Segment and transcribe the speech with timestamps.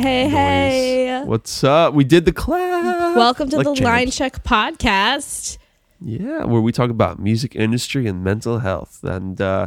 [0.00, 1.22] Hey, hey, hey.
[1.24, 1.92] What's up?
[1.92, 3.14] We did the clap.
[3.14, 3.84] Welcome to Like the.
[3.84, 5.58] Line Check podcast.
[6.00, 9.04] Yeah, where we talk about music industry and mental health.
[9.04, 9.66] And uh,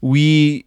[0.00, 0.66] we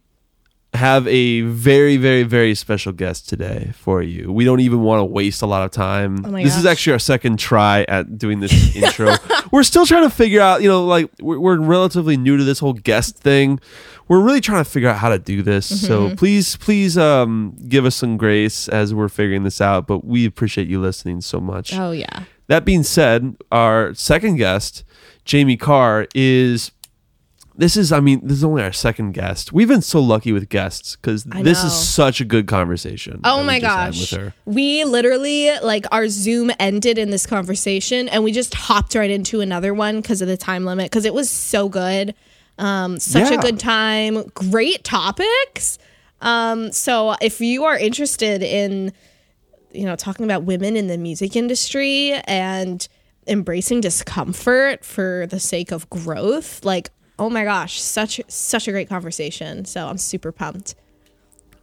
[0.74, 4.32] have a very, very, very special guest today for you.
[4.32, 6.24] We don't even want to waste a lot of time.
[6.24, 9.14] Oh this is actually our second try at doing this intro.
[9.50, 12.58] We're still trying to figure out, you know, like we're, we're relatively new to this
[12.58, 13.60] whole guest thing.
[14.08, 15.70] We're really trying to figure out how to do this.
[15.70, 15.86] Mm-hmm.
[15.86, 19.86] So please, please um, give us some grace as we're figuring this out.
[19.86, 21.74] But we appreciate you listening so much.
[21.74, 22.24] Oh, yeah.
[22.46, 24.84] That being said, our second guest,
[25.30, 26.72] Jaime Carr, is
[27.56, 29.52] this is I mean this is only our second guest.
[29.52, 31.66] We've been so lucky with guests because I this know.
[31.68, 33.20] is such a good conversation.
[33.22, 34.00] that Oh we my just had gosh.
[34.12, 34.34] with her.
[34.46, 39.40] We literally, like, our Zoom ended in this conversation and we just hopped right into
[39.40, 42.14] another one because of the time limit because it was so good.
[42.58, 43.38] Um, such Yeah.
[43.38, 44.24] a good time.
[44.34, 45.78] Great topics.
[46.20, 48.92] Um, so if you are interested in,
[49.72, 52.86] you know, talking about women in the music industry and
[53.26, 56.90] embracing discomfort for the sake of growth, like,
[57.22, 59.64] oh my gosh, such such a great conversation.
[59.64, 60.74] So I'm super pumped.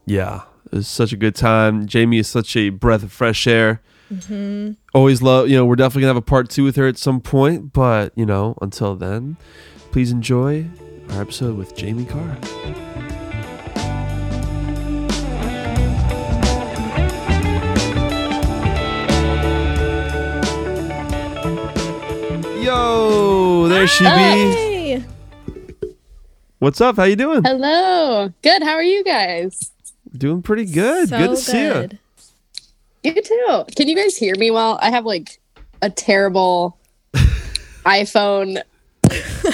[0.06, 1.86] Yeah, it was such a good time.
[1.92, 3.82] Jaime is such a breath of fresh air.
[4.12, 4.72] Mm-hmm.
[4.94, 5.50] Always love.
[5.50, 7.74] You know, we're definitely gonna have a part two with her at some point.
[7.74, 9.36] But you know, until then,
[9.92, 10.66] please enjoy
[11.10, 12.38] our episode with Jaime Carr.
[22.64, 24.69] Yo, there she be.
[26.60, 26.66] Hey.
[26.66, 26.98] What's up?
[26.98, 27.44] How you doing?
[27.44, 28.33] Hello.
[28.42, 28.64] Good.
[28.64, 29.72] How are you guys?
[30.17, 31.10] Doing pretty good.
[31.10, 31.89] So good to see you.
[33.04, 33.64] You too.
[33.76, 34.78] Can you guys hear me well?
[34.82, 35.39] I have like
[35.82, 36.78] a terrible
[37.86, 38.61] iPhone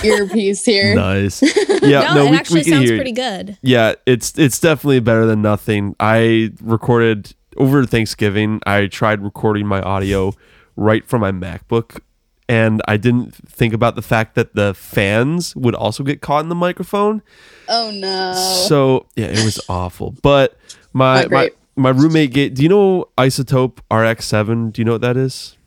[0.03, 0.95] earpiece here.
[0.95, 1.41] Nice.
[1.85, 2.93] Yeah, No, no, it we, actually we can sounds hear.
[2.93, 2.97] you.
[2.99, 3.59] pretty good.
[3.61, 5.95] Yeah, it's it's definitely better than nothing.
[5.99, 8.59] I recorded over Thanksgiving.
[8.65, 10.33] I tried recording my audio
[10.75, 11.99] right from my MacBook,
[12.47, 16.49] and I didn't think about the fact that the fans would also get caught in
[16.49, 17.21] the microphone.
[17.67, 18.33] Oh no.
[18.67, 20.15] So yeah, it was awful.
[20.21, 20.57] But
[20.93, 22.53] my my my roommate get.
[22.55, 24.71] Do you know iZotope RX7?
[24.73, 25.57] Do you know what that is?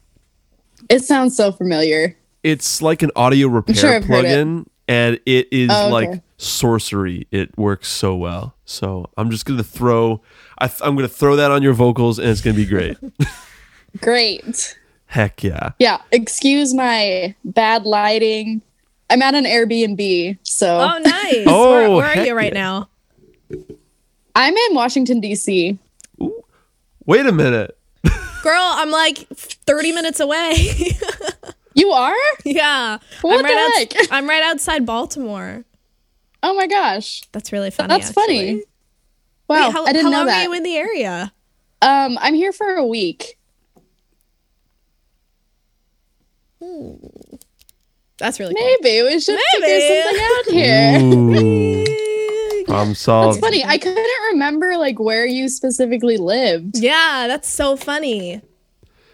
[0.89, 2.17] it sounds so familiar.
[2.45, 4.09] It's like an audio repair sure heard it.
[4.09, 6.09] plugin, and it is Oh, okay.
[6.11, 7.27] like sorcery.
[7.33, 8.55] It works so well.
[8.65, 10.23] So I'm just gonna throw.
[10.59, 12.97] I th- I'm gonna throw that on your vocals, and it's gonna be great.
[14.01, 14.79] Great.
[15.09, 15.71] Heck yeah!
[15.79, 16.01] Yeah.
[16.13, 18.63] Excuse my bad lighting.
[19.11, 21.45] I'm at an Airbnb, so Oh, nice.
[21.47, 22.61] Oh, where, where are you right yeah.
[22.61, 22.89] now?
[24.35, 25.79] I'm in Washington D.C.
[27.07, 27.77] Wait a minute.
[28.43, 30.55] Girl, I'm like 30 minutes away.
[31.75, 32.17] You are?
[32.45, 32.99] yeah.
[33.21, 34.09] What I'm right the heck?
[34.11, 35.65] I'm right outside Baltimore.
[36.43, 37.23] Oh my gosh.
[37.31, 37.89] That's really funny.
[37.89, 38.25] That's actually.
[38.25, 38.63] funny.
[39.49, 39.67] Wow.
[39.67, 40.41] Wait, how, I didn't how know long that.
[40.41, 41.33] are you in the area?
[41.81, 43.38] um, I'm here for a week.
[48.19, 48.65] That's really cool.
[48.83, 49.65] Maybe we should Maybe.
[49.65, 51.01] figure something out here.
[52.61, 53.41] Ooh, problem That's solved.
[53.41, 53.65] funny.
[53.65, 56.79] I couldn't remember like where you specifically lived.
[56.79, 58.41] Yeah, that's so funny.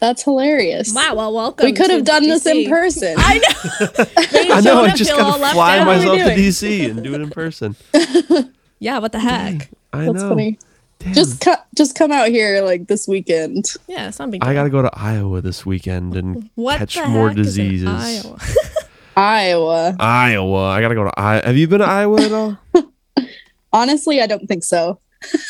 [0.00, 0.92] That's hilarious.
[0.94, 1.64] Wow, well, welcome.
[1.64, 3.14] We could have done this in person.
[3.16, 4.04] I know.
[4.54, 4.82] I know.
[4.84, 5.86] I just feel all gotta fly out.
[5.86, 6.34] What are myself to?
[6.34, 7.76] DC and do it in person.
[8.80, 9.70] Yeah, what the heck?
[9.94, 10.28] I That's know.
[10.30, 10.58] funny.
[11.04, 11.12] Damn.
[11.12, 13.74] Just co- just come out here like this weekend.
[13.86, 14.50] Yeah, it's not big deal.
[14.50, 17.88] I gotta go to Iowa this weekend and what catch more heck is in diseases.
[17.88, 18.38] Iowa?
[19.16, 19.96] Iowa.
[20.00, 20.70] Iowa.
[20.70, 21.46] I gotta go to Iowa.
[21.46, 22.58] Have you been to Iowa at all?
[23.72, 24.98] Honestly, I don't think so.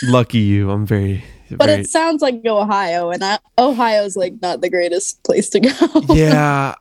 [0.03, 0.71] Lucky you.
[0.71, 1.25] I'm very.
[1.51, 5.61] But very it sounds like Ohio, and I, Ohio's like not the greatest place to
[5.61, 5.71] go.
[6.15, 6.75] yeah.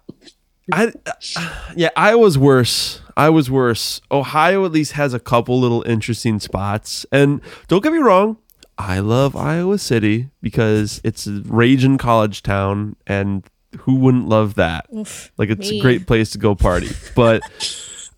[0.71, 0.93] I
[1.75, 3.01] yeah, Iowa's worse.
[3.15, 4.01] I was worse.
[4.11, 7.05] Ohio at least has a couple little interesting spots.
[7.11, 8.37] And don't get me wrong,
[8.77, 13.43] I love Iowa City because it's a raging college town and
[13.79, 14.85] who wouldn't love that?
[14.95, 15.79] Oof, Like it's me.
[15.79, 16.89] a great place to go party.
[17.15, 17.41] But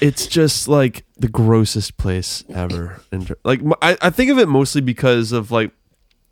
[0.00, 3.00] it's just like the grossest place ever.
[3.10, 5.70] And like I, I think of it mostly because of like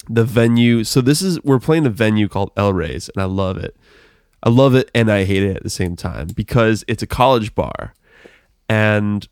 [0.09, 0.85] the venue.
[0.85, 3.77] So this is we're playing a venue called El Reyes, and I love it.
[4.43, 7.55] I love it and I hate it at the same time because it's a college
[7.55, 7.95] bar,
[8.69, 9.29] and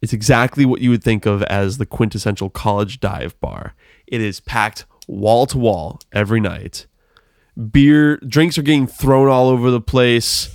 [0.00, 3.74] it's exactly what you would think of as the quintessential college dive bar.
[4.06, 6.86] It is packed wall to wall every night.
[7.72, 10.54] Beer drinks are getting thrown all over the place.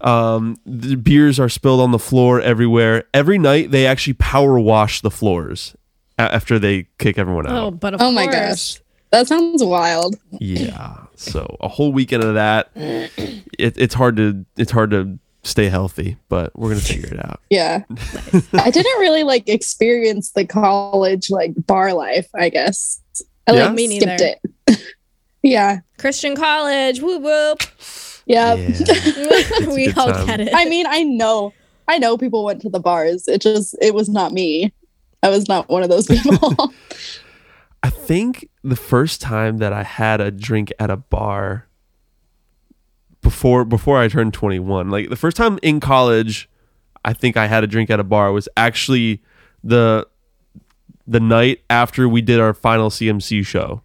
[0.00, 3.04] Um, the beers are spilled on the floor everywhere.
[3.14, 5.76] Every night they actually power wash the floors
[6.18, 7.56] a- after they kick everyone out.
[7.56, 8.80] Oh, but of oh my gosh,
[9.10, 10.16] that sounds wild.
[10.32, 10.96] Yeah.
[11.14, 16.16] So a whole weekend of that, it, it's hard to it's hard to stay healthy,
[16.28, 17.40] but we're gonna figure it out.
[17.50, 17.82] Yeah,
[18.54, 22.26] I didn't really like experience the college like bar life.
[22.34, 23.00] I guess
[23.46, 23.66] I Yeah?
[23.66, 24.16] like Me neither.
[24.18, 24.94] skipped it.
[25.42, 25.80] yeah.
[25.98, 27.62] Christian college, whoop whoop.
[28.26, 28.54] Yeah.
[28.56, 29.68] Yeah.
[29.68, 30.26] we good all time.
[30.26, 30.48] get it.
[30.54, 31.52] I mean, I know,
[31.86, 33.28] I know people went to the bars.
[33.28, 34.72] It just, it was not me.
[35.22, 36.72] I was not one of those people.
[37.82, 41.68] I think the first time that I had a drink at a bar
[43.24, 46.48] before before I turned 21, like the first time in college,
[47.04, 49.20] I think I had a drink at a bar was actually
[49.64, 50.06] the
[51.06, 53.82] the night after we did our final CMC show.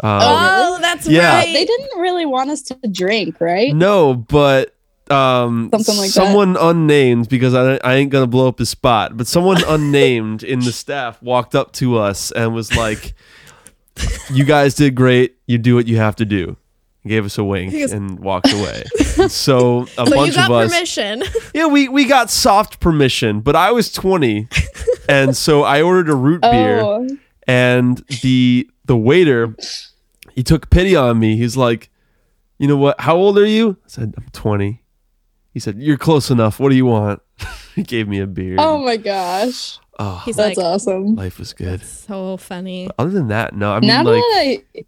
[0.00, 1.34] Um, oh, that's Yeah.
[1.38, 1.52] right.
[1.52, 3.74] they didn't really want us to drink, right?
[3.74, 4.74] No, but
[5.10, 6.12] um, Something like that.
[6.12, 10.60] someone unnamed because I, I ain't gonna blow up his spot, but someone unnamed in
[10.60, 13.14] the staff walked up to us and was like,
[14.30, 15.36] "You guys did great.
[15.46, 16.56] You do what you have to do."
[17.06, 18.84] Gave us a wink goes- and walked away.
[19.28, 21.22] so a so bunch you got of us, permission.
[21.54, 24.48] yeah, we we got soft permission, but I was twenty,
[25.08, 26.50] and so I ordered a root oh.
[26.50, 27.08] beer Oh,
[27.46, 29.54] and the the waiter
[30.32, 31.90] he took pity on me he's like
[32.58, 34.82] you know what how old are you i said i'm 20
[35.52, 37.20] he said you're close enough what do you want
[37.74, 39.78] he gave me a beer oh my gosh.
[39.98, 41.16] oh He's That's like, awesome.
[41.16, 42.88] life was good so funny.
[42.98, 44.84] other than that no i mean Now like that I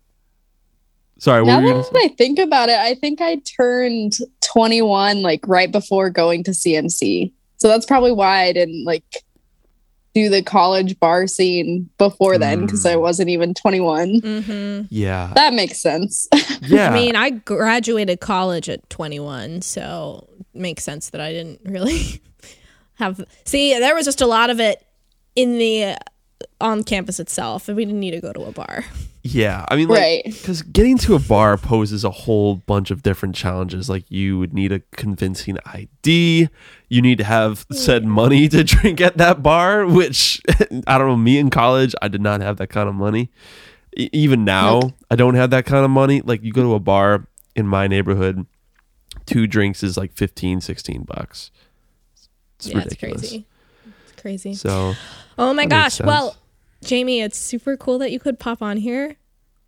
[1.20, 4.14] sorry what now were you that say I think about it, I think I turned
[4.42, 7.32] 21 like right before going to CMC.
[7.58, 9.04] So that's probably why I didn't like
[10.12, 13.00] do the college bar scene before then because I Mm.
[13.00, 14.18] wasn't even 21.
[14.20, 16.26] hmm yeah That makes sense.
[16.62, 21.60] yeah I mean, I graduated college at 21, so it makes sense that I didn't
[21.64, 22.20] really
[22.94, 23.24] have.
[23.44, 24.84] See, there was just a lot of it
[25.36, 25.96] in the
[26.60, 28.84] on campus itself, and we didn't need to go to a bar.
[29.22, 30.24] Yeah i mean like right.
[30.24, 34.54] because getting to a bar poses a whole bunch of different challenges like you would
[34.54, 36.48] need a convincing id
[36.88, 38.08] you need to have said mm.
[38.08, 40.40] money to drink at that bar which
[40.86, 43.30] i don't know me in college i did not have that kind of money
[43.96, 46.80] E- even now i don't have that kind of money like you go to a
[46.80, 48.46] bar in my neighborhood
[49.26, 51.50] two drinks is like 15 16 bucks
[52.56, 53.46] it's yeah, ridiculous it's crazy.
[54.12, 54.54] It's crazy.
[54.54, 54.94] so
[55.40, 56.02] Oh my gosh.
[56.02, 56.36] Well,
[56.88, 59.16] Jaime, it's super cool that you could pop on here.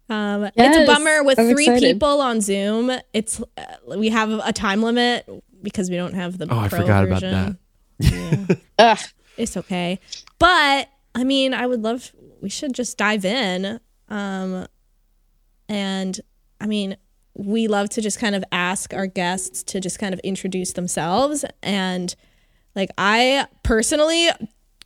[0.09, 1.95] Um, it's a bummer with I'm three excited.
[1.95, 2.91] people on Zoom.
[3.13, 5.27] It's uh, we have a time limit
[5.63, 7.59] because we don't have the Oh, I pro forgot about version.
[7.99, 8.99] Yeah, Ugh.
[9.37, 10.01] it's okay.
[10.39, 12.13] But I mean, I would love.
[12.41, 13.81] We should just dive in.
[14.09, 14.67] Um,
[15.69, 16.21] and
[16.61, 16.97] I mean,
[17.35, 21.45] we love to just kind of ask our guests to just kind of introduce themselves
[21.63, 22.15] and
[22.75, 24.29] like I personally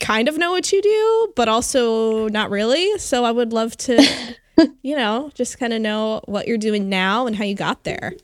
[0.00, 2.98] kind of know what you do, but also not really.
[2.98, 4.34] So I would love to,
[4.82, 8.14] you know, just kind of know what you're doing now and how you got there.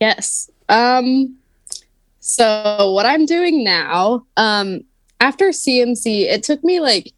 [0.00, 0.50] Yes.
[0.68, 1.36] Um
[2.20, 4.82] so what I'm doing now, um
[5.20, 7.12] after CMC, it took me like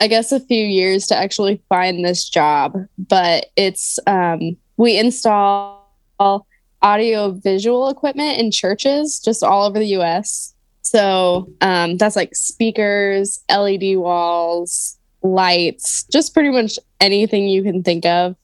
[0.00, 5.82] I guess a few years to actually find this job, but it's um we install
[6.82, 10.51] audio visual equipment in churches just all over the US.
[10.82, 18.04] So um that's like speakers, LED walls, lights, just pretty much anything you can think
[18.04, 18.36] of.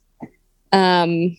[0.72, 1.36] Um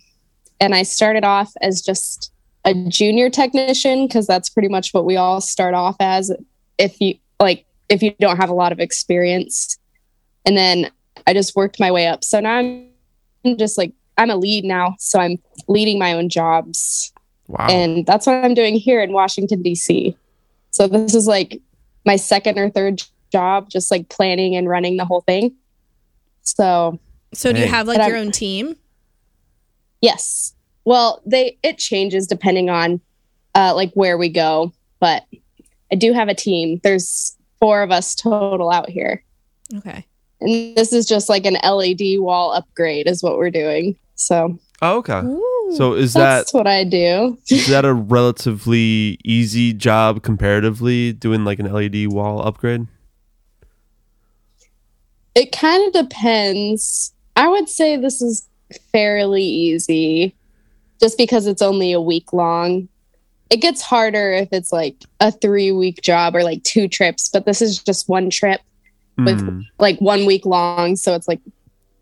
[0.61, 2.31] and I started off as just
[2.65, 6.31] a junior technician because that's pretty much what we all start off as
[6.77, 9.77] if you like if you don't have a lot of experience.
[10.45, 10.91] And then
[11.27, 12.23] i just worked my way up.
[12.23, 12.89] So now i'm
[13.57, 14.95] just like i'm a lead now.
[14.99, 15.37] So i'm
[15.69, 17.13] leading my own jobs.
[17.47, 17.67] Wow.
[17.67, 20.15] And that's what i'm doing here in washington d.c
[20.71, 21.61] so this is like
[22.05, 25.55] my second or third job just like planning and running the whole thing
[26.43, 26.99] so
[27.33, 28.75] So do you have like your I'm- own team?
[30.01, 30.53] Yes.
[30.85, 33.01] Well, they it changes depending on
[33.55, 35.25] uh like where we go, but
[35.91, 36.79] I do have a team.
[36.83, 39.23] There's four of us total out here.
[39.75, 40.05] Okay.
[40.41, 43.97] And this is just like an LED wall upgrade is what we're doing.
[44.15, 45.45] So oh, okay Ooh.
[45.75, 47.37] So is that that's what I do.
[47.49, 52.87] is that a relatively easy job comparatively doing like an led wall upgrade
[55.35, 57.13] It kind of depends.
[57.35, 58.47] I would say this is
[58.91, 60.35] fairly easy
[60.99, 62.89] just because it's only a week long.
[63.49, 67.45] It gets harder if it's like a 3 week job or like two trips, but
[67.45, 68.61] this is just one trip.
[69.17, 69.65] with Mm.
[69.79, 71.41] like one week long so it's like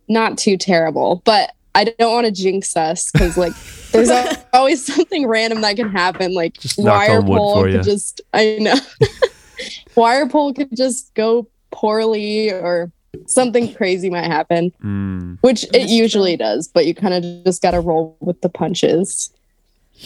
[0.08, 3.54] not too terrible but i don't want to jinx us because like
[3.92, 7.74] there's al- always something random that can happen like Just wire on wood pull could
[7.74, 7.82] ya.
[7.84, 8.76] just i know
[9.96, 12.92] wire pull could just go poorly or
[13.28, 15.38] something crazy might happen Mm.
[15.42, 18.50] which it That's usually does but you kind of just got to roll with the
[18.50, 19.32] punches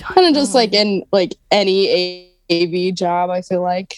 [0.01, 2.29] kind of just like in like any A-
[2.89, 3.95] av job i feel like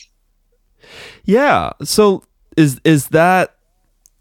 [1.25, 1.72] Yeah.
[1.84, 2.24] So
[2.58, 3.56] is is that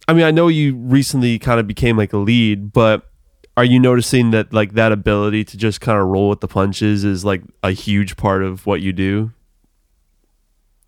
[0.08, 3.08] I mean, I know you recently kind of became like a lead, but
[3.56, 7.04] are you noticing that like that ability to just kind of roll with the punches
[7.04, 9.32] is like a huge part of what you do?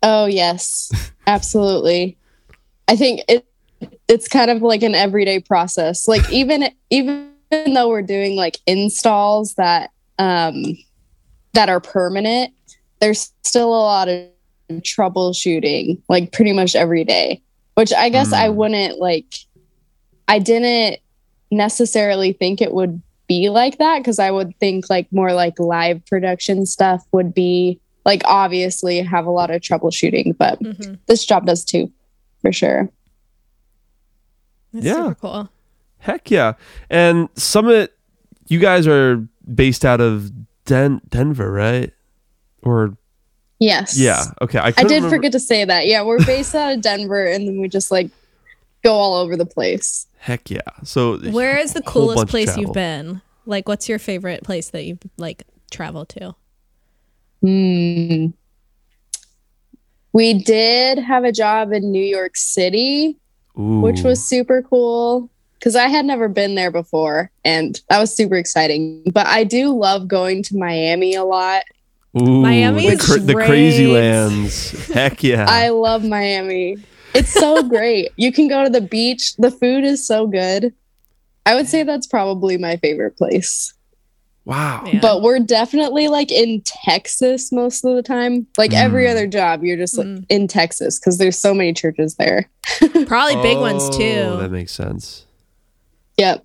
[0.03, 0.91] Oh yes,
[1.27, 2.17] absolutely.
[2.87, 3.45] I think it
[4.07, 6.07] it's kind of like an everyday process.
[6.07, 10.77] Like even even though we're doing like installs that um
[11.53, 12.53] that are permanent,
[12.99, 14.27] there's still a lot of
[14.71, 17.41] troubleshooting like pretty much every day,
[17.75, 18.55] which I guess I Mm.
[18.55, 19.35] wouldn't like
[20.27, 20.99] I didn't
[21.51, 26.05] necessarily think it would be like that because I would think like more like live
[26.05, 30.99] production stuff would be like obviously have a lot of troubleshooting, but Mhm.
[31.07, 31.91] this job does too,
[32.41, 32.89] for sure.
[34.73, 34.93] That's Yeah.
[34.95, 35.49] super cool.
[35.99, 36.53] Heck yeah.
[36.89, 37.93] And Summit,
[38.47, 40.31] you guys are based out of
[40.65, 41.91] Den- Denver, right?
[42.61, 42.95] Or
[43.59, 43.97] Yes.
[43.97, 44.59] yeah, okay.
[44.59, 45.87] I, I did remember- forget to say that.
[45.87, 48.09] Yeah, we're based out of Denver and then we just like
[48.85, 50.07] go all over the place.
[50.19, 50.61] Heck yeah.
[50.83, 53.21] So Where is the coolest place you've been?
[53.45, 56.35] Like, what's your favorite place that you've like traveled to?
[57.41, 58.27] Hmm.
[60.13, 63.17] We did have a job in New York City,
[63.55, 68.35] which was super cool because I had never been there before and that was super
[68.35, 69.03] exciting.
[69.11, 71.63] But I do love going to Miami a lot.
[72.17, 74.87] Ooh, Miami the, cra- the crazy lands.
[74.87, 75.45] Heck yeah.
[75.49, 76.77] I love Miami.
[77.15, 78.09] It's so great.
[78.17, 79.35] You can go to the beach.
[79.37, 80.73] The food is so good.
[81.45, 83.73] I would say that's probably my favorite place.
[84.45, 84.83] wow.
[84.83, 84.99] Man.
[85.01, 88.45] But we're definitely like in Texas most of the time.
[88.57, 89.11] Like every Mm.
[89.11, 90.25] other job, you're just like Mm.
[90.29, 92.47] in Texas because there's so many churches there.
[93.07, 94.37] Probably big ones Oh, too.
[94.41, 95.25] That makes sense.
[96.17, 96.43] Yep.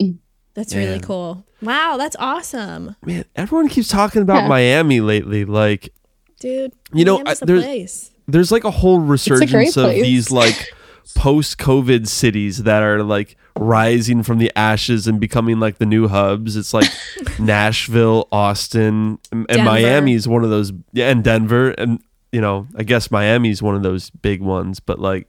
[0.54, 1.44] That's really cool.
[1.62, 4.48] Wow, that's awesome, Man, everyone keeps talking about Yeah.
[4.48, 5.44] Miami lately.
[5.44, 5.92] Like,
[6.40, 6.72] dude.
[6.94, 8.09] You know, Miami's I- a there's- place.
[8.32, 10.72] There's like a whole resurgence great of these like
[11.14, 16.56] post-COVID cities that are like rising from the ashes and becoming like the new hubs.
[16.56, 16.90] It's like
[17.38, 19.64] Nashville, Austin, and, Denver.
[19.64, 20.72] Miami's one of those.
[20.92, 24.80] Yeah, and Denver, and you know, I guess Miami's one of those big ones.
[24.80, 25.28] But like,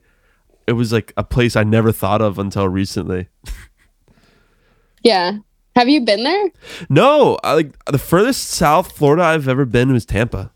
[0.67, 3.27] it was like a place I never thought of until recently.
[5.03, 5.39] Yeah.
[5.75, 6.49] Have you been there?
[6.89, 10.51] No, I, like the furthest south Florida I've ever been was Tampa.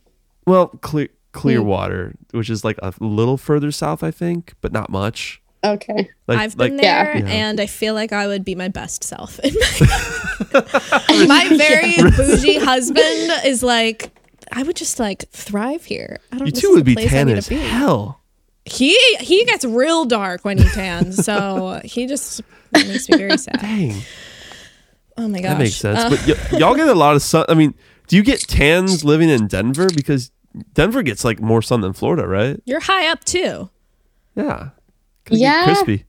[0.46, 5.42] Well, clear Clearwater, which is like a little further south, I think, but not much.
[5.64, 6.10] Okay.
[6.28, 7.26] Like, I've been like there, Yeah.
[7.28, 9.40] and I feel like I would be my best self.
[9.40, 9.54] in
[10.54, 14.12] my my very bougie husband is like,
[14.52, 16.20] I would just like thrive here.
[16.32, 16.48] I don't.
[16.48, 17.56] you this two would be place tan as be.
[17.56, 18.22] hell.
[18.66, 22.42] He he gets real dark when he tans, so he just
[22.74, 23.60] makes me very sad.
[23.60, 24.02] Dang,
[25.18, 26.00] Oh my gosh, that makes sense.
[26.00, 27.46] Uh, but y- y'all get a lot of sun.
[27.48, 27.74] I mean,
[28.08, 29.88] do you get tans living in Denver?
[29.96, 30.32] Because
[30.74, 32.62] Denver gets like more sun than Florida, right?
[32.66, 33.70] you're high up too.
[34.36, 34.70] Yeah.
[35.26, 35.64] Gotta Yeah.
[35.66, 36.06] crispy.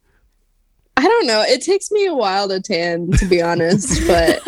[0.97, 1.43] I don't know.
[1.43, 4.43] It takes me a while to tan, to be honest, but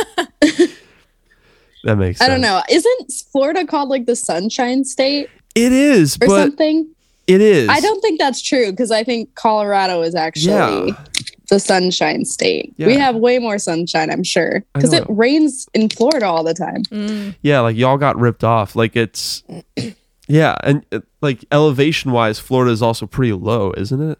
[1.84, 2.20] That makes.
[2.20, 2.62] I don't know.
[2.68, 6.88] Isn't Florida called like the Sunshine State It is, or but something?
[7.26, 7.68] it is.
[7.68, 10.52] I don't think that's true because I think Colorado is actually
[10.90, 11.04] Yeah.
[11.48, 12.74] The Sunshine State.
[12.76, 12.86] Yeah.
[12.86, 16.82] We have way more sunshine, I'm sure, because it rains in Florida all the time.
[16.84, 17.34] Mm.
[17.42, 18.76] Yeah, like y'all got ripped off.
[18.76, 19.42] Like it's,
[20.28, 24.18] yeah, and uh, like elevation wise, Florida is also pretty low, isn't it?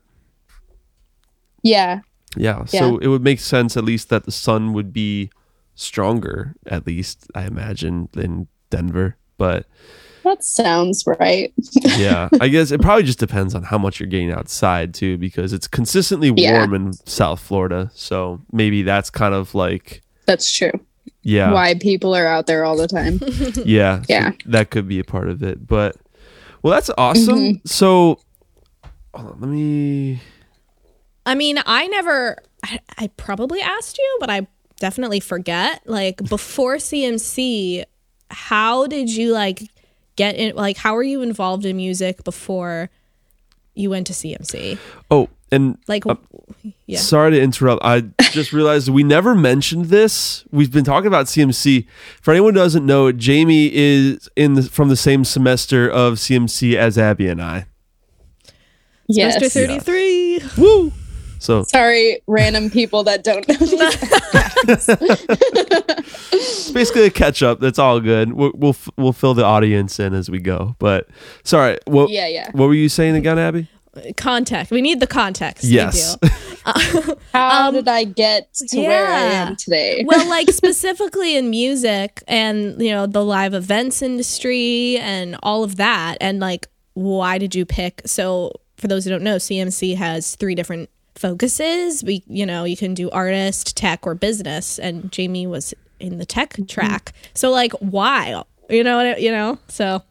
[1.62, 2.00] Yeah.
[2.36, 5.30] Yeah, so it would make sense at least that the sun would be
[5.74, 9.16] stronger, at least I imagine, than Denver.
[9.38, 9.66] But
[10.28, 11.52] That sounds right.
[11.96, 15.52] yeah, I guess it probably just depends on how much you're getting outside too, because
[15.52, 16.58] it's consistently Yeah.
[16.58, 17.90] warm in South Florida.
[17.94, 20.72] So maybe that's kind of like, That's true.
[21.22, 23.18] yeah, Why people are out there all the time.
[23.66, 24.32] yeah, so Yeah.
[24.46, 25.66] that could be a part of it.
[25.66, 25.96] But
[26.62, 27.38] well, that's awesome.
[27.38, 27.66] Mm-hmm.
[27.66, 28.20] So
[29.14, 30.20] hold on, let me.
[31.24, 32.36] I mean, I never.
[32.64, 34.46] I, I probably asked you, but I
[34.80, 35.82] definitely forget.
[35.86, 37.84] Like before CMC,
[38.30, 39.62] how did you like
[40.18, 40.54] get in?
[40.54, 42.90] Like, how were you involved in music before
[43.74, 44.76] you went to CMC?
[45.10, 46.16] Oh, and Like, uh,
[46.86, 46.98] yeah.
[46.98, 47.82] Sorry to interrupt.
[47.82, 48.00] I
[48.32, 50.44] just realized we never mentioned this.
[50.50, 51.86] We've been talking about CMC.
[52.20, 56.74] For anyone who doesn't know, Jaime is in the, from the same semester of CMC
[56.74, 57.66] as Abby and I.
[59.06, 59.34] yes.
[59.34, 60.40] Semester thirty three.
[60.58, 60.92] Woo!
[61.38, 63.54] So Sorry, random people that don't know.
[63.54, 63.72] these.
[66.32, 67.60] it's basically a catch up.
[67.60, 68.32] That's all good.
[68.32, 70.76] We'll, we'll we'll fill the audience in as we go.
[70.78, 71.08] But
[71.44, 72.50] sorry, what yeah, yeah.
[72.52, 73.68] what were you saying again, Abby?
[74.16, 74.70] Context.
[74.70, 75.64] We need the context.
[75.64, 76.16] We Yes.
[76.16, 76.28] do.
[77.32, 80.04] How Um, did I get to where I am today?
[80.06, 85.76] well, like specifically in music and you know the live events industry and all of
[85.76, 88.02] that, and like why did you pick?
[88.06, 92.02] So for those who don't know, CMC has three different focuses.
[92.04, 96.26] We, you know, you can do artist, tech, or business, and Jamie was in the
[96.26, 97.12] tech track.
[97.34, 98.42] So like, why?
[98.70, 99.58] You know, you know.
[99.68, 100.02] So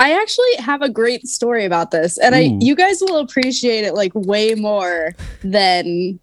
[0.00, 3.94] I actually have a great story about this, and I you guys will appreciate it
[3.94, 6.18] like way more than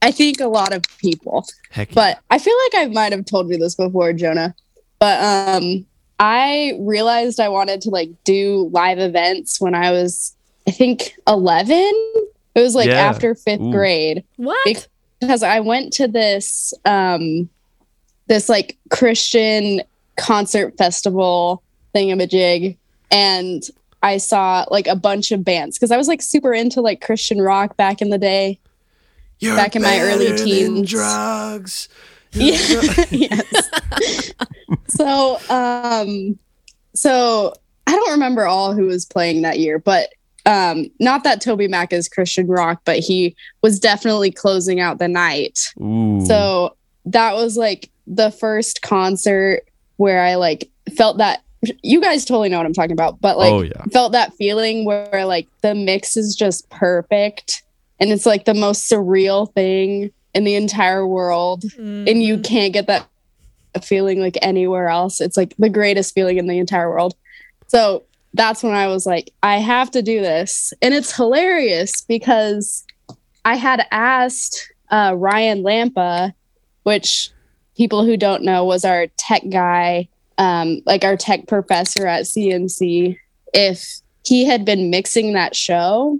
[0.00, 1.46] I think a lot of people.
[1.70, 1.94] Heck yeah.
[1.94, 4.54] But I feel like I might have told you this before, Jonah.
[4.98, 5.86] But um
[6.18, 10.34] I realized I wanted to like do live events when I was
[10.66, 11.92] I think 11.
[12.54, 13.00] It was like Yeah.
[13.00, 13.72] after 5th Ooh.
[13.72, 14.88] grade what?
[15.20, 17.48] Because I went to this um
[18.26, 19.82] this like Christian
[20.16, 21.62] concert festival
[21.94, 22.76] thingamajig
[23.10, 23.62] and
[24.02, 27.40] I saw like a bunch of bands because I was like super into like Christian
[27.40, 28.58] rock back in the day.
[29.38, 30.90] You're back in my early better than teens.
[30.90, 31.88] Drugs.
[32.32, 32.56] Yeah.
[33.10, 33.70] yes.
[34.88, 36.38] so um
[36.94, 37.52] so
[37.86, 40.12] I don't remember all who was playing that year, but
[40.46, 45.58] um not that TobyMac is Christian rock, but he was definitely closing out the night.
[45.80, 46.24] Ooh.
[46.26, 49.62] So that was like the first concert
[49.96, 51.42] where I like felt that
[51.82, 53.84] you guys totally know what I'm talking about, but like oh yeah.
[53.92, 57.62] felt that feeling where like the mix is just perfect
[58.00, 62.44] and it's like the most surreal thing in the entire world and you Mhm.
[62.44, 63.06] can't get that
[63.82, 65.20] feeling like anywhere else.
[65.20, 67.14] It's like the greatest feeling in the entire world.
[67.68, 68.02] So
[68.34, 70.72] that's when I was like, I have to do this.
[70.80, 72.84] And it's hilarious because
[73.44, 76.32] I had asked uh, Ryan Lampa,
[76.84, 77.30] which
[77.76, 80.08] people who don't know was our tech guy,
[80.38, 83.18] um, like our tech professor at CMC,
[83.52, 86.18] if he had been mixing that show.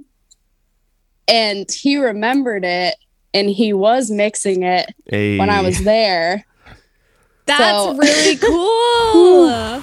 [1.29, 2.97] And he remembered it
[3.33, 5.39] and he was mixing it Hey.
[5.39, 6.45] when I was there.
[7.47, 8.37] That's So- really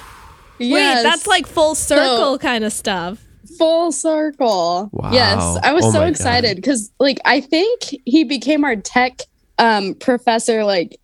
[0.60, 0.96] Yes.
[0.98, 3.18] Wait, that's like full circle kind of stuff.
[3.58, 4.88] full circle.
[4.92, 5.12] Wow.
[5.12, 9.20] Yes, I was Oh so excited because, like, I think he became our tech
[9.58, 10.98] um, professor like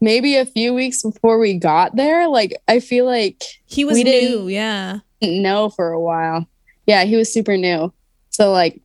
[0.00, 2.28] maybe a few weeks before we got there.
[2.28, 4.98] Like, I feel like He was We new, didn't- yeah.
[5.20, 6.46] didn't for a while.
[6.86, 7.92] Yeah, he was super new.
[8.30, 8.80] So like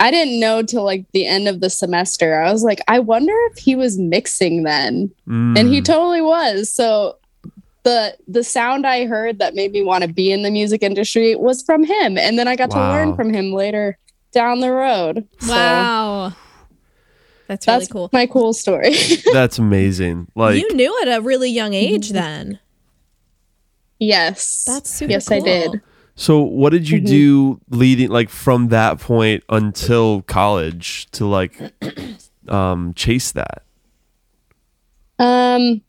[0.00, 2.40] I didn't know till like the end of the semester.
[2.40, 5.10] I was like, I wonder if he was mixing then.
[5.26, 5.84] And he Mm.
[5.84, 6.70] totally was.
[6.72, 7.17] So
[7.88, 11.34] the the sound I heard that made me want to be in the music industry
[11.34, 12.18] was from him.
[12.18, 13.96] And then I got to learn from him later
[14.32, 15.26] down the road.
[15.40, 16.32] So Wow.
[17.46, 18.10] That's really that's cool.
[18.12, 18.94] my cool story.
[19.32, 20.28] That's amazing.
[20.34, 22.58] Like you knew at a really young age then.
[23.98, 24.64] yes.
[24.66, 25.80] That's super Yes, I did.
[26.14, 27.06] So what did you Mhm.
[27.06, 31.58] do leading like from that point until college to like
[32.48, 33.62] um chase that?
[35.18, 35.80] Um,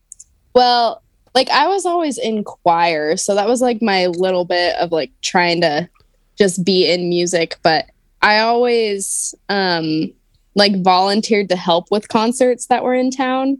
[0.55, 1.03] well,
[1.35, 5.11] like I was always in choir, so that was like my little bit of like
[5.21, 5.89] trying to
[6.37, 7.85] just be in music, but
[8.21, 10.11] I always um
[10.55, 13.59] like volunteered to help with concerts that were in town.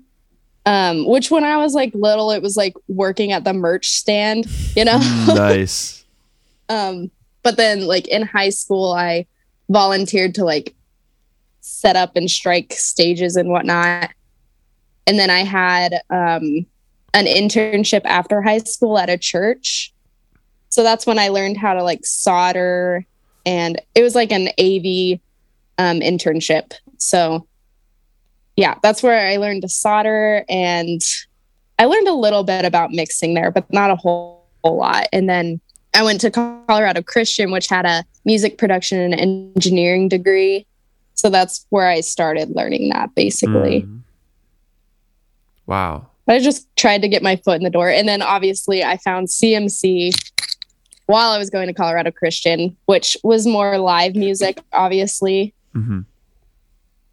[0.66, 4.46] Um, which when I was like little, it was like working at the merch stand,
[4.76, 4.98] you know.
[5.28, 6.06] nice.
[6.68, 7.10] um
[7.44, 9.26] but then like in high school i
[9.70, 10.76] volunteered to like
[11.62, 14.10] set up and strike stages and whatnot
[15.08, 16.66] and then i had um
[17.14, 19.94] an internship after high school at a church
[20.70, 23.06] so that's when i learned how to like solder
[23.46, 25.20] and it was like an av
[25.78, 27.48] um, internship so
[28.56, 31.02] yeah that's where i learned to solder and
[31.78, 35.30] i learned a little bit about mixing there but not a whole, whole lot and
[35.30, 35.60] then
[35.94, 40.66] I went to Colorado Christian, which had a music production and engineering degree.
[41.16, 43.82] So that's where I started learning that basically.
[43.82, 44.02] Mm.
[45.66, 46.09] Wow.
[46.30, 47.90] But I just tried to get my foot in the door.
[47.90, 50.14] And then obviously I found CMC
[51.08, 55.56] while I was going to Colorado Christian, which was more live music, obviously.
[55.74, 56.02] hmm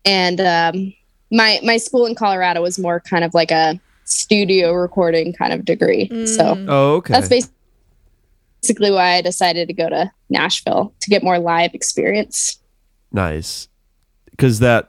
[0.05, 0.93] And um,
[1.33, 5.65] my my school in Colorado was more kind of like a studio recording kind of
[5.65, 6.09] degree.
[6.27, 6.67] So Mm.
[6.69, 7.15] Oh, okay.
[7.15, 7.31] that's
[8.61, 12.59] basically why I decided to go to Nashville to get more live experience.
[13.11, 13.69] nice.
[14.37, 14.89] Cuz that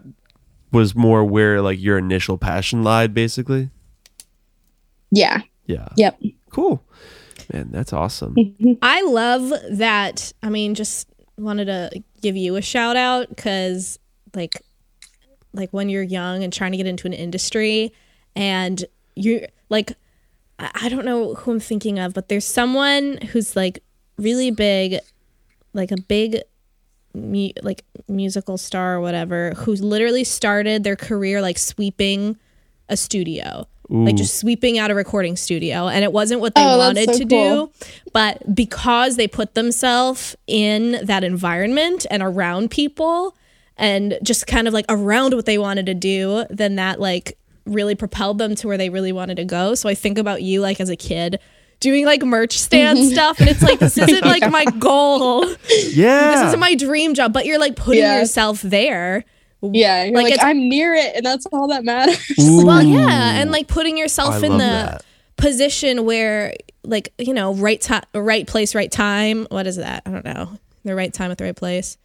[0.73, 3.69] was more where like your initial passion lied basically.
[5.11, 5.41] Yeah.
[5.65, 5.87] Yeah.
[5.95, 6.21] Yep.
[6.49, 6.83] Cool.
[7.53, 8.35] Man, that's awesome.
[8.81, 10.33] I love that.
[10.43, 13.99] I mean, just wanted to give you a shout out because,
[14.35, 14.61] like,
[15.53, 17.93] like when you're young and trying to get into an industry,
[18.35, 18.83] and
[19.15, 19.91] you like,
[20.59, 23.83] I I don't know who I'm thinking of, but there's someone who's like
[24.17, 24.99] really big,
[25.73, 26.41] like a big,
[27.13, 32.37] mu- like musical star or whatever, who literally started their career like sweeping
[32.89, 36.77] a studio like just sweeping out a recording studio and it wasn't what they Oh,
[36.77, 37.65] that's wanted so to cool.
[37.67, 37.71] do
[38.13, 43.35] but because they put themselves in that environment and around people
[43.77, 47.93] and just kind of like around what they wanted to do, then that like really
[47.95, 49.75] propelled them to where they really wanted to go.
[49.75, 51.39] So I think about you like as a kid
[51.79, 55.45] doing like merch stand stuff and it's like this isn't like my goal.
[55.91, 56.31] Yeah.
[56.31, 58.19] This isn't my dream job, but you're like putting Yeah.
[58.19, 59.23] yourself there.
[59.61, 62.17] Yeah, you're Like, like, I'm near it, and that's all that matters.
[62.37, 65.05] Well, yeah, and like putting yourself I in the that.
[65.37, 69.47] position where like, you know, right time right place, right time.
[69.49, 70.03] What is that?
[70.05, 70.57] I don't know.
[70.83, 71.97] The right time at the right place.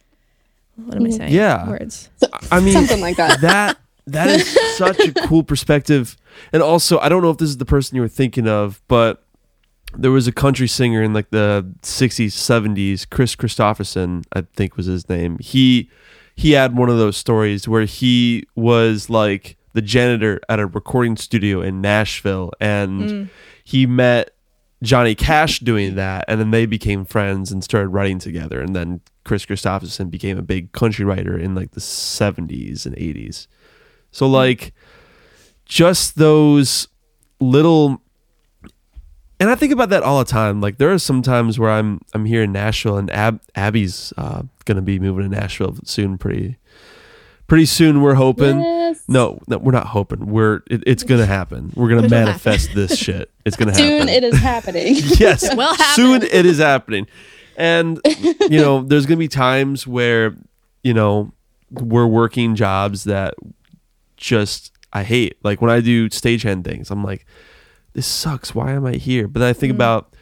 [0.75, 1.17] What am I mm-hmm.
[1.17, 1.33] saying?
[1.33, 1.67] Yeah.
[1.67, 2.09] Words.
[2.51, 3.41] I mean, Something like that.
[3.41, 6.17] that that is such a cool perspective.
[6.51, 9.23] And also, I don't know if this is the person you were thinking of, but
[9.95, 14.87] there was a country singer in like the 60s, 70s, Kris Kristofferson, I think was
[14.87, 15.37] his name.
[15.39, 15.89] He
[16.35, 21.17] he had one of those stories where he was like the janitor at a recording
[21.17, 23.29] studio in Nashville and mm.
[23.63, 24.33] he met
[24.83, 28.61] Johnny Cash doing that, and then they became friends and started writing together.
[28.61, 33.47] And then Kris Kristofferson became a big country writer in like the 70s and 80s.
[34.11, 34.73] So, like,
[35.65, 36.87] just those
[37.39, 38.01] little.
[39.39, 40.61] And I think about that all the time.
[40.61, 44.43] Like, there are some times where I'm I'm here in Nashville, and Ab- Abby's uh,
[44.65, 46.17] gonna be moving to Nashville soon.
[46.17, 46.57] Pretty,
[47.47, 48.01] pretty soon.
[48.01, 48.61] We're hoping.
[48.61, 49.03] Yes.
[49.07, 50.27] No, no, we're not hoping.
[50.27, 51.73] We're it, it's gonna happen.
[51.75, 53.31] We're gonna It'll manifest this shit.
[53.43, 53.85] It's gonna happen.
[53.85, 54.95] Soon it is happening.
[54.97, 55.95] yes, will happen.
[55.95, 57.07] soon it is happening.
[57.57, 57.99] And
[58.49, 60.35] you know, there's gonna be times where
[60.83, 61.33] you know
[61.71, 63.33] we're working jobs that
[64.15, 65.37] just I hate.
[65.43, 67.25] Like when I do stagehand things, I'm like,
[67.93, 68.53] this sucks.
[68.55, 69.27] Why am I here?
[69.27, 70.13] But then I think about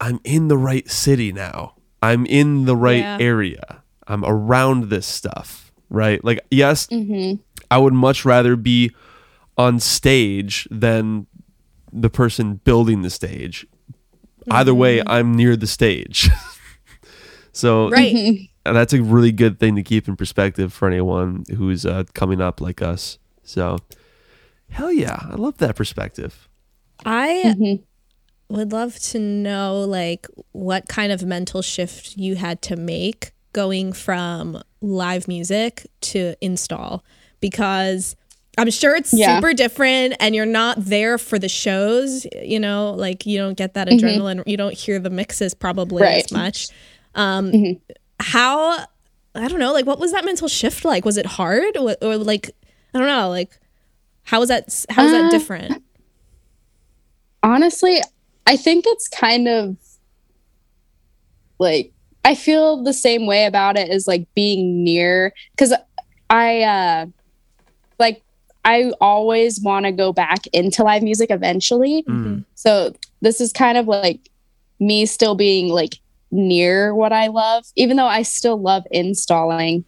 [0.00, 1.74] I'm in the right city now.
[2.02, 3.18] I'm in the right Yeah.
[3.20, 3.82] area.
[4.08, 6.22] I'm around this stuff, right?
[6.24, 7.34] Like yes, hmm
[7.70, 8.90] I would much rather be
[9.56, 11.26] on stage than
[11.92, 13.66] the person building the stage.
[14.50, 16.28] Either way, I'm near the stage.
[17.52, 18.48] so Right.
[18.64, 22.60] that's a really good thing to keep in perspective for anyone who's uh, coming up
[22.60, 23.18] like us.
[23.44, 23.78] So
[24.70, 26.48] hell yeah, I love that perspective.
[27.04, 27.74] I hmm
[28.48, 33.94] would love to know like what kind of mental shift you had to make going
[33.94, 37.02] from live music to install
[37.40, 38.14] because
[38.58, 39.36] I'm sure it's Yeah.
[39.36, 43.72] super different and you're not there for the shows, you know, like you don't get
[43.72, 43.98] that Mhm.
[43.98, 46.22] adrenaline, you don't hear the mixes probably Right.
[46.24, 46.68] as much.
[47.14, 47.80] Um Mhm.
[48.20, 48.84] how
[49.34, 51.06] I don't know, like what was that mental shift like?
[51.06, 52.50] Was it hard or, or like
[52.92, 53.58] I don't know, like
[54.24, 55.82] how was that how was that Uh, different?
[57.42, 58.00] Honestly,
[58.46, 59.76] I think it's kind of
[61.58, 61.92] like
[62.24, 65.74] I feel the same way about it as like being near because
[66.30, 67.06] I uh
[67.98, 68.22] like
[68.64, 72.04] I always want to go back into live music eventually.
[72.04, 72.44] Mm.
[72.54, 74.28] So this is kind of like
[74.78, 75.96] me still being like
[76.30, 79.84] near what I love, even though I still love installing.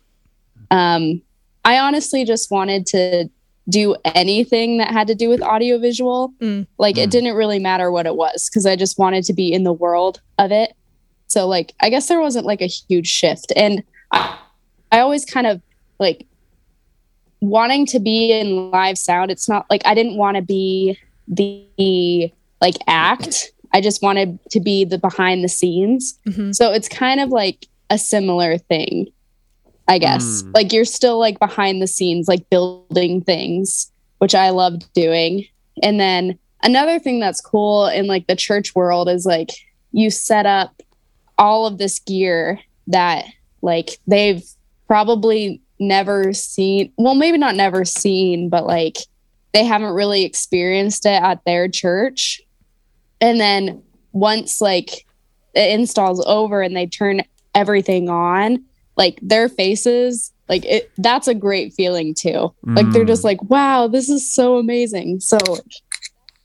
[0.71, 1.23] Um,
[1.65, 3.31] I honestly just wanted to
[3.69, 6.33] do anything that had to do with audiovisual.
[6.41, 6.67] Mm.
[6.79, 7.05] Like Mm.
[7.05, 9.73] it didn't really matter what it was because I just wanted to be in the
[9.73, 10.75] world of it.
[11.29, 13.53] So like I guess there wasn't like a huge shift.
[13.57, 14.39] And I,
[14.93, 15.63] I always kind of
[15.99, 16.27] like
[17.41, 19.31] wanting to be in live sound.
[19.31, 20.99] It's not like I didn't want to be
[21.29, 23.51] the like act.
[23.73, 26.19] I just wanted to be the behind the scenes.
[26.29, 26.55] Mhm.
[26.55, 29.09] So it's kind of like a similar thing,
[29.89, 30.43] I guess.
[30.43, 30.55] Mm.
[30.55, 35.47] Like you're still like behind the scenes, like building things, which I loved doing.
[35.83, 39.51] And then another thing that's cool in like the church world is like
[39.93, 40.83] you set up
[41.39, 43.25] all of this gear that
[43.63, 44.43] like they've
[44.87, 46.93] probably never seen.
[46.97, 48.99] Well, maybe not never seen, but like
[49.53, 52.41] they haven't really experienced it at their church.
[53.21, 55.07] And then once like
[55.55, 57.23] the install's over and they turn
[57.55, 58.65] everything on,
[58.97, 62.55] like their faces, like it that's a great feeling too.
[62.65, 63.09] Like they're Mm.
[63.09, 65.21] just like, wow, this is so amazing.
[65.21, 65.39] So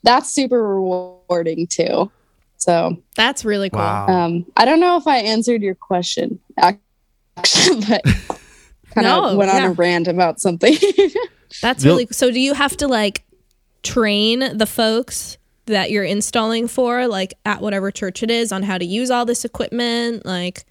[0.04, 2.12] that's super rewarding too.
[2.58, 3.80] So That's really cool.
[3.80, 4.08] Wow.
[4.08, 6.82] um I don't know if I answered your question actually,
[7.88, 10.76] but kind of No, went on a rant about something.
[11.62, 12.32] That's They'll- really so.
[12.32, 13.24] Do you have to like
[13.84, 18.78] train the folks that you're installing for, like at whatever church it is, on how
[18.78, 20.26] to use all this equipment?
[20.26, 20.66] Like,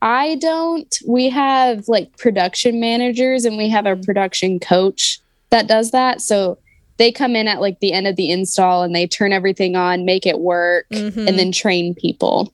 [0.00, 0.94] I don't.
[1.06, 6.20] We have like production managers and we have a production coach that does that.
[6.20, 6.58] So
[6.98, 10.04] they come in at like the end of the install and they turn everything on,
[10.04, 11.26] make it work, mhm.
[11.28, 12.52] and then train people.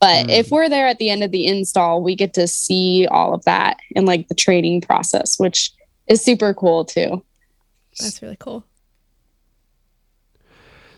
[0.00, 0.30] But Mm.
[0.30, 3.44] if we're there at the end of the install, we get to see all of
[3.46, 5.72] that and like the training process, which
[6.06, 7.22] is super cool too.
[7.98, 8.62] that's really cool.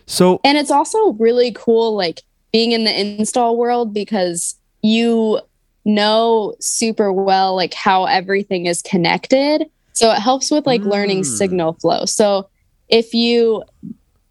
[0.05, 5.39] So And it's also really cool, like being in the install world because you
[5.85, 9.65] know super well like how everything is connected.
[9.93, 11.25] So it helps with like learning Mm.
[11.25, 12.05] signal flow.
[12.05, 12.49] So
[12.87, 13.63] if you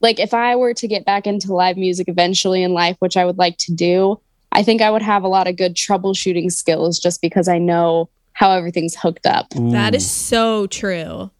[0.01, 3.25] like if I were to get back into live music eventually in life, which I
[3.25, 4.21] would like to do,
[4.53, 8.09] I think I would have a lot of good troubleshooting skills just because I know
[8.33, 9.49] how everything's hooked up.
[9.51, 11.31] That Ooh, is so true.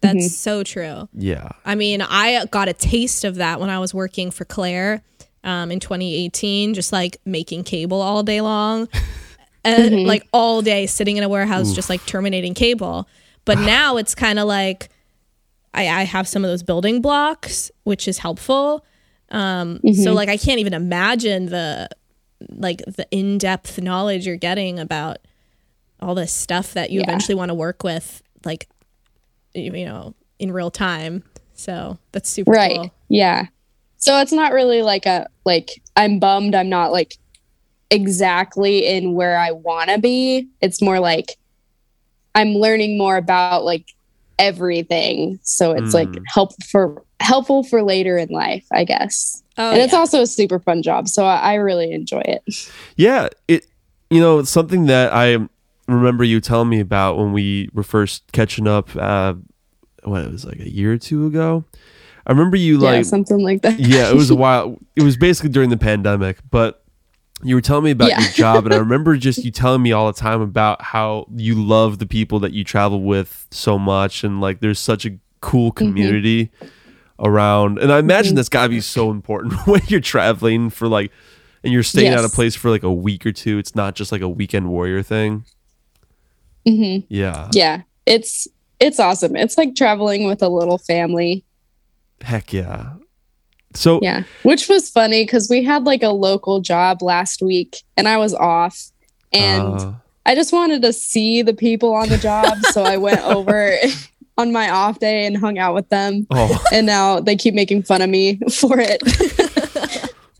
[0.00, 0.30] That's Mhm.
[0.30, 1.08] so true.
[1.12, 1.50] yeah.
[1.64, 5.02] I mean, I got a taste of that when I was working for Clair
[5.44, 8.88] um, in 2018, just like making cable all day long,
[9.76, 10.06] and Mhm.
[10.06, 13.08] like all day sitting in a warehouse, just like terminating cable.
[13.44, 14.88] But now it's kind of like
[15.74, 18.84] I, I have some of those building blocks, which is helpful.
[19.30, 20.14] Um, So Mhm.
[20.14, 21.88] like I can't even imagine the
[22.50, 25.18] like the in depth knowledge you're getting about
[26.00, 27.04] all this stuff that you Yeah.
[27.08, 28.68] eventually want to work with, like
[29.54, 31.24] you you know, in real time.
[31.54, 32.94] So that's super right cool.
[33.08, 33.46] yeah
[33.96, 37.16] so it's not really like a like i'm bummed i'm not like
[37.90, 41.36] exactly in where i want to be it's more like
[42.34, 43.86] i'm learning more about like
[44.38, 46.22] everything so it's like Mm.
[46.26, 49.98] help for helpful for later in life i guess Oh, and it's yeah.
[49.98, 52.42] also a super fun job so I, I really enjoy it
[52.96, 53.66] Yeah, it
[54.10, 55.36] you know, it's something that I
[55.88, 59.34] remember you telling me about when we were first catching up uh
[60.04, 61.64] what it was like a year or two ago.
[62.24, 64.78] I remember you yeah like something like that yeah, it was a while.
[64.94, 66.84] It was basically during the pandemic, but
[67.44, 68.20] you were telling me about Yeah.
[68.20, 71.54] your job, and I remember just you telling me all the time about how you
[71.54, 75.70] love the people that you travel with so much, and like there's such a cool
[75.72, 75.78] Mm-hmm.
[75.86, 76.50] community
[77.20, 77.78] around.
[77.78, 78.36] And I imagine Mhm.
[78.36, 81.10] that's got to be so important when you're traveling for like,
[81.64, 82.34] and you're staying at a Yes.
[82.34, 83.58] place for like a week or two.
[83.58, 85.44] It's not just like a weekend warrior thing.
[86.66, 88.46] hmm Yeah, yeah it's
[88.80, 91.44] it's awesome it's like traveling with a little family
[92.20, 92.94] heck yeah.
[93.78, 98.08] So Yeah, which was funny because we had like a local job last week and
[98.08, 98.90] I was off
[99.32, 99.92] and uh,
[100.26, 102.58] I just wanted to see the people on the job.
[102.72, 103.76] so I went over
[104.38, 106.26] on my off day and hung out with them.
[106.30, 109.00] oh, And now they keep making fun of me for it.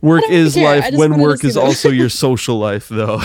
[0.01, 0.81] work is care.
[0.81, 1.65] Life when work is them.
[1.65, 3.21] also your social life, though.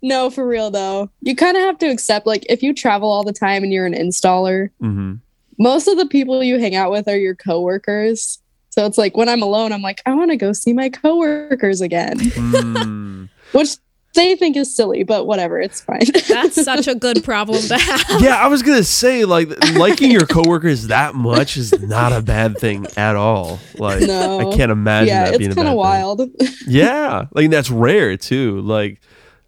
[0.00, 1.10] no, for real though.
[1.22, 3.86] You kind of have to accept like if you travel all the time and you're
[3.86, 5.14] an installer, hmm
[5.58, 8.38] most of the people you hang out with are your coworkers.
[8.72, 11.80] So it's like when I'm alone, I'm like, I want to go see my coworkers
[11.80, 13.28] again, Mm.
[13.52, 13.76] which
[14.14, 16.00] they think is silly, but whatever, it's fine.
[16.28, 18.20] That's such a good problem to have.
[18.22, 22.58] yeah, I was gonna say like liking your coworkers that much is not a bad
[22.58, 23.58] thing at all.
[23.78, 24.40] Like No.
[24.52, 26.18] I can't imagine yeah, that being it's kind of wild.
[26.18, 26.48] thing.
[26.66, 28.60] Yeah, like that's rare too.
[28.62, 29.00] Like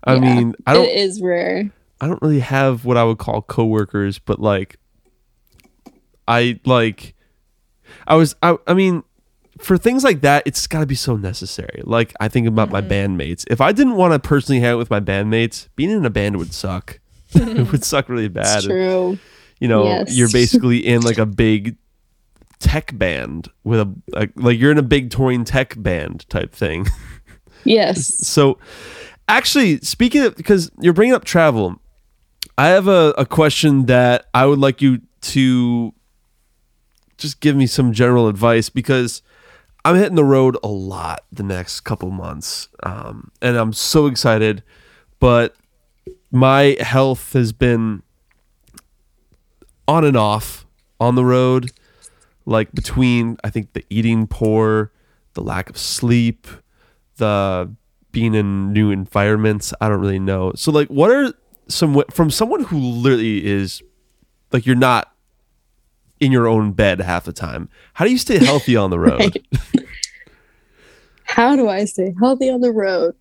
[0.02, 1.70] I Yeah, mean, I don't is rare.
[2.00, 4.76] I don't really have what I would call coworkers, but like
[6.26, 7.14] I like
[8.06, 9.02] I was I I mean
[9.58, 11.82] for things like that, it's got to be so necessary.
[11.84, 13.18] Like I think about my mm-hmm.
[13.18, 13.44] bandmates.
[13.50, 16.36] If I didn't want to personally hang out with my bandmates, being in a band
[16.36, 17.00] would suck.
[17.34, 18.58] it would suck really bad.
[18.58, 19.18] It's true.
[19.60, 20.16] you know Yes.
[20.16, 21.76] you're basically in like a big
[22.60, 26.86] tech band with a, a like you're in a big touring tech band type thing
[27.64, 28.26] Yes.
[28.26, 28.58] so
[29.28, 31.80] actually speaking of because you're bringing up travel
[32.56, 35.92] i have a, a question that i would like you to
[37.18, 39.22] just give me some general advice because
[39.84, 44.62] i'm hitting the road a lot the next couple months um, and i'm so excited
[45.20, 45.54] but
[46.30, 48.02] my health has been
[49.86, 50.66] on and off
[51.00, 51.70] on the road
[52.46, 54.90] like between i think the eating poor
[55.34, 56.46] the lack of sleep
[57.16, 57.70] the
[58.12, 60.52] being in new environments i don't really know.
[60.54, 61.34] So like what are
[61.68, 63.82] some from someone who literally is
[64.52, 65.13] like you're not
[66.24, 69.20] in your own bed half the time how do you stay healthy on the road
[69.20, 69.36] Right.
[71.26, 73.14] How do I stay healthy on the road?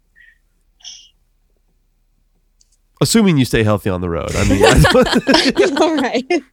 [3.01, 6.43] assuming you stay healthy on the road i mean I All right.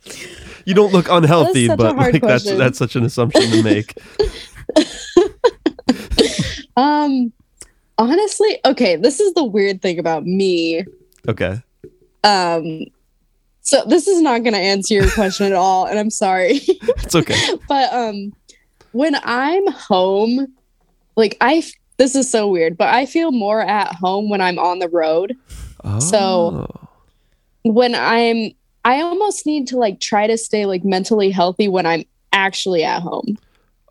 [0.65, 3.95] you don't look unhealthy but like that's that's such an assumption to make
[6.77, 7.33] Um
[7.99, 10.85] honestly, okay, this is the weird thing about me.
[11.29, 11.61] okay
[12.25, 12.85] Um
[13.71, 16.61] so this is not going to answer your question at all and I'm sorry.
[17.05, 17.37] it's okay
[17.69, 18.33] but um
[18.93, 20.49] when i'm home
[21.17, 21.63] like i
[21.99, 25.37] this is so weird but i feel more at home when i'm on the road
[26.01, 26.89] So- Oh.
[27.63, 28.51] when i'm
[28.85, 32.03] i almost need to like try to stay like mentally healthy when i'm
[32.33, 33.39] actually at home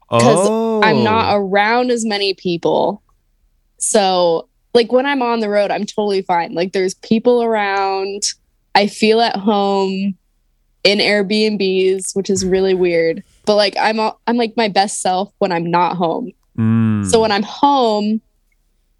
[0.09, 0.81] 'cause oh.
[0.83, 3.01] i'm not around as many people
[3.77, 8.23] so like when i'm on the road i'm totally fine like there's people around
[8.75, 10.17] i feel at home
[10.83, 15.31] in airbnbs which is really weird but like i'm all, i'm like my best self
[15.39, 17.05] when i'm not home Mm.
[17.09, 18.19] So when I'm home,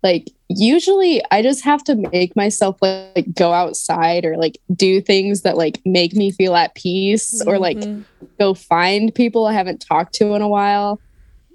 [0.01, 5.41] like usually I just have to make myself like go outside or like do things
[5.41, 8.05] that like make me feel at peace or like Mhm.
[8.39, 11.01] go find people I haven't talked to in a while.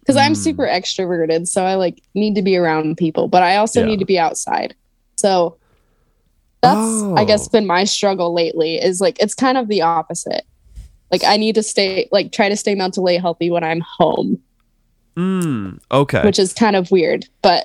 [0.07, 0.37] Cause I'm Mm.
[0.37, 1.49] super extroverted.
[1.49, 3.87] So I like need to be around people, but I also Yeah.
[3.87, 4.75] need to be outside.
[5.17, 5.57] So
[6.65, 7.51] that's I guess Oh.
[7.53, 10.45] been my struggle lately is like it's kind of the opposite.
[11.11, 14.41] Like I need to stay like try to stay mentally healthy when I'm home,
[15.17, 16.23] Mm, okay.
[16.25, 17.63] which is kind of weird, but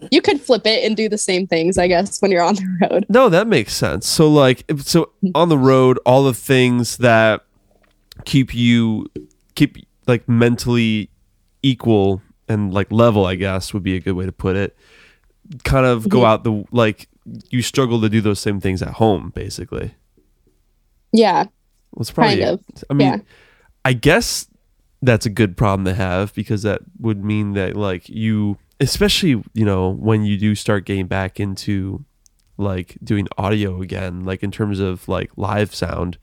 [0.10, 2.88] you could flip it and do the same things, I guess, when you're on the
[2.90, 3.06] road.
[3.10, 4.06] No, that makes sense.
[4.08, 7.42] So like if- so on the road, all the things that
[8.24, 9.06] keep you
[9.56, 11.10] keep like mentally
[11.62, 14.74] equal and like level, I guess would be a good way to put it.
[15.64, 16.24] Kind of go Mhm.
[16.26, 17.08] out the like
[17.50, 19.94] you struggle to do those same things at home, basically.
[21.12, 21.44] Yeah,
[21.92, 22.84] Well, it's probably kind of.
[22.90, 23.18] I mean, yeah.
[23.84, 24.48] I guess
[25.02, 29.64] that's a good problem to have because that would mean that like you especially, you
[29.64, 32.04] know, when you do start getting back into
[32.58, 36.18] like doing audio again, like in terms of like live sound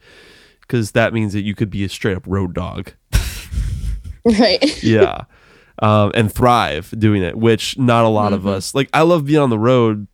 [0.61, 2.93] because that means that you could be a straight up road dog.
[4.25, 4.63] Right.
[4.83, 5.25] Yeah.
[5.79, 8.89] um, and thrive doing it, which not a lot of us like.
[8.93, 10.07] I love being on the road,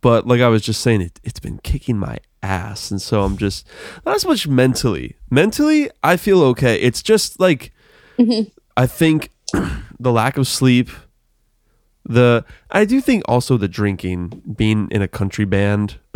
[0.00, 2.90] but like I was just saying, it, it's been kicking my ass.
[2.90, 3.66] And so I'm just
[4.06, 5.16] not as much mentally.
[5.30, 6.80] Mentally, I feel okay.
[6.80, 7.72] It's just like,
[8.18, 8.48] mm-hmm.
[8.76, 9.30] I think
[10.00, 10.88] the lack of sleep,
[12.04, 15.98] the, I do think also the drinking, being in a country band.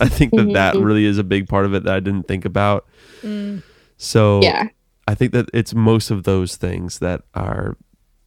[0.00, 0.84] I think that that mm-hmm.
[0.84, 2.86] really is a big part of it that I didn't think about.
[3.22, 3.62] Mm.
[3.96, 4.68] So yeah.
[5.08, 7.76] I think that it's most of those things that are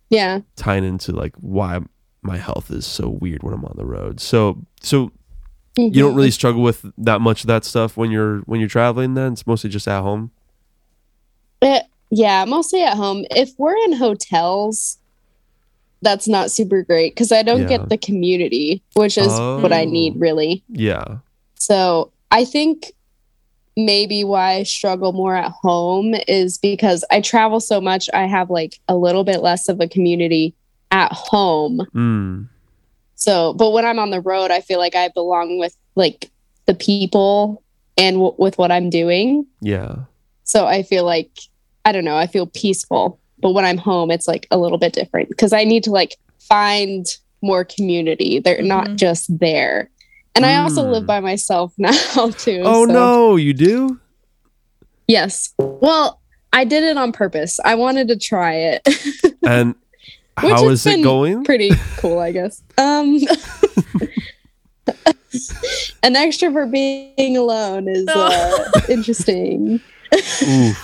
[0.09, 0.41] Yeah.
[0.57, 1.79] tying into like why
[2.21, 4.19] my health is so weird when I'm on the road.
[4.19, 5.11] So so
[5.77, 5.99] you Mm-hmm.
[5.99, 9.31] don't really struggle with that much of that stuff when you're when you're traveling then
[9.33, 10.29] it's mostly just at home.
[11.61, 13.25] Eh, yeah, mostly at home.
[13.31, 14.97] If we're in hotels,
[16.01, 17.67] that's not super great because I don't Yeah.
[17.77, 19.89] get the community, which is what I Oh.
[19.89, 20.61] need really.
[20.67, 21.19] Yeah.
[21.55, 22.91] So I think
[23.77, 28.09] maybe why I struggle more at home is because I travel so much.
[28.13, 30.53] I have like a little bit less of a community
[30.91, 31.79] at home.
[31.95, 32.47] Mm.
[33.15, 36.29] So, but when I'm on the road, I feel like I belong with like
[36.65, 37.63] the people
[37.97, 39.45] and w- with what I'm doing.
[39.61, 39.95] Yeah.
[40.43, 41.29] So I feel like,
[41.85, 43.19] I don't know, I feel peaceful.
[43.39, 46.15] But when I'm home, it's like a little bit different because I need to like
[46.39, 47.05] find
[47.41, 48.39] more community.
[48.39, 48.95] They're not Mhm.
[48.97, 49.89] just there.
[50.35, 50.91] And I also Mm.
[50.91, 51.91] live by myself now
[52.37, 52.61] too.
[52.63, 53.99] Oh so- no, you do?
[55.07, 55.53] Yes.
[55.57, 56.19] Well,
[56.53, 57.59] I did it on purpose.
[57.63, 58.87] I wanted to try it.
[59.43, 59.73] And
[60.41, 61.43] Which how has is it going?
[61.43, 62.61] Pretty cool, I guess.
[62.77, 63.19] Um
[66.03, 69.81] an extrovert being alone is uh, interesting.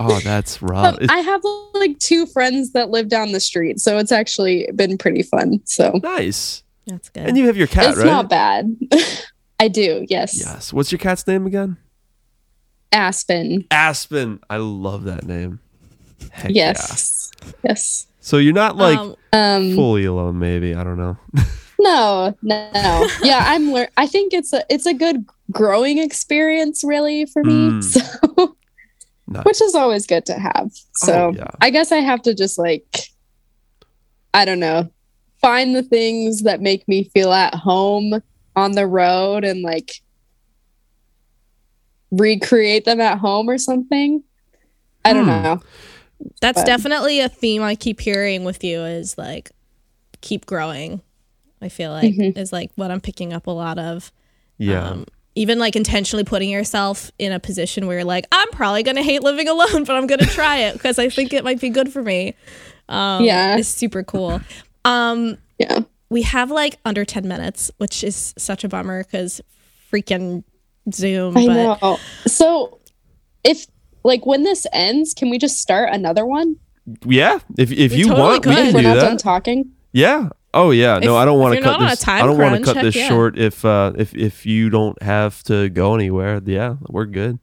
[0.00, 0.96] Oh, that's rough.
[1.00, 1.42] But I have
[1.74, 5.60] like two friends that live down the street, so it's actually been pretty fun.
[5.64, 6.62] So nice.
[6.86, 7.24] That's good.
[7.24, 8.06] And you have your cat, it's right?
[8.06, 8.76] not bad.
[9.58, 10.38] I do, yes.
[10.38, 10.72] Yes.
[10.72, 11.78] What's your cat's name again?
[12.92, 13.64] Aspen.
[13.72, 14.38] Aspen.
[14.48, 15.58] I love that name.
[16.30, 16.74] Heck yeah.
[17.64, 18.06] Yes.
[18.28, 20.74] So you're not like Um, Um fully alone, maybe.
[20.74, 21.16] I don't know.
[21.78, 23.08] no, no, no.
[23.22, 27.70] Yeah, I'm I think it's a it's a good growing experience really for me.
[27.70, 27.82] Mm.
[28.36, 28.54] So
[29.30, 29.44] Nice.
[29.44, 30.70] which is always good to have.
[30.96, 31.48] So Oh, yeah.
[31.62, 32.98] I guess I have to just like
[34.34, 34.90] I don't know,
[35.40, 38.22] find the things that make me feel at home
[38.56, 39.90] on the road and like
[42.10, 44.22] recreate them at home or something.
[45.04, 45.42] I don't Hmm.
[45.42, 45.60] know.
[46.40, 49.50] That's but- definitely a theme I keep hearing with you is like
[50.20, 51.00] keep growing.
[51.60, 52.36] I feel like Mhm.
[52.38, 54.12] is like what I'm picking up a lot of.
[54.58, 54.88] Yeah.
[54.90, 59.02] Um, even like intentionally putting yourself in a position where you're like, I'm probably gonna
[59.02, 61.92] hate living alone, but I'm gonna try it because I think it might be good
[61.92, 62.34] for me.
[62.88, 63.56] Um, Yeah.
[63.56, 64.40] it's super cool.
[64.84, 65.80] Um, Yeah.
[66.10, 69.40] we have like under 10 minutes, which is such a bummer because
[69.92, 70.42] freaking
[70.92, 71.36] Zoom.
[71.36, 71.98] I but know.
[72.26, 72.78] So
[73.44, 73.66] if
[74.04, 76.56] like when this ends, can we just start another one?
[77.04, 77.38] yeah.
[77.58, 78.64] If if We you totally want, we could.
[78.64, 79.00] can We're do not that.
[79.08, 79.70] done talking.
[79.92, 80.30] Yeah.
[80.54, 80.98] Oh yeah.
[80.98, 82.00] No, If- I don't want if to you're cut not on a this.
[82.00, 83.08] time I don't want to crunch, cut heck this yeah.
[83.08, 83.38] short.
[83.38, 87.38] If uh if if you don't have to go anywhere, yeah, we're good.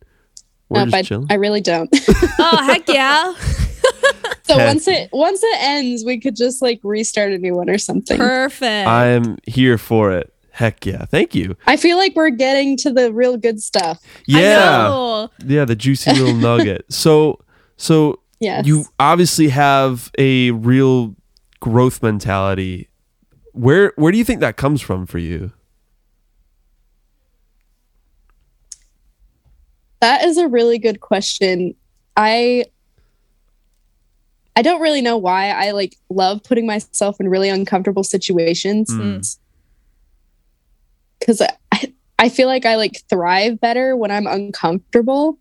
[0.69, 1.27] We're No, just chilling.
[1.29, 1.89] I really don't.
[2.39, 3.33] oh heck yeah,
[4.43, 4.65] so Okay.
[4.65, 8.17] once it once it ends, we could just like restart a new one or something.
[8.17, 8.87] perfect.
[8.87, 10.33] I am here for it.
[10.55, 11.03] Heck yeah.
[11.03, 11.57] Thank you.
[11.67, 13.99] I feel like we're getting to the real good stuff.
[14.33, 14.55] I Yeah.
[14.87, 15.29] know.
[15.45, 16.85] Yeah, the juicy little nugget.
[16.89, 17.41] So
[17.75, 18.65] so Yes.
[18.65, 21.13] you obviously have a real
[21.59, 22.87] growth mentality.
[23.51, 25.51] Where where do you think that comes from for you?
[30.01, 31.75] That is a really good question.
[32.15, 32.65] I
[34.55, 39.37] I don't really know why I like love putting myself in really uncomfortable situations Mm.
[41.25, 45.39] Because I, I feel like I like thrive better when I'm uncomfortable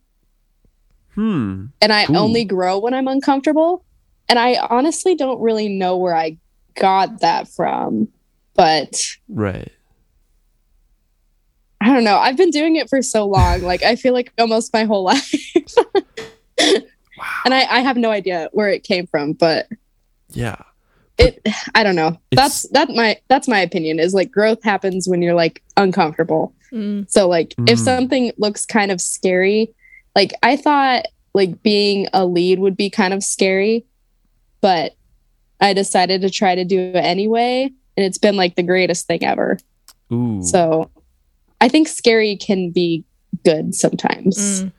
[1.15, 1.67] Hmm.
[1.81, 2.17] and I Cool.
[2.17, 3.85] only grow when I'm uncomfortable.
[4.29, 6.39] And I honestly don't really know where I
[6.75, 8.09] got that from,
[8.55, 8.97] but
[9.29, 9.71] Right.
[11.81, 12.17] I don't know.
[12.17, 13.61] I've been doing it for so long.
[13.61, 15.35] Like I feel like almost my whole life.
[16.59, 19.69] And I, I have no idea where it came from, but
[20.31, 20.57] Yeah.
[21.19, 21.41] It
[21.75, 22.19] I don't know.
[22.33, 26.55] That's that my that's my opinion is like growth happens when you're like uncomfortable.
[26.73, 27.09] Mm.
[27.11, 27.85] So like if Mm.
[27.85, 29.73] something looks kind of scary,
[30.17, 33.85] like I thought like being a lead would be kind of scary,
[34.61, 34.95] but
[35.61, 39.25] I decided to try to do it anyway, and it's been like the greatest thing
[39.25, 39.59] ever.
[40.13, 40.43] Ooh.
[40.43, 40.91] So
[41.61, 43.05] I think scary can be
[43.45, 44.65] good sometimes.
[44.65, 44.73] Mm.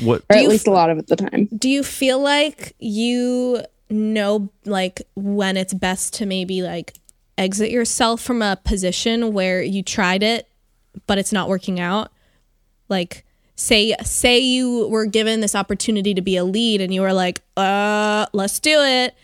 [0.00, 0.22] what?
[0.30, 1.48] Or at least a lot of it the time.
[1.56, 6.94] Do you feel like you know like when it's best to maybe like
[7.36, 10.48] exit yourself from a position where you tried it
[11.06, 12.10] but it's not working out?
[12.88, 13.24] Like
[13.56, 17.40] say say you were given this opportunity to be a lead and you were like,
[17.56, 19.14] "Uh, let's do it."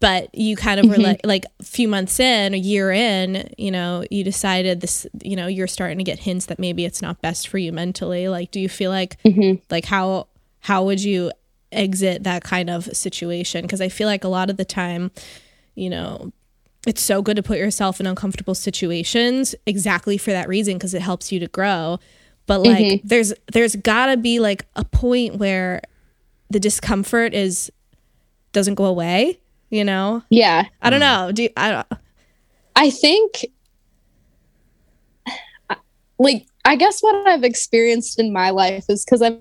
[0.00, 3.70] But you kind of were like like a few months in, a year in, you
[3.70, 7.20] know, you decided this, you know, you're starting to get hints that maybe it's not
[7.20, 8.28] best for you mentally.
[8.28, 9.18] Like do you feel like
[9.70, 10.28] like how
[10.60, 11.30] how would you
[11.72, 15.10] exit that kind of situation because i feel like a lot of the time
[15.74, 16.32] you know
[16.86, 21.02] it's so good to put yourself in uncomfortable situations exactly for that reason because it
[21.02, 21.98] helps you to grow
[22.46, 23.06] but like mm-hmm.
[23.06, 25.80] there's there's gotta be like a point where
[26.48, 27.70] the discomfort is
[28.52, 30.64] doesn't go away you know Yeah.
[30.82, 31.86] i don't know do you, i don't
[32.80, 33.44] I think
[36.18, 39.38] like I guess what I've experienced in my life is because I've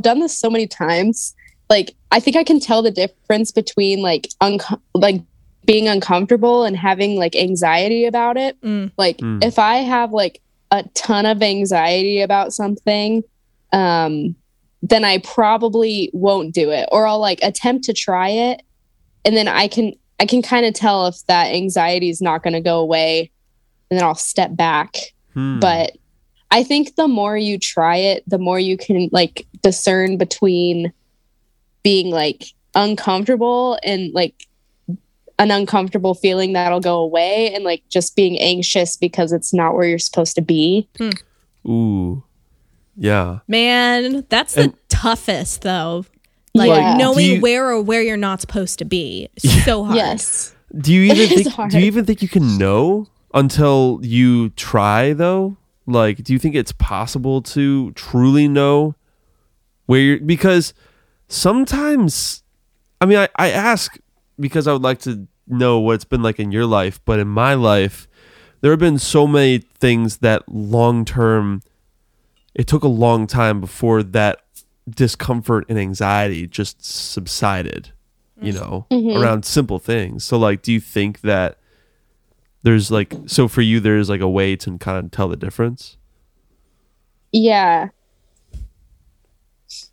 [0.00, 1.36] done this so many times.
[1.70, 5.20] Like I think I can tell the difference between like unco- like
[5.64, 8.60] being uncomfortable and having like anxiety about it.
[8.60, 8.92] Mm.
[8.98, 9.42] Like Mm.
[9.42, 10.40] if I have like
[10.70, 13.22] a ton of anxiety about something,
[13.72, 14.34] um,
[14.82, 18.62] then I probably won't do it, or I'll like attempt to try it,
[19.24, 22.52] and then I can I can kind of tell if that anxiety is not going
[22.54, 23.30] to go away,
[23.90, 24.96] and then I'll step back.
[25.32, 25.58] Hmm.
[25.60, 25.96] But
[26.50, 30.92] I think the more you try it, the more you can like discern between
[31.84, 34.46] being like uncomfortable and like
[35.38, 39.86] an uncomfortable feeling that'll go away and like just being anxious because it's not where
[39.86, 40.88] you're supposed to be.
[40.98, 41.10] Hmm.
[41.70, 42.24] Ooh.
[42.96, 43.40] Yeah.
[43.48, 46.04] man that's the toughest though
[46.54, 46.96] like Yeah.
[46.96, 50.54] knowing you- where or where you're not supposed to be It's so hard Yes.
[50.76, 51.70] Do you even think hard.
[51.72, 55.56] do you even think you can know until you try though?
[55.86, 58.94] Like do you think it's possible to truly know
[59.86, 60.72] where you're because
[61.34, 62.42] sometimes
[63.00, 63.98] I mean I, I ask
[64.38, 67.28] because I would like to know what it's been like in your life, but in
[67.28, 68.08] my life
[68.60, 71.62] there have been so many things that long term
[72.54, 74.40] it took a long time before that
[74.88, 77.92] discomfort and anxiety just subsided
[78.40, 78.62] you mm-hmm.
[78.62, 79.22] know mm-hmm.
[79.22, 80.24] around simple things.
[80.24, 81.58] So like do you think that
[82.62, 85.96] there's like so for you there's like a way to kind of tell the difference?
[87.32, 87.88] Yeah.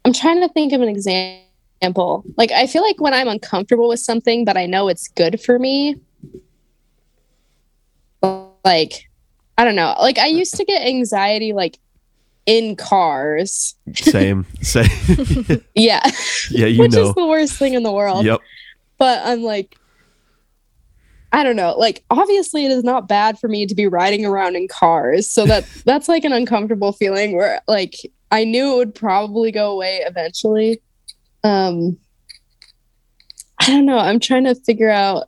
[0.06, 2.24] I'm trying to think of an example.
[2.38, 5.60] Like I feel like when I'm uncomfortable with something but I know it's good for
[5.60, 5.96] me,
[8.64, 9.10] like
[9.58, 9.96] I don't know.
[10.00, 11.78] Like I used to get anxiety like
[12.46, 13.76] in cars.
[13.94, 14.88] same same
[15.76, 16.02] Yeah.
[16.50, 18.26] yeah you Which know is the worst thing in the world.
[18.26, 18.40] yep
[18.98, 19.78] But I'm like
[21.34, 21.76] I don't know.
[21.78, 25.28] Like obviously it is not bad for me to be riding around in cars.
[25.28, 27.96] So that that's like an uncomfortable feeling where like
[28.32, 30.82] I knew it would probably go away eventually.
[31.44, 31.98] Um
[33.60, 34.00] I don't know.
[34.00, 35.28] I'm trying to figure out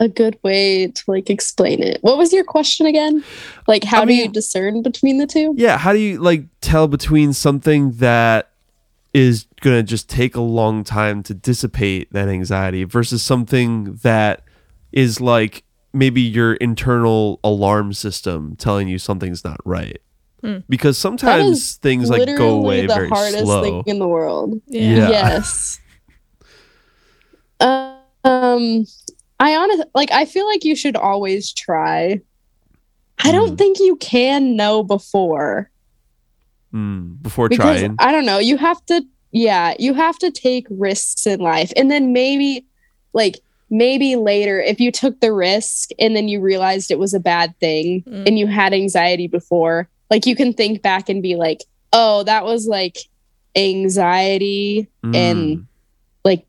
[0.00, 1.98] a good way to like explain it.
[2.02, 3.22] What was your question again?
[3.68, 5.54] Like how I do you discern between the two?
[5.56, 8.50] yeah how do you like tell between something that
[9.12, 14.42] is gonna just take a long time to dissipate that anxiety versus something that
[14.90, 15.62] is like
[15.92, 20.02] maybe your internal alarm system telling you something's not right
[20.68, 24.60] because sometimes things like go away the very hardest slow thing in the world.
[24.66, 25.08] Yeah.
[25.10, 25.80] Yes.
[27.60, 28.84] um,
[29.40, 30.10] I honestly like.
[30.12, 32.20] I feel like you should always try.
[33.22, 33.58] I don't Mm.
[33.58, 35.70] think you can know before
[36.74, 38.38] Mm, before because trying I don't know.
[38.38, 39.02] You have to.
[39.30, 42.66] Yeah, you have to take risks in life, and then maybe,
[43.12, 43.40] like
[43.70, 47.58] maybe later, if you took the risk and then you realized it was a bad
[47.58, 48.26] thing, Mm.
[48.28, 52.44] and you had anxiety before, like you can think back and be like, oh, that
[52.44, 52.98] was like
[53.56, 55.66] anxiety and Mm.
[56.24, 56.46] like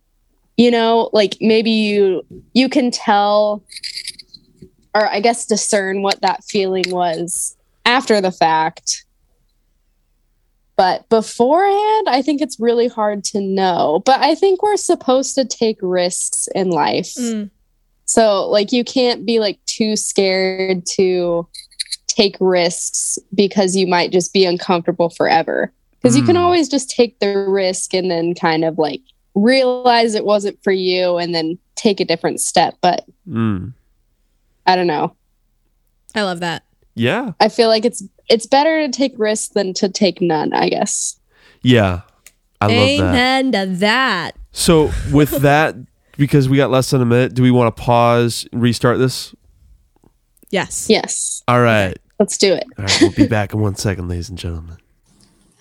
[0.57, 3.63] you know, like maybe you you can tell
[4.93, 9.03] or I guess discern what that feeling was after the fact.
[10.77, 14.01] But beforehand, I think it's really hard to know.
[14.05, 17.13] But I think we're supposed to take risks in life.
[17.15, 17.49] Mm.
[18.05, 21.47] So, like, you can't be like too scared to
[22.15, 25.71] take risks because you might just be uncomfortable forever.
[26.01, 26.39] Because you can Mm.
[26.41, 29.01] always just take the risk and then kind of like
[29.33, 32.75] realize it wasn't for you and then take a different step.
[32.79, 33.73] But Mm.
[34.67, 35.15] I don't know.
[36.13, 36.63] I love that.
[36.95, 37.33] Yeah.
[37.39, 41.19] I feel like it's it's better to take risks than to take none, I guess.
[41.61, 42.01] Yeah.
[42.61, 43.09] I love that.
[43.09, 44.31] Amen to that.
[44.51, 45.75] So with that,
[46.17, 49.35] because we got less than a minute, do we want to pause, restart this?
[50.49, 50.87] Yes.
[50.89, 51.43] Yes.
[51.47, 51.97] All right.
[52.19, 52.63] Let's do it.
[52.77, 52.97] All right.
[53.01, 54.77] We'll be back in one second, ladies and gentlemen.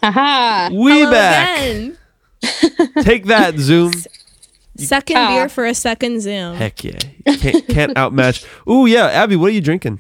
[0.03, 0.69] Haha.
[0.73, 1.59] We Hello back.
[1.61, 1.99] again.
[3.03, 3.93] Take that, Zoom.
[4.77, 5.29] Second Ah.
[5.29, 6.57] beer for a second Zoom.
[6.57, 6.99] Heck yeah.
[7.27, 8.45] Can't, can't outmatch.
[8.69, 9.07] Ooh, yeah.
[9.07, 9.99] Abby, what are you drinking?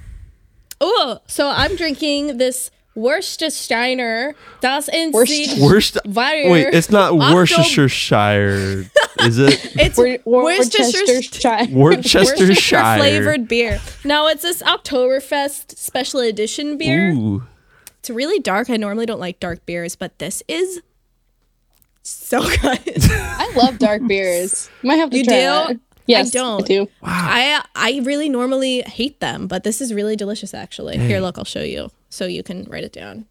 [0.80, 4.34] Oh, so I'm drinking this Worcestershire.
[4.60, 5.98] Das in Worcester- Worst.
[6.06, 6.50] Weyer.
[6.50, 8.84] Wait, it's not Worcestershire,
[9.20, 9.72] is it?
[9.76, 11.00] It's Wor- Wor- Worcestershire.
[11.06, 11.66] Worcestershire.
[11.72, 12.96] Worcestershire.
[12.98, 13.80] flavored beer.
[14.04, 17.10] No, it's this Oktoberfest special edition beer.
[17.12, 17.42] Ooh.
[18.00, 18.68] It's really dark.
[18.70, 20.80] I normally don't like dark beers, but this is
[22.02, 22.80] so good.
[23.10, 24.68] I love dark beers.
[24.82, 25.40] Might have to You try do?
[25.74, 25.80] that.
[26.06, 26.62] Yes, don't.
[26.62, 26.82] I do.
[27.00, 27.08] Wow.
[27.08, 30.98] I I really normally hate them, but this is really delicious actually.
[30.98, 33.26] Here, look, I'll show you so you can write it down.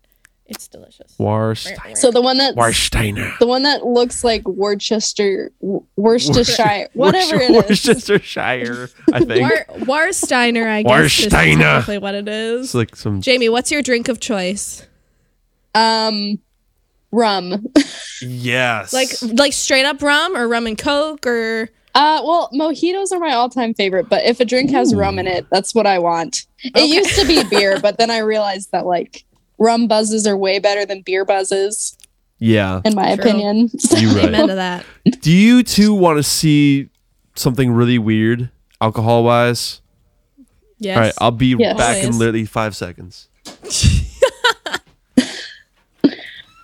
[0.45, 1.15] It's delicious.
[1.17, 3.39] Warst- So the one that Warsteiner.
[3.39, 5.51] the one that looks like Worcester,
[5.95, 7.85] Worcestershire, whatever it is.
[7.85, 9.49] Worcestershire, I think.
[9.49, 10.91] War, Warsteiner, I guess.
[10.91, 11.59] Warsteiner.
[11.59, 12.65] technically what it is.
[12.67, 13.21] it's like some.
[13.25, 14.85] Jaime, what's your drink of choice?
[15.73, 16.39] Um,
[17.11, 17.67] rum.
[18.25, 18.93] Yes.
[18.93, 23.33] Like like straight up rum or rum and coke or Uh, well, mojitos are my
[23.33, 26.47] all-time favorite, but if a drink has rum in it, that's what I want.
[26.63, 29.23] It used to be beer, but then I realized that like
[29.59, 31.95] rum buzzes are way better than beer buzzes,
[32.39, 32.81] Yeah.
[32.83, 33.23] in my True.
[33.23, 33.69] opinion.
[33.97, 34.85] You're amen to that.
[35.21, 36.89] Do you two want to see
[37.35, 38.49] something really weird,
[38.81, 39.81] alcohol wise?
[40.79, 40.97] Yes.
[40.97, 41.77] All right, I'll be Yes.
[41.77, 43.29] back in literally five seconds.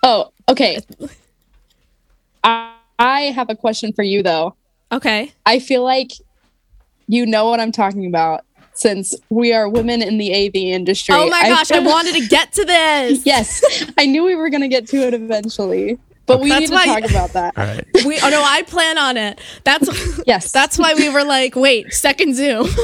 [0.04, 0.80] oh, okay.
[2.44, 4.56] I, I have a question for you though.
[4.92, 5.32] Okay.
[5.46, 6.12] I feel like
[7.08, 11.14] you know what I'm talking about since we are women in the AV industry.
[11.16, 13.26] Oh my gosh, I feel- wanted to get to this.
[13.26, 13.62] Yes,
[13.98, 16.74] I knew we were going to get to it eventually, but we That's need to
[16.74, 17.54] why- talk about that.
[17.58, 17.86] All right.
[18.06, 19.40] We oh no, I plan on it.
[19.64, 19.90] That's
[20.28, 20.52] Yes.
[20.60, 22.68] that's why we were like, wait, second Zoom.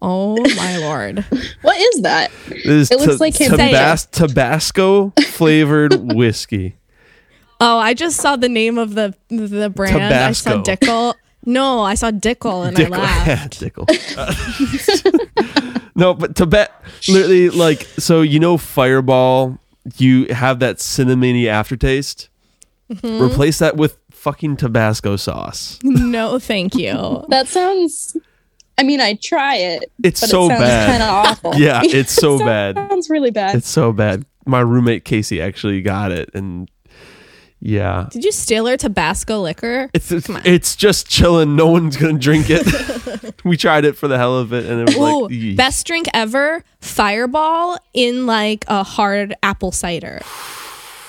[0.00, 1.24] oh my lord.
[1.62, 2.30] What is that?
[2.64, 3.52] This It looks ta- like him.
[3.52, 6.76] Tabas- Tabasco flavored whiskey.
[7.60, 10.02] Oh, I just saw the name of the the brand.
[10.02, 11.14] I saw Dickel.
[11.44, 12.98] No, I saw Dickel and I Dickle.
[13.02, 13.60] laughed.
[13.60, 13.86] Dickle.
[14.16, 14.34] Uh,
[15.94, 16.70] no, but Tibet,
[17.08, 19.58] literally, like, so you know, Fireball,
[19.96, 22.28] you have that cinnamony aftertaste.
[22.92, 23.22] Mm-hmm.
[23.22, 25.78] Replace that with fucking Tabasco sauce.
[25.82, 27.24] No, thank you.
[27.28, 28.16] That sounds.
[28.76, 29.90] I mean, I try it.
[30.04, 30.90] It's but so it sounds bad.
[30.90, 31.60] Kind of awful.
[31.60, 32.70] Yeah, it's so bad.
[32.70, 32.90] It bad.
[32.90, 33.56] Sounds really bad.
[33.56, 34.24] It's so bad.
[34.46, 36.70] My roommate Casey actually got it, and
[37.60, 39.90] yeah, Did you steal her Tabasco liquor?
[39.92, 41.56] it's it's, it's just chilling.
[41.56, 43.34] No one's gonna drink it.
[43.44, 45.86] we tried it for the hell of it, and it was Ooh, like "Eesh." best
[45.86, 50.20] drink ever, Fireball in like a hard apple cider.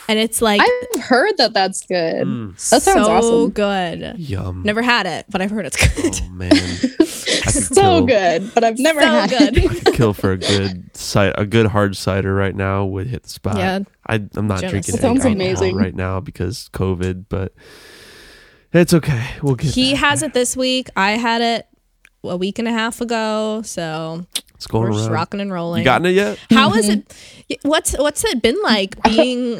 [0.10, 2.26] And it's like I've heard that that's good.
[2.26, 2.70] Mm.
[2.72, 3.49] That sounds so awesome.
[3.51, 4.16] good.
[4.20, 4.64] Yum.
[4.64, 6.20] Never had it, but I've heard it's good.
[6.24, 6.51] Oh man,
[7.49, 9.57] So kill, good, but I've never so had good.
[9.57, 9.86] it.
[9.86, 13.30] could kill for a good cider, a good hard cider right now would hit the
[13.30, 13.57] spot.
[13.57, 13.80] Yeah.
[14.07, 14.72] I, I'm not Jonah's.
[14.72, 15.76] drinking That any sounds amazing.
[15.76, 17.53] right now because COVID, but
[18.74, 19.28] it's okay.
[19.43, 19.74] We'll get.
[19.76, 20.01] he back.
[20.03, 20.89] has it this week.
[20.95, 21.68] I had it
[22.24, 23.62] a week and a half ago.
[23.64, 25.80] So It's going we're just rocking and rolling.
[25.82, 26.39] You gotten it yet?
[26.49, 27.14] How is it?
[27.64, 29.60] What's what's it been like being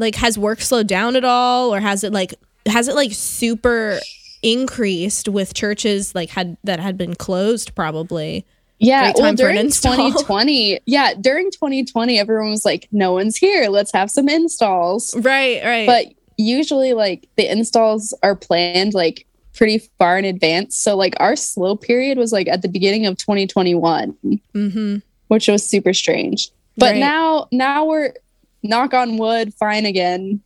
[0.00, 0.16] like?
[0.16, 2.34] Has work slowed down at all, or has it like
[2.66, 4.00] has it like super
[4.42, 7.74] increased with churches like had that had been closed?
[7.74, 8.44] Probably.
[8.78, 9.92] Yeah, well, during install.
[9.96, 13.68] 2020, yeah, during 2020, everyone was like, "No one's here.
[13.68, 15.62] Let's have some installs." Right.
[15.62, 15.86] Right.
[15.86, 16.06] But
[16.38, 20.76] usually, like the installs are planned like pretty far in advance.
[20.76, 24.16] So, like our slow period was like at the beginning of 2021,
[24.54, 24.96] mm-hmm.
[25.28, 26.50] which was super strange.
[26.78, 27.00] But Right.
[27.00, 28.14] now, now we're
[28.62, 30.40] knock on wood, fine again.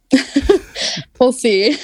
[1.20, 1.76] we'll see.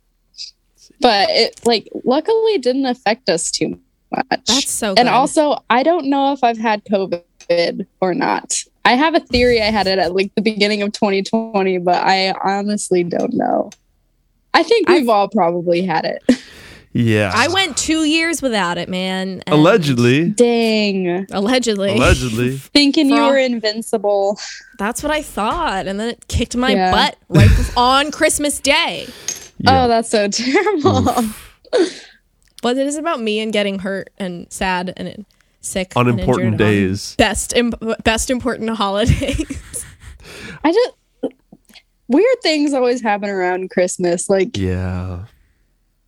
[1.00, 3.78] but it like luckily didn't affect us too
[4.10, 4.26] much.
[4.46, 4.94] That's so.
[4.94, 5.00] Good.
[5.00, 8.54] And also, I don't know if I've had COVID or not.
[8.84, 12.32] I have a theory I had it at like the beginning of 2020, but I
[12.42, 13.70] honestly don't know.
[14.54, 16.22] I think we've all probably had it.
[16.92, 17.32] Yeah.
[17.34, 19.42] I went two years without it, man.
[19.46, 20.30] and- allegedly.
[20.30, 21.26] Dang.
[21.30, 21.90] Allegedly.
[21.96, 22.56] Allegedly.
[22.58, 24.38] Thinking you For were invincible.
[24.78, 25.86] That's what I thought.
[25.86, 26.90] And then it kicked my Yeah.
[26.90, 29.06] butt right bef- on Christmas Day.
[29.58, 29.84] Yeah.
[29.84, 31.04] Oh, that's so terrible.
[32.62, 35.24] But it is about me and getting hurt and sad and
[35.60, 35.92] sick.
[35.94, 37.14] On and important injured on days.
[37.16, 39.84] Best, Im- best important holidays.
[40.64, 41.34] I just
[42.08, 44.28] weird things always happen around Christmas.
[44.30, 45.24] Like Yeah.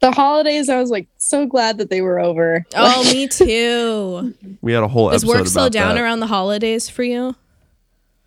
[0.00, 2.64] The holidays, I was like so glad that they were over.
[2.74, 4.34] oh, me too.
[4.60, 5.26] We had a whole episode.
[5.26, 6.02] Does work slow down that.
[6.02, 7.36] around the holidays for you?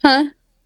[0.03, 0.25] Huh?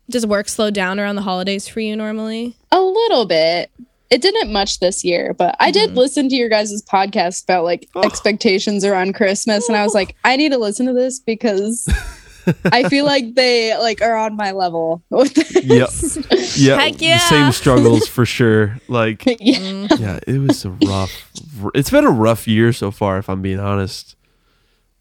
[0.09, 2.55] Does work slow down around the holidays for you normally?
[2.71, 3.71] A little bit.
[4.09, 5.97] It didn't much this year, but I did mm-hmm.
[5.97, 8.03] listen to your guys' podcast about like Oh.
[8.03, 11.87] expectations around Christmas, and I was like, I need to listen to this because
[12.65, 16.17] I feel like they like are on my level with this.
[16.57, 16.77] Yeah.
[16.79, 17.17] Heck yeah.
[17.19, 18.79] Same struggles for sure.
[18.87, 19.57] Like yeah.
[19.59, 19.99] Mm.
[19.99, 21.31] yeah, it was a rough
[21.75, 24.15] it's been a rough year so far if I'm being honest.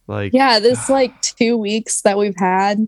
[0.07, 2.87] Like Yeah, this like two weeks that we've had.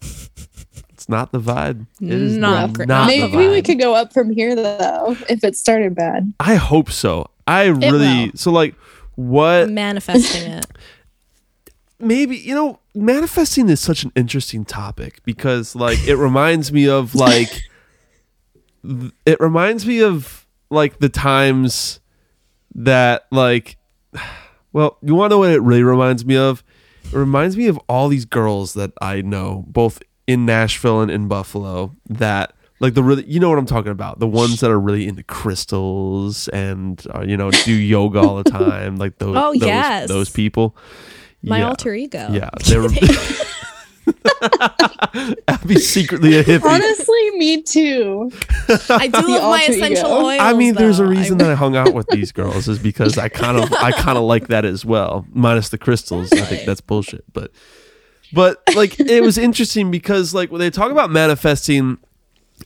[0.00, 1.86] it's not the vibe.
[2.00, 3.50] It is Not not, gr- not the Maybe vibe.
[3.50, 6.32] we could go up from here though, if it started bad.
[6.40, 7.28] I hope so.
[7.46, 8.30] I really will.
[8.36, 8.74] so like
[9.14, 10.66] what Manifesting it.
[11.98, 17.14] maybe you know manifesting is such an interesting topic because like it reminds me of
[17.14, 17.62] like
[19.26, 22.00] it reminds me of like the times
[22.74, 23.76] that like
[24.72, 26.62] well you want to know what it really reminds me of
[27.04, 31.28] it reminds me of all these girls that i know both in nashville and in
[31.28, 34.80] buffalo that like the really you know what i'm talking about the ones that are
[34.80, 39.52] really into crystals and uh, you know do yoga all the time like those Oh,
[39.52, 40.08] those, yes.
[40.08, 40.76] those people
[41.42, 41.68] My Yeah.
[41.68, 42.28] alter ego.
[42.30, 42.88] yeah they were
[45.48, 48.30] Abby's secretly a hippie Honestly, me too.
[48.90, 50.24] I do love my essential ego.
[50.26, 50.40] oils.
[50.40, 53.28] I mean, there's a reason that I hung out with these girls is because I
[53.28, 56.32] kind of, I kind of like that as well, minus the crystals.
[56.32, 57.52] I think that's bullshit, but,
[58.32, 61.98] but like it was interesting because like when they talk about manifesting,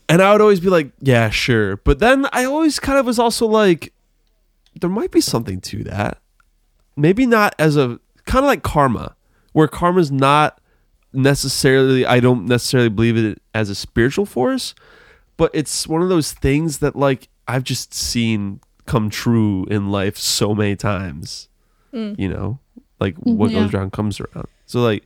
[0.09, 3.19] and I would always be like, yeah, sure, but then I always kind of was
[3.19, 3.93] also like,
[4.81, 6.19] there might be something to that.
[6.97, 9.17] Maybe not as a kind of like karma,
[9.53, 10.61] where karma's not
[11.13, 12.05] necessarily.
[12.07, 14.75] I don't necessarily believe it as a spiritual force,
[15.37, 20.17] but it's one of those things that like I've just seen come true in life
[20.17, 21.49] so many times.
[21.93, 22.19] Mm.
[22.19, 22.59] You know,
[23.01, 23.61] like what Yeah.
[23.63, 24.47] goes around comes around.
[24.67, 25.05] So like,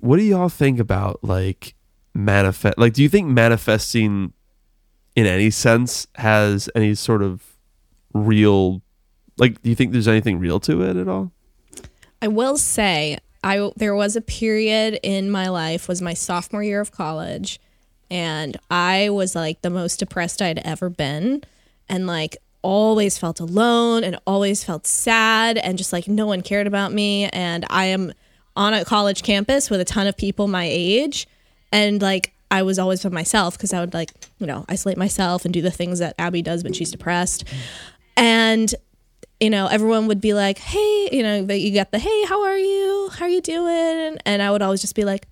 [0.00, 1.74] what do y'all think about like
[2.14, 2.78] manifest?
[2.78, 4.32] Like, do you think manifesting
[5.16, 7.42] in any sense has any sort of
[8.12, 8.82] real?
[9.36, 11.32] Like, do you think there's anything real to it at all?
[12.24, 16.80] I will say I there was a period in my life was my sophomore year
[16.80, 17.60] of college
[18.10, 21.44] and I was like the most depressed I'd ever been
[21.86, 26.66] and like always felt alone and always felt sad and just like no one cared
[26.66, 28.14] about me and I am
[28.56, 31.28] on a college campus with a ton of people my age
[31.72, 35.44] and like I was always by myself because I would like, you know, isolate myself
[35.44, 37.44] and do the things that Abby does when she's depressed.
[38.16, 38.74] And
[39.44, 42.42] you know, everyone would be like, "Hey," you know, but you get the, "Hey, how
[42.44, 43.10] are you?
[43.12, 45.26] How are you doing?" And I would always just be like,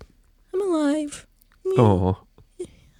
[0.53, 1.25] "I'm alive.
[1.65, 2.17] Oh,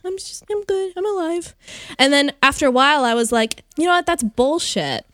[0.03, 0.91] I'm just, I'm good.
[0.97, 1.53] I'm alive."
[1.99, 4.07] And then after a while, I was like, "You know what?
[4.07, 5.05] That's bullshit."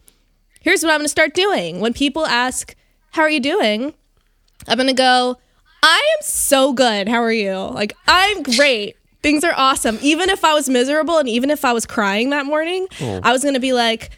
[0.61, 1.81] Here's what I'm going to start doing.
[1.81, 2.75] When people ask,
[3.11, 3.93] "How are you doing?"
[4.69, 5.37] I'm going to go,
[5.83, 7.09] "I am so good.
[7.09, 9.99] How are you?" Like, "I'm great." Things are awesome.
[10.01, 13.41] Even if I was miserable and even if I was crying that morning, I was
[13.41, 14.11] going to be like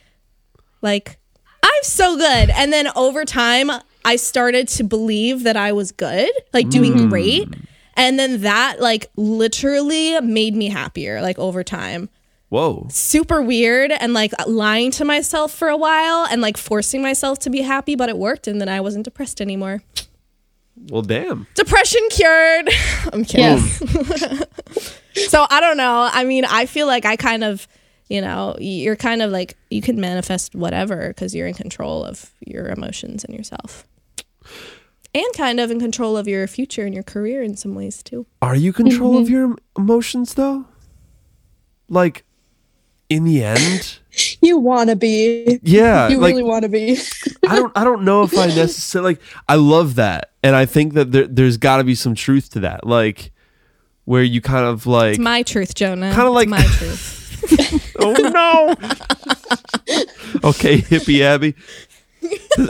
[0.83, 1.17] like
[1.63, 2.49] I'm so good.
[2.49, 3.71] And then over time,
[4.03, 7.09] I started to believe that I was good, like doing mm.
[7.09, 7.47] great.
[7.95, 12.09] And then that like literally made me happier like over time.
[12.49, 12.87] whoa!
[12.89, 17.49] Super weird and like lying to myself for a while and like forcing myself to
[17.49, 19.83] be happy, but it worked and then I wasn't depressed anymore.
[20.89, 21.47] Well, damn.
[21.53, 22.69] Depression cured.
[23.13, 23.39] I'm kidding.
[23.45, 24.47] Yes.
[25.27, 26.09] So I don't know.
[26.11, 27.67] I mean, I feel like I kind of,
[28.11, 32.33] you know, you're kind of like you can manifest whatever because you're in control of
[32.45, 33.87] your emotions and yourself,
[35.15, 38.25] and kind of in control of your future and your career in some ways too.
[38.41, 39.33] Are you control of mm-hmm.
[39.33, 40.65] your emotions though?
[41.87, 42.25] Like,
[43.07, 43.99] in the end,
[44.41, 45.61] You wanna be.
[45.63, 46.07] yeah.
[46.09, 46.97] You like, really wanna be.
[47.47, 50.31] I don't I don't know if I necessarily like I love that.
[50.43, 52.85] And I think that there there's gotta be some truth to that.
[52.85, 53.31] Like
[54.03, 56.09] where you kind of like It's my truth, Jonah.
[56.13, 57.19] Kinda It's like- my truth.
[58.03, 58.73] Oh no
[60.49, 61.55] Okay, hippie Abby.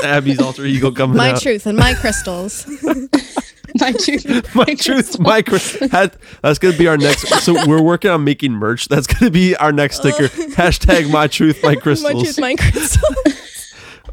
[0.04, 1.42] Abby's alter ego coming My out.
[1.42, 2.66] truth and my crystals.
[3.80, 4.54] my truth.
[4.56, 5.58] my truth micro
[5.92, 9.56] had, that's gonna be our next so we're working on making merch that's gonna be
[9.56, 13.10] our next sticker hashtag my truth my My crystals truth, my crystal.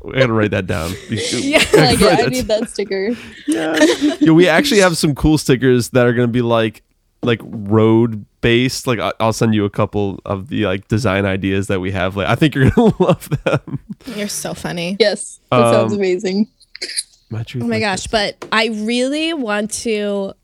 [0.02, 1.58] we're gonna write that down Yeah.
[1.74, 3.16] Like, Write I need that sticker.
[3.48, 6.82] yeah, we actually have some cool stickers that are gonna be like
[7.22, 11.66] like road based like I- i'll send you a couple of the like design ideas
[11.66, 13.80] that we have like i think you're gonna love them
[14.16, 14.96] You're so funny.
[15.00, 16.46] Yes, that sounds Um, amazing.
[17.30, 20.34] my truth Oh my gosh, but I really want to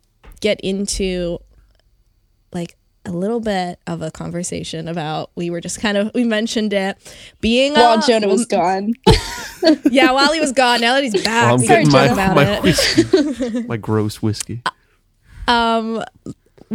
[0.41, 1.39] get into
[2.53, 6.73] like a little bit of a conversation about we were just kind of we mentioned
[6.73, 6.97] it
[7.41, 8.95] being While a, Jonah was gone.
[9.91, 12.05] yeah while he was gone now that he's back Well, i'm we getting can my,
[12.07, 14.63] about my it whiskey my gross whiskey
[15.49, 16.03] um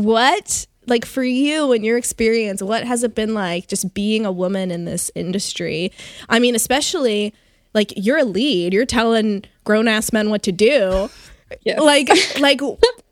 [0.03, 4.31] what like for you and your experience what has it been like just being a
[4.31, 5.91] woman in this industry?
[6.29, 7.33] I mean especially
[7.73, 8.73] like you're a lead.
[8.73, 11.09] You're telling grown-ass men what to do.
[11.65, 11.79] Yes.
[11.79, 12.61] like like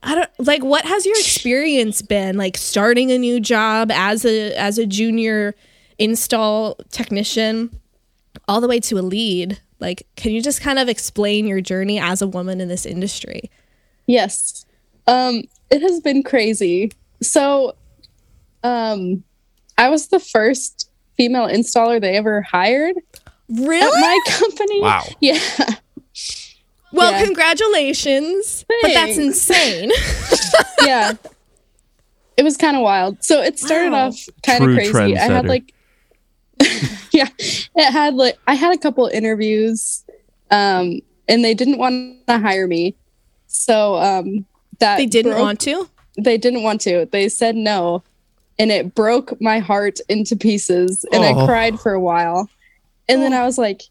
[0.03, 4.53] i don't like what has your experience been like starting a new job as a
[4.53, 5.55] as a junior
[5.97, 7.71] install technician
[8.47, 9.59] all the way to a lead?
[9.79, 13.49] Like can you just kind of explain your journey as a woman in this industry?
[14.05, 14.65] Yes.
[15.07, 16.91] Um, it has been crazy.
[17.21, 17.75] So,
[18.63, 19.23] um,
[19.77, 23.03] I was the first female installer they ever hired at
[23.49, 24.81] really my company.
[24.81, 25.39] wow Yeah.
[26.91, 27.25] Well, Yeah.
[27.25, 28.65] congratulations.
[28.81, 29.91] But that's insane.
[30.83, 31.13] yeah.
[32.37, 33.23] It was kind of wild.
[33.23, 34.07] So it started Wow.
[34.07, 35.17] off kind of crazy.
[35.17, 35.73] I had like
[37.11, 40.03] Yeah, it had like I had a couple interviews
[40.51, 42.95] um and they didn't want to hire me.
[43.47, 44.45] So um
[44.79, 45.89] that they didn't broke- want to.
[46.17, 47.07] they didn't want to.
[47.11, 48.03] They said no.
[48.59, 51.41] And it broke my heart into pieces and Oh.
[51.41, 52.49] I cried for a while.
[53.07, 53.83] And then I was like,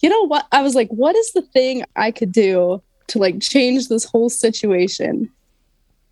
[0.00, 0.46] you know what?
[0.52, 4.28] I was like, what is the thing I could do to like change this whole
[4.28, 5.30] situation?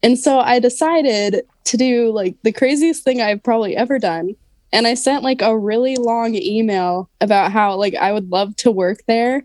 [0.03, 4.35] And so I decided to do like the craziest thing I've probably ever done.
[4.73, 8.71] And I sent like a really long email about how like I would love to
[8.71, 9.43] work there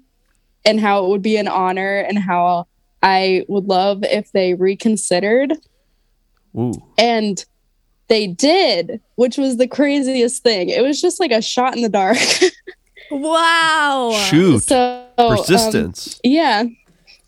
[0.66, 2.68] and how it would be an honor and how
[3.04, 5.54] I would love if they reconsidered
[6.58, 6.74] Ooh.
[6.98, 7.44] and
[8.08, 10.70] they did, which was the craziest thing.
[10.70, 12.18] It was just like a shot in the dark.
[13.12, 14.12] Wow.
[14.30, 14.64] Shoot.
[14.64, 16.20] so um, Persistence.
[16.24, 16.64] yeah.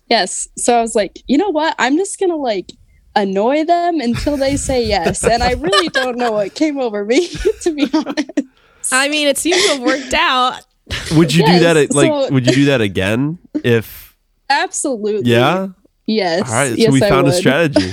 [0.08, 0.48] Yes.
[0.56, 1.74] So I was like, you know what?
[1.78, 2.72] I'm just gonna like
[3.14, 5.22] annoy them until they say yes.
[5.24, 7.28] And I really don't know what came over me,
[7.62, 8.30] to be honest.
[8.90, 10.62] I mean, it seems to have worked out.
[11.16, 14.05] would you do yes, that like so- would you do that again if
[14.50, 15.30] Absolutely.
[15.30, 15.68] yeah
[16.06, 16.48] Yes.
[16.48, 17.92] all right so yes, we I found a strategy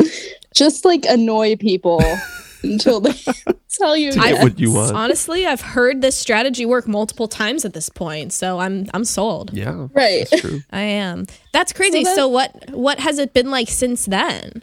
[0.54, 2.02] Just like annoy people
[2.62, 3.12] until they
[3.70, 4.94] tell you To get what you want.
[4.96, 9.52] Honestly, I've heard this strategy work multiple times at this point, so I'm I'm sold.
[9.54, 10.26] yeah Right.
[10.28, 11.26] that's true I am.
[11.52, 12.02] That's crazy.
[12.04, 14.62] that- so what what has it been like since then?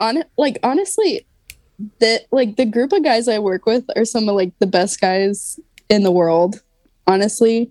[0.00, 1.26] on like honestly
[2.00, 4.98] that like the group of guys i work with are some of like the best
[4.98, 5.60] guys
[5.90, 6.62] in the world
[7.06, 7.70] honestly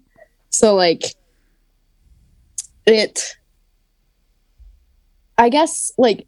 [0.51, 1.15] so like
[2.89, 3.35] it
[5.37, 6.25] i guess like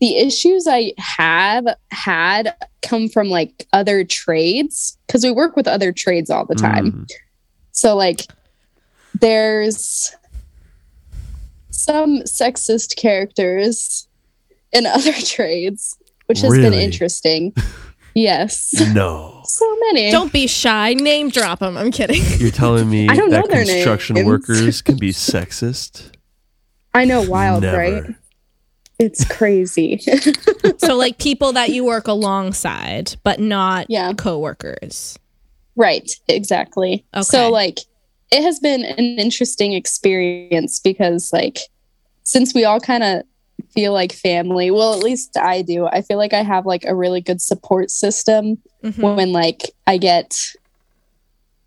[0.00, 5.92] the issues i have had come from like other trades because we work with other
[5.92, 7.10] trades all the time Mm.
[7.72, 8.26] so like
[9.20, 10.14] there's
[11.70, 14.06] some sexist characters
[14.72, 15.96] in other trades,
[16.26, 17.54] which has been interesting.
[18.14, 18.72] yes.
[18.94, 20.10] no So many.
[20.10, 20.92] Don't be shy.
[20.92, 21.78] Name drop them.
[21.78, 22.22] I'm kidding.
[22.38, 24.26] you're telling me I don't that know their construction names.
[24.26, 26.10] workers can be sexist
[26.94, 27.76] I know wild, Never.
[27.78, 28.04] right?
[28.98, 29.98] It's crazy.
[30.78, 34.12] so like people that you work alongside, but not Yeah.
[34.14, 35.18] coworkers.
[35.76, 37.04] right, exactly.
[37.14, 37.22] Okay.
[37.22, 37.78] So like
[38.30, 41.58] it has been an interesting experience because like
[42.24, 43.22] since we all kind of
[43.74, 45.86] feel like family, well at least I do.
[45.86, 49.16] I feel like I have like a really good support system Mhm.
[49.16, 50.36] when like I get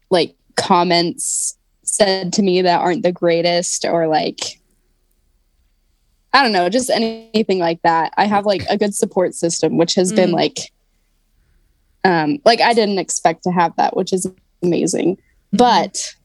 [0.10, 4.60] like comments said to me that aren't the greatest or like
[6.34, 8.14] I don't know, just anything like that.
[8.16, 10.34] I have like a good support system which has been Mm.
[10.36, 10.72] like
[12.04, 14.30] um like I didn't expect to have that, which is
[14.64, 15.18] amazing.
[15.54, 16.16] But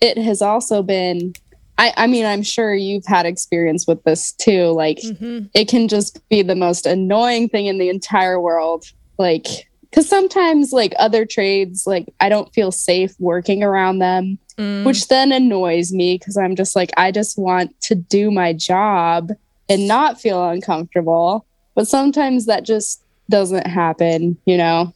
[0.00, 1.32] it has also been
[1.78, 5.48] I I mean, I'm sure you've had experience with this too like Mhm.
[5.54, 8.84] it can just be the most annoying thing in the entire world.
[9.18, 9.46] Like,
[9.82, 14.84] because sometimes, like other trades, like I don't feel safe working around them, Mm.
[14.84, 19.30] which then annoys me because I'm just like, I just want to do my job
[19.68, 21.44] and not feel uncomfortable.
[21.74, 23.00] But sometimes that just
[23.30, 24.92] doesn't happen, you know?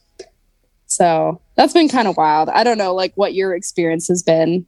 [0.87, 2.49] So that's been kind of wild.
[2.49, 4.65] I don't know, like, what your experience has been.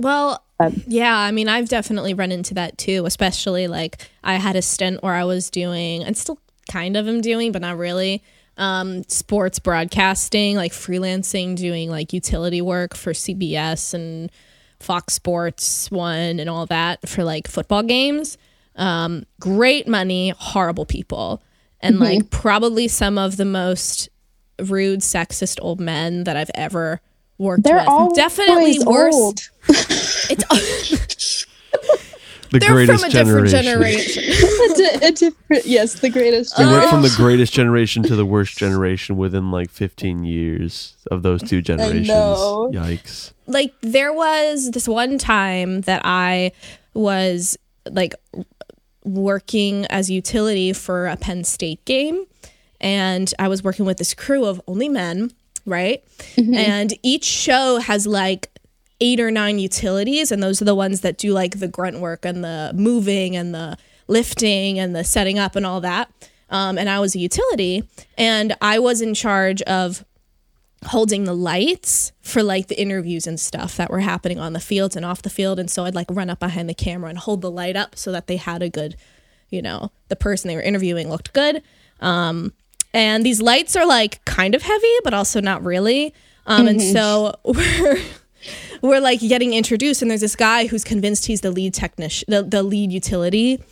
[0.00, 0.72] Well, that.
[0.86, 5.02] Yeah, I mean, I've definitely run into that too, especially like I had a stint
[5.02, 6.38] where I was doing, and still
[6.70, 8.22] kind of am doing, but not really,
[8.56, 14.30] um, sports broadcasting, like freelancing, doing like utility work for CBS and
[14.78, 18.38] Fox Sports One and all that for like football games.
[18.76, 21.42] Um, great money, horrible people,
[21.80, 24.08] and like probably some of the most
[24.58, 27.00] rude, sexist old men that I've ever
[27.40, 27.88] worked They're with.
[27.88, 29.14] all definitely worse.
[29.14, 29.40] Old.
[29.68, 31.46] It's
[32.50, 34.22] The they're greatest from a different generation.
[34.24, 34.24] generation.
[34.70, 36.58] a, di- a different, yes, the greatest.
[36.58, 41.22] We went from the greatest generation to the worst generation within like 15 years of
[41.22, 42.08] those two generations.
[42.08, 43.32] Yikes.
[43.46, 46.50] like there was this one time that I
[46.92, 47.56] was
[47.88, 48.16] like
[49.04, 52.24] working as utility for a Penn State game
[52.80, 55.30] and I was working with this crew of only men,
[55.66, 56.04] right?
[56.36, 58.50] And each show has like
[59.00, 62.24] eight or nine utilities and those are the ones that do like the grunt work
[62.24, 63.76] and the moving and the
[64.08, 66.10] lifting and the setting up and all that.
[66.50, 67.84] Um, and I was a utility
[68.18, 70.04] and I was in charge of
[70.86, 74.96] holding the lights for like the interviews and stuff that were happening on the fields
[74.96, 75.58] and off the field.
[75.58, 78.10] And so I'd like run up behind the camera and hold the light up so
[78.12, 78.96] that they had a good,
[79.50, 81.62] you know, the person they were interviewing looked good.
[82.00, 82.52] Um,
[82.92, 86.14] and these lights are like kind of heavy, but also not really.
[86.46, 87.98] Um, And so we're
[88.82, 92.42] we're like getting introduced, and there's this guy who's convinced he's the lead technician, the,
[92.42, 93.62] the lead utility.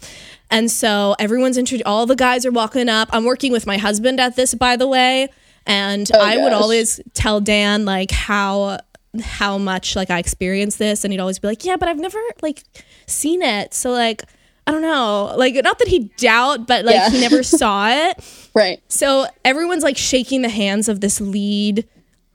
[0.50, 3.08] And so everyone's introduced, all the guys are walking up.
[3.12, 5.28] I'm working with my husband at this, by the way.
[5.66, 8.78] And I would always tell Dan like how
[9.22, 12.18] how much like I experienced this, and he'd always be like, "Yeah, but I've never
[12.42, 12.62] like
[13.06, 14.22] seen it." So like,
[14.68, 17.10] I don't know, like not that he doubt, but like Yeah.
[17.10, 18.50] he never saw it.
[18.54, 18.82] Right.
[18.88, 21.88] So everyone's like shaking the hands of this lead,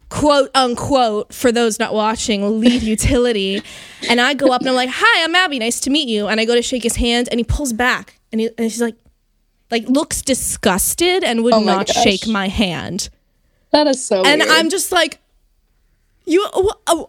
[0.10, 3.62] quote unquote, for those not watching, lead utility.
[4.10, 5.60] And I go up and I'm like, "Hi, I'm Abby.
[5.60, 8.20] Nice to meet you." And I go to shake his hand, and he pulls back,
[8.32, 8.96] and he and she's like,
[9.72, 12.04] like looks disgusted and would Oh not gosh.
[12.04, 13.10] shake my hand.
[13.72, 14.24] That is so.
[14.24, 14.52] And weird.
[14.52, 15.20] I'm just like,
[16.26, 16.44] you.
[16.54, 17.08] wh- oh,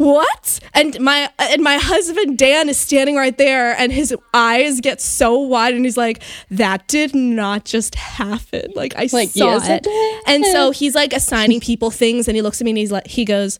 [0.00, 0.60] what?
[0.72, 5.38] And my and my husband Dan is standing right there, and his eyes get so
[5.38, 8.72] wide, and he's like, "That did not just happen.
[8.74, 12.34] Like I Like, saw yes, it it." And so he's like assigning people things, and
[12.34, 13.58] he looks at me and he's like, he goes,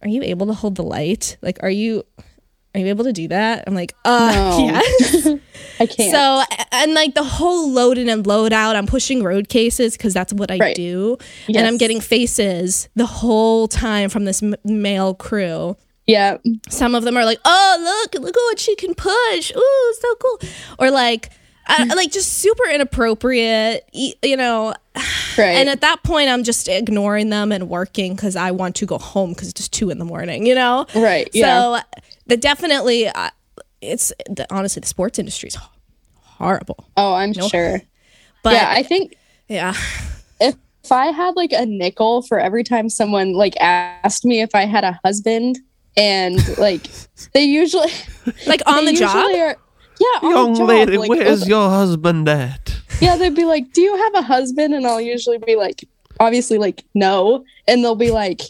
[0.00, 1.36] "Are you able to hold the light?
[1.42, 2.04] Like, are you?"
[2.74, 3.64] Are you able to do that?
[3.66, 4.66] I'm like, uh, No.
[4.66, 5.26] yes.
[5.80, 6.10] I can't.
[6.10, 10.12] So and like the whole load in and load out, I'm pushing road cases because
[10.14, 10.74] that's what I Right.
[10.76, 11.18] do,
[11.48, 15.76] and I'm getting faces the whole time from this m- male crew.
[16.06, 16.36] yeah.
[16.68, 17.76] Some of them are like, "Oh,
[18.12, 19.52] look, look at what she can push!
[19.56, 20.40] Ooh, so cool!"
[20.78, 21.30] Or like,
[21.66, 24.74] uh, like just super inappropriate, you know.
[25.38, 25.56] Right.
[25.56, 28.98] And at that point, I'm just ignoring them and working because I want to go
[28.98, 30.86] home because it's just two in the morning, you know.
[30.94, 31.28] right.
[31.32, 31.80] Yeah.
[32.24, 33.30] So the definitely, uh,
[33.80, 35.58] it's the, honestly the sports industry is
[36.20, 36.86] horrible.
[36.96, 37.80] oh, I'm sure.
[38.42, 38.70] But yeah.
[38.70, 39.16] I think
[39.48, 39.74] yeah,
[40.40, 44.54] if if I had like a nickel for every time someone like asked me if
[44.54, 45.58] I had a husband,
[45.96, 46.88] and like
[47.32, 47.90] they usually
[48.46, 49.16] like on the job.
[49.16, 49.56] Are,
[50.00, 50.68] yeah, on Young the job.
[50.68, 52.74] lady, like, where's your husband at?
[53.00, 55.84] Yeah, they'd be like, "Do you have a husband?" And I'll usually be like,
[56.18, 57.44] obviously, like, no.
[57.68, 58.40] And they'll be like,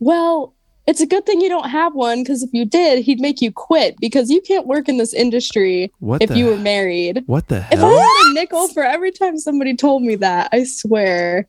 [0.00, 0.52] "Well,
[0.86, 3.52] it's a good thing you don't have one because if you did, he'd make you
[3.52, 7.48] quit because you can't work in this industry What if the you were married." What
[7.48, 7.78] the hell?
[7.78, 11.46] If I had a nickel for every time somebody told me that, I swear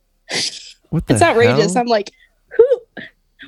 [0.90, 1.74] What the it's outrageous.
[1.74, 1.82] hell?
[1.82, 2.12] I'm like,
[2.56, 2.68] who?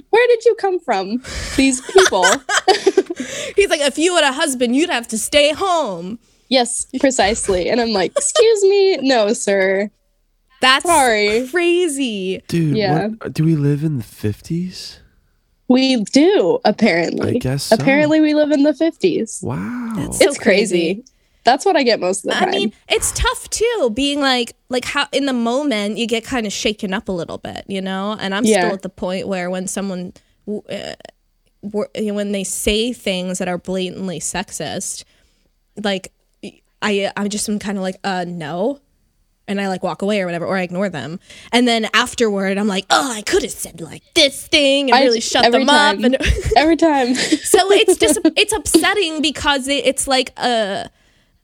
[0.10, 1.22] Where did you come from?
[1.58, 2.24] These people.
[3.56, 6.18] He's like, if you had a husband, you'd have to stay home.
[6.50, 7.70] yes, precisely.
[7.70, 9.90] And I'm like, excuse me, no, sir.
[10.62, 11.48] That's Sorry.
[11.50, 12.42] crazy.
[12.48, 13.08] Dude, Yeah.
[13.10, 15.00] what, do we live in the 50s?
[15.68, 17.36] We do apparently.
[17.36, 17.76] I guess so.
[17.76, 19.44] Apparently, we live in the 50s.
[19.44, 19.94] Wow.
[19.96, 21.04] That's so it's crazy.
[21.46, 22.50] That's what I get most of the I time.
[22.50, 26.46] I mean, it's tough too, being like, like how in the moment you get kind
[26.46, 28.16] of shaken up a little bit, you know.
[28.20, 28.62] And I'm Yeah.
[28.62, 30.14] still at the point where when someone,
[30.48, 30.94] uh,
[31.62, 35.04] wor- you know, when they say things that are blatantly sexist,
[35.84, 36.14] like
[36.82, 38.80] I, I'm just am kind of like, uh, no.
[39.48, 41.20] And I like walk away or whatever, or I ignore them.
[41.52, 45.04] And then afterward, I'm like, oh, I could have said like this thing and I-
[45.04, 45.98] really shut them up.
[45.98, 46.04] time.
[46.06, 46.18] And
[46.56, 47.16] Every time.
[47.16, 50.90] so it's just it's upsetting because it, it's like a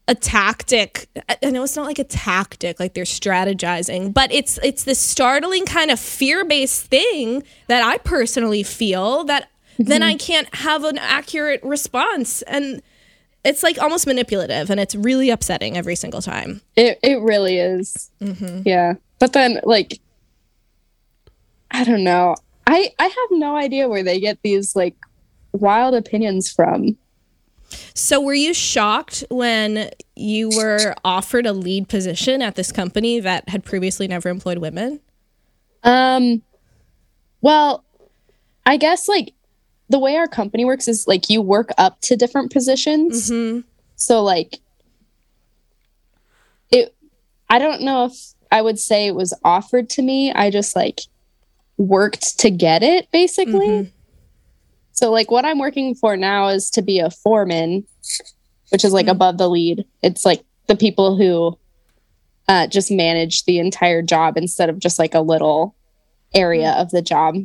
[0.08, 4.58] a tactic I I know it's not like a tactic like they're strategizing but it's
[4.64, 10.10] it's this startling kind of fear-based thing that I personally feel that then mm-hmm.
[10.10, 12.82] I can't have an accurate response and
[13.44, 18.10] it's like almost manipulative and it's really upsetting every single time It it really is.
[18.22, 18.62] Mm-hmm.
[18.66, 18.96] Yeah.
[19.20, 20.00] But then like
[21.72, 22.36] I don't know.
[22.68, 24.96] I I have no idea where they get these like
[25.52, 26.98] wild opinions from.
[27.94, 33.48] So, were you shocked when you were offered a lead position at this company that
[33.48, 35.00] had previously never employed women?
[35.84, 36.42] Um,
[37.42, 37.84] well,
[38.66, 39.34] I guess like
[39.90, 43.30] the way our company works is like you work up to different positions.
[43.30, 43.62] Mm-hmm.
[43.96, 44.60] So like
[46.72, 46.96] it
[47.50, 48.14] I don't know if
[48.52, 50.32] I would say it was offered to me.
[50.32, 51.02] I just like
[51.78, 53.68] worked to get it basically.
[53.68, 53.92] Mhm.
[54.92, 57.86] So like what I'm working for now is to be a foreman,
[58.70, 59.12] which is like Mhm.
[59.12, 59.86] above the lead.
[60.04, 61.58] It's like the people who
[62.48, 65.76] uh, just manage the entire job instead of just like a little
[66.34, 67.36] area of the job.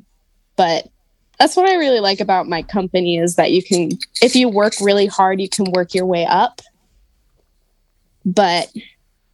[0.57, 0.89] But
[1.39, 3.91] that's what I really like about my company is that you can,
[4.23, 6.61] if you work really hard, you can work your way up.
[8.25, 8.73] But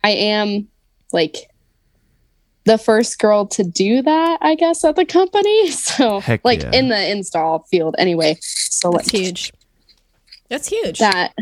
[0.02, 0.68] I am
[1.12, 1.50] like
[2.64, 5.70] the first girl to do that, I guess, at the company.
[5.80, 6.72] So, Heck like yeah.
[6.72, 8.38] in the install field, anyway.
[8.40, 9.52] So, like That's huge.
[10.48, 10.98] That's huge.
[10.98, 11.34] that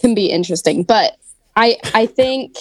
[0.00, 0.84] can be interesting.
[0.84, 1.16] But
[1.56, 2.56] I I think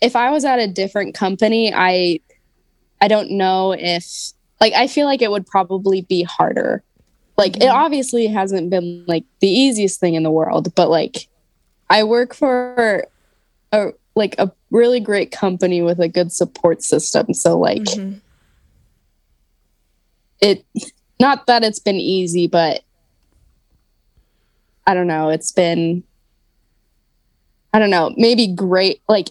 [0.00, 2.20] if I was at a different company, I
[3.00, 6.82] I don't know if like I feel like it would probably be harder.
[7.36, 7.74] Like it Mhm.
[7.74, 11.28] obviously hasn't been like the easiest thing in the world, but like
[11.90, 13.06] I work for
[13.72, 17.34] a like a really great company with a good support system.
[17.34, 18.20] So like Mhm.
[20.40, 20.64] it
[21.20, 22.82] not that it's been easy but
[24.86, 26.02] i don't know it's been
[27.72, 29.30] i don't know maybe great like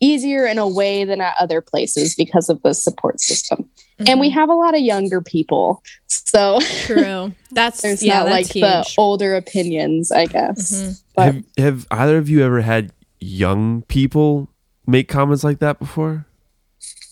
[0.00, 3.68] easier in a way than at other places because of the support system
[4.06, 7.32] and we have a lot of younger people so True.
[7.52, 8.20] That's there's yeah.
[8.20, 11.02] not like that's the older opinions i guess Mhm.
[11.14, 14.48] but have, have either of you ever had young people
[14.86, 16.26] make comments like that before?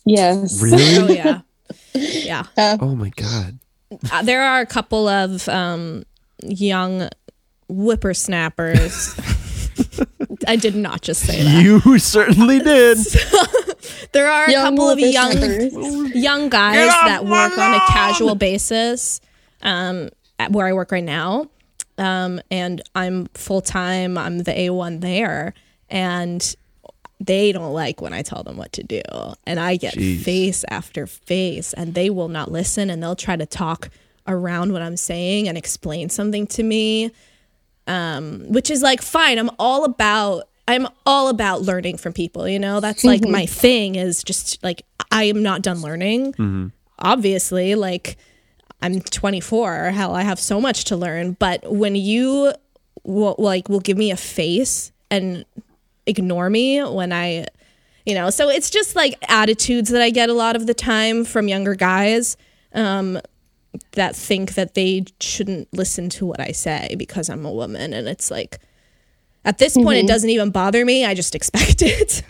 [0.05, 0.79] yes Really?
[0.99, 1.41] Oh yeah.
[1.95, 2.45] Yeah.
[2.57, 3.59] Oh my god.
[4.11, 6.05] Uh, there are a couple of um,
[6.43, 7.09] young
[7.69, 9.15] whippersnappers.
[10.47, 11.63] I did not just say that.
[11.63, 12.99] You certainly did.
[14.13, 19.21] There are a young couple of young young guys that work on a casual basis
[19.63, 21.49] um, at where I work right now.
[21.99, 24.17] Um, and I'm full time.
[24.19, 25.55] I'm the A1 there.
[25.89, 26.55] And
[27.21, 29.03] they don't like when I tell them what to do.
[29.47, 30.23] And I get Jeez.
[30.23, 33.91] face after face, and they will not listen and they'll try to talk
[34.27, 37.11] around what I'm saying and explain something to me.
[37.89, 39.39] Um, which is like fine.
[39.39, 42.81] I'm all about I'm all about learning from people, you know?
[42.81, 46.35] That's like my thing is just like I am not done learning.
[46.99, 48.17] Obviously, like
[48.81, 49.91] I'm 24.
[49.91, 52.53] Hell, I have so much to learn, but when you
[53.05, 55.45] will like will give me a face and
[56.07, 57.47] ignore me when I
[58.05, 61.25] you know, so it's just like attitudes that I get a lot of the time
[61.25, 62.37] from younger guys
[62.75, 63.19] um
[63.93, 68.07] that think that they shouldn't listen to what I say because I'm a woman and
[68.09, 68.59] it's like
[69.45, 70.07] at this point it mm-hmm.
[70.09, 71.05] doesn't even bother me.
[71.05, 72.23] I just expect it.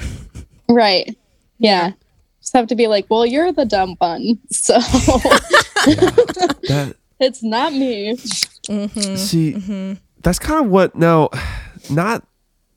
[0.69, 1.17] right
[1.59, 1.93] yeah
[2.41, 4.75] just have to be like well you're the dumb one so
[6.69, 8.17] That it's not me
[8.69, 9.17] mm-hmm.
[9.17, 9.95] see, mm-hmm.
[10.23, 10.95] that's kind of what.
[10.95, 11.31] Now,
[11.91, 12.27] not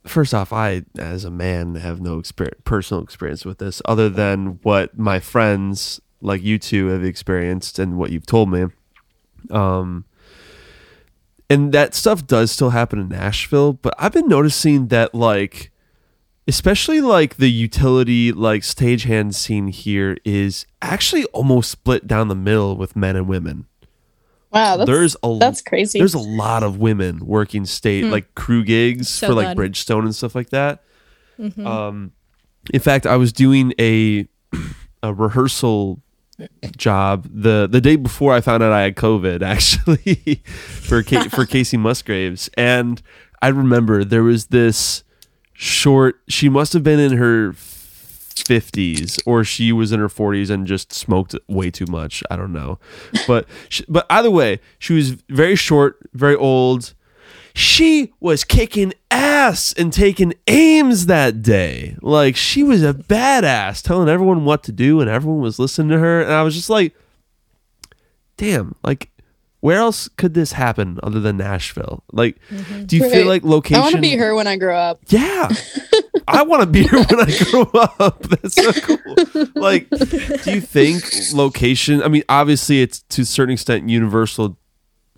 [0.05, 4.59] first off, I as a man have no experience, personal experience with this, other than
[4.63, 8.65] what my friends like you two have experienced and what you've told me.
[9.51, 10.05] Um,
[11.49, 15.71] and that stuff does still happen in Nashville, but I've been noticing that like
[16.47, 22.77] especially like the utility like stagehand scene here is actually almost split down the middle
[22.77, 23.65] with men and women.
[24.51, 28.63] wow that's, there's a that's crazy there's a lot of women working state like crew
[28.63, 29.57] gigs So for like.
[29.57, 30.83] Bridgestone and stuff like that.
[31.65, 32.11] Um,
[32.73, 34.27] in fact, I was doing a
[35.03, 36.01] a rehearsal
[36.77, 41.79] job the the day before I found out I had COVID actually for for Kacey
[41.79, 43.01] Musgraves, and
[43.41, 45.03] I remember there was this
[45.53, 46.21] short.
[46.27, 47.55] She must have been in her.
[48.35, 52.51] 50s or she was in her 40s and just smoked way too much i don't
[52.51, 52.77] know
[53.27, 56.93] but she, but either way she was very short very old
[57.55, 64.09] she was kicking ass and taking aims that day like she was a badass telling
[64.09, 66.93] everyone what to do and everyone was listening to her and i was just like
[68.35, 69.09] damn like
[69.61, 72.37] where else could this happen other than nashville like
[72.85, 73.81] do you feel like location?
[73.81, 75.49] i want to be her when i grow up yeah.
[76.27, 78.23] I want to be here when I grow up.
[78.23, 79.45] That's so cool.
[79.53, 81.03] Like, do you think
[81.33, 82.01] location?
[82.01, 84.57] I mean, obviously, it's to a certain extent universal,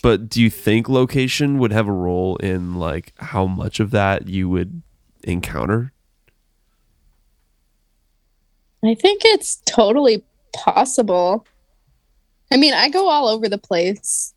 [0.03, 4.27] but do you think location would have a role in like how much of that
[4.27, 4.81] you would
[5.23, 5.91] encounter?
[8.85, 10.23] I think it's totally
[10.53, 11.45] possible.
[12.51, 14.33] I mean, I go all over the place.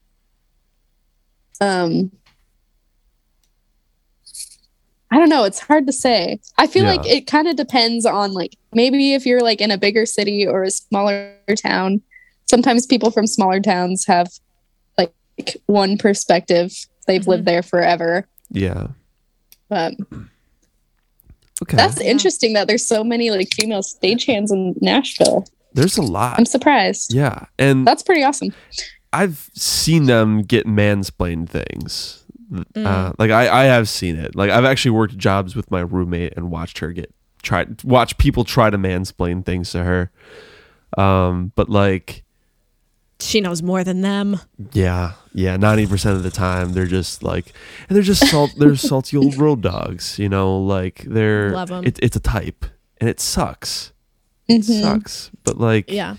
[1.60, 2.10] Um,
[5.12, 5.44] I don't know.
[5.44, 6.40] It's hard to say.
[6.56, 6.92] I feel Yeah.
[6.92, 10.46] like it kind of depends on like maybe if you're like in a bigger city
[10.46, 12.00] or a smaller town.
[12.48, 14.28] Sometimes people from smaller towns have
[15.40, 16.72] like one perspective.
[17.06, 18.26] They've lived there forever.
[18.50, 18.88] Yeah.
[19.68, 19.94] But
[21.62, 21.76] Okay.
[21.76, 25.44] that's interesting that there's so many like female stagehands in Nashville.
[25.74, 26.38] There's a lot.
[26.38, 27.12] I'm surprised.
[27.12, 27.44] yeah.
[27.58, 28.52] And That's pretty awesome.
[29.12, 32.24] I've seen them get mansplained things.
[32.50, 32.86] Mm.
[32.86, 34.34] Uh, like I, I have seen it.
[34.34, 37.12] Like I've actually worked jobs with my roommate and watched her get
[37.42, 40.10] try watch people try to mansplain things to her.
[40.98, 42.24] Um, but like
[43.20, 44.40] She knows more than them.
[44.72, 47.52] yeah, yeah, ninety percent of the time they're just like,
[47.88, 48.52] and they're just salt.
[48.56, 50.18] they're salty old road dogs.
[50.18, 51.84] You know, like they're Love 'em.
[51.84, 52.64] It, it's a type,
[53.00, 53.92] and it sucks.
[54.48, 54.82] It mm-hmm.
[54.82, 55.30] sucks.
[55.44, 56.16] But like, Yeah.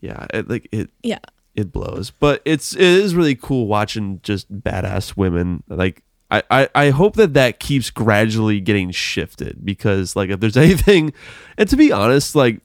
[0.00, 1.18] yeah, it, like it Yeah.
[1.56, 6.68] it blows but it's it is really cool watching just badass women like I, I
[6.76, 11.12] i hope that that keeps gradually getting shifted because like if there's anything
[11.58, 12.60] and to be honest like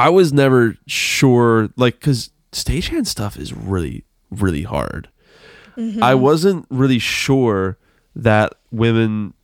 [0.00, 5.08] i was never sure like because stagehand stuff is really really hard.
[5.76, 6.02] Mm-hmm.
[6.02, 7.78] I wasn't really sure
[8.14, 9.34] that women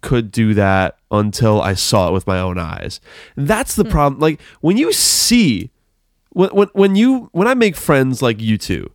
[0.00, 3.00] could do that until i saw it with my own eyes.
[3.36, 3.90] And that's the hmm.
[3.90, 5.70] problem like when you see
[6.30, 8.90] when, when when you when I make friends like you two,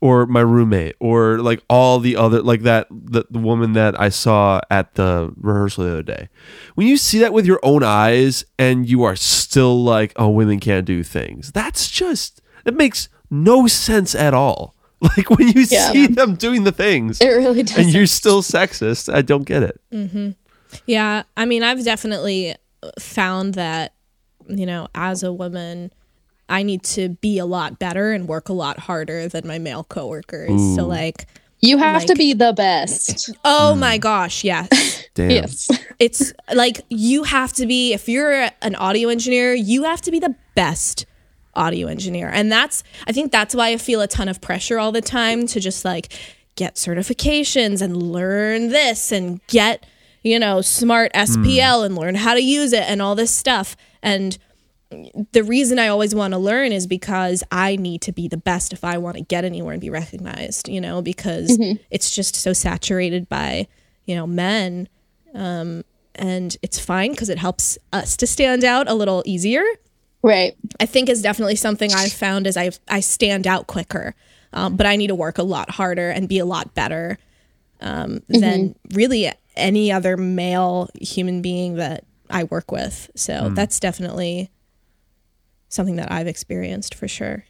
[0.00, 4.08] or my roommate, or like all the other like that the, the woman that I
[4.10, 6.28] saw at the rehearsal the other day,
[6.74, 10.60] when you see that with your own eyes and you are still like, oh, women
[10.60, 11.50] can't do things.
[11.52, 14.74] That's just it makes no sense at all.
[15.00, 15.92] Like when you Yeah.
[15.92, 17.78] see them doing the things It really does.
[17.78, 19.80] and you're still sexist, I don't get it.
[19.92, 20.30] Mm-hmm.
[20.86, 22.56] Yeah, I mean, I've definitely
[22.98, 23.94] found that,
[24.48, 25.92] you know, as a woman,
[26.48, 29.84] I need to be a lot better and work a lot harder than my male
[29.84, 30.74] coworkers.
[30.74, 31.26] So, like,
[31.60, 33.30] You have to be the best.
[33.44, 33.78] oh mm.
[33.78, 34.68] my gosh, yes.
[35.14, 35.30] Damn.
[35.30, 35.68] Yes.
[35.98, 40.20] it's like you have to be, if you're an audio engineer, you have to be
[40.20, 41.06] the best
[41.54, 42.28] audio engineer.
[42.28, 45.46] And that's, I think that's why I feel a ton of pressure all the time
[45.48, 46.12] to just like
[46.54, 49.84] get certifications and learn this and get,
[50.22, 51.86] you know, Smaart SPL hmm.
[51.86, 53.76] and learn how to use it and all this stuff.
[54.02, 54.38] And
[55.32, 58.72] the reason I always want to learn is because I need to be the best
[58.72, 61.58] if I want to get anywhere and be recognized, you know, because
[61.90, 63.68] it's just so saturated by,
[64.06, 64.88] you know, men.
[65.34, 65.84] Um,
[66.14, 69.64] and it's fine because it helps us to stand out a little easier.
[70.22, 70.56] Right.
[70.80, 74.14] I think is definitely something I've found is I I stand out quicker,
[74.52, 77.18] um, but I need to work a lot harder and be a lot better
[77.80, 83.10] um, than really any other male human being that I work with.
[83.14, 84.50] So that's definitely
[85.68, 87.44] something that I've experienced for sure.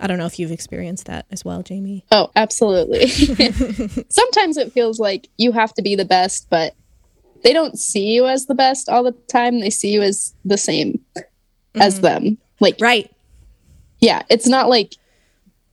[0.00, 2.04] I don't know if you've experienced that as well, Jaime.
[2.12, 3.08] Oh, absolutely.
[4.08, 6.74] Sometimes it feels like you have to be the best, but
[7.42, 9.60] they don't see you as the best all the time.
[9.60, 11.04] They see you as the same
[11.74, 12.02] as mm-hmm.
[12.02, 12.38] them.
[12.60, 13.10] Like, Right.
[14.00, 14.94] yeah, it's not like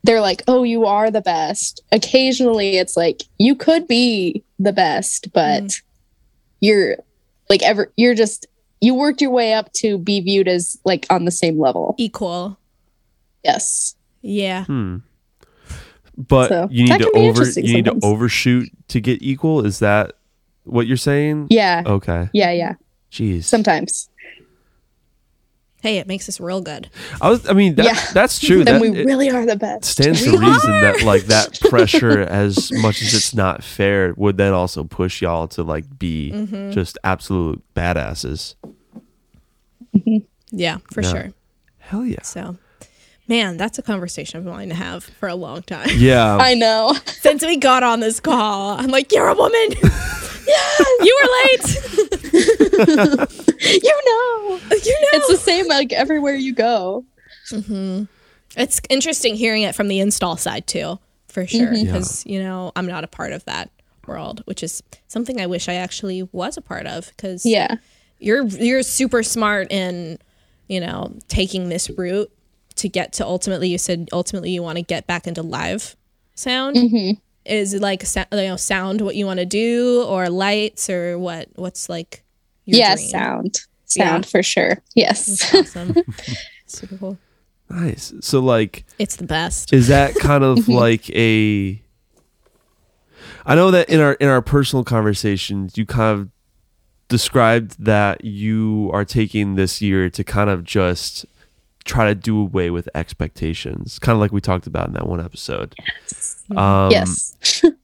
[0.04, 1.82] they're like, oh, you are the best.
[1.92, 5.86] Occasionally it's like, you could be the best, but mm-hmm.
[6.62, 6.98] you're
[7.50, 8.48] like, ever, you're just,
[8.82, 11.96] you worked your way up to be viewed as like on the same level.
[11.98, 12.58] Equal.
[13.44, 13.96] Yes.
[14.22, 14.66] Yeah.
[14.66, 14.98] Hmm.
[16.18, 19.66] But So, you need to over interesting you need to overshoot to get equal.
[19.66, 20.14] Is that
[20.64, 21.48] what you're saying?
[21.50, 21.84] Yeah.
[21.86, 22.30] Okay.
[22.34, 22.52] Yeah.
[22.52, 22.76] Yeah.
[23.12, 23.44] Jeez.
[23.44, 24.10] Sometimes.
[25.86, 26.90] Hey, it makes us real good.
[27.22, 27.48] I was.
[27.48, 28.00] I mean, that, Yeah.
[28.12, 28.64] that's true.
[28.64, 29.86] Then that we really are the best.
[29.86, 34.52] stands to reason that like that pressure, as much as it's not fair, would then
[34.54, 36.72] also push y'all to like be Mm-hmm.
[36.72, 38.56] just absolute badasses.
[40.52, 41.10] Yeah, for Yeah.
[41.12, 41.34] sure.
[41.78, 42.22] Hell yeah.
[42.24, 42.58] So,
[43.28, 45.90] man, that's a conversation I've been wanting to have for a long time.
[45.96, 46.38] Yeah.
[46.42, 46.96] I know.
[47.06, 49.60] Since we got on this call, I'm like, you're a woman.
[50.48, 51.76] yeah, you were late.
[53.84, 54.60] you know.
[54.72, 55.10] you know.
[55.14, 57.06] It's the same like everywhere you go.
[58.58, 61.68] It's interesting hearing it from the install side too, for sure.
[61.68, 61.86] Mm-hmm.
[61.86, 63.70] Because you know I'm not a part of that
[64.08, 67.08] world, which is something I wish I actually was a part of.
[67.10, 67.76] Because Yeah.
[68.20, 70.18] you're you're super smart in
[70.68, 72.32] you know taking this route
[72.78, 73.70] to get to ultimately.
[73.70, 75.96] You said ultimately you want to get back into live
[76.36, 76.76] sound.
[76.76, 77.20] Mm-hmm.
[77.46, 81.48] Is it like you know sound what you want to do or lights or what?
[81.56, 82.24] What's like
[82.66, 83.08] your yeah, dream?
[83.10, 83.60] sound.
[83.86, 84.30] Sound Yeah.
[84.30, 84.82] for sure.
[84.96, 85.54] Yes.
[85.56, 85.96] Awesome.
[86.66, 87.18] super cool.
[87.70, 88.14] Nice.
[88.22, 89.74] So like, It's the best.
[89.74, 91.82] is that kind of like a?
[93.46, 96.30] I know that in our in our personal conversations, you kind of
[97.08, 101.26] described that you are taking this year to kind of just
[101.86, 105.24] try to do away with expectations, kind of like we talked about in that one
[105.24, 105.76] episode.
[106.56, 107.38] Um, yes.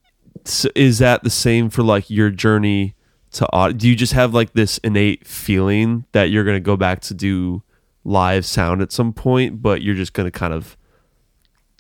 [0.46, 2.96] so is that the same for like your journey
[3.34, 3.78] to audio?
[3.78, 7.14] Do you just have like this innate feeling that you're going to go back to
[7.14, 7.64] do
[8.04, 10.76] live sound at some point, but you're just going to kind of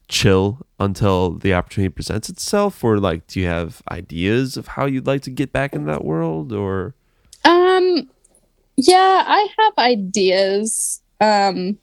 [0.07, 2.83] chill until the opportunity presents itself?
[2.83, 6.05] Or like, do you have ideas of how you'd like to get back in that
[6.05, 6.53] world?
[6.53, 6.93] Or
[7.45, 8.09] Um
[8.77, 11.01] yeah, I have ideas.
[11.19, 11.79] Um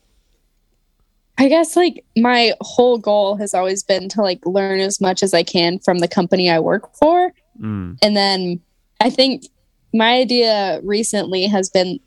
[1.38, 5.32] I guess like my whole goal has always been to like learn as much as
[5.32, 7.32] I can from the company I work for.
[7.60, 8.60] mm, And then
[9.00, 9.44] I think
[9.94, 12.00] my idea recently has been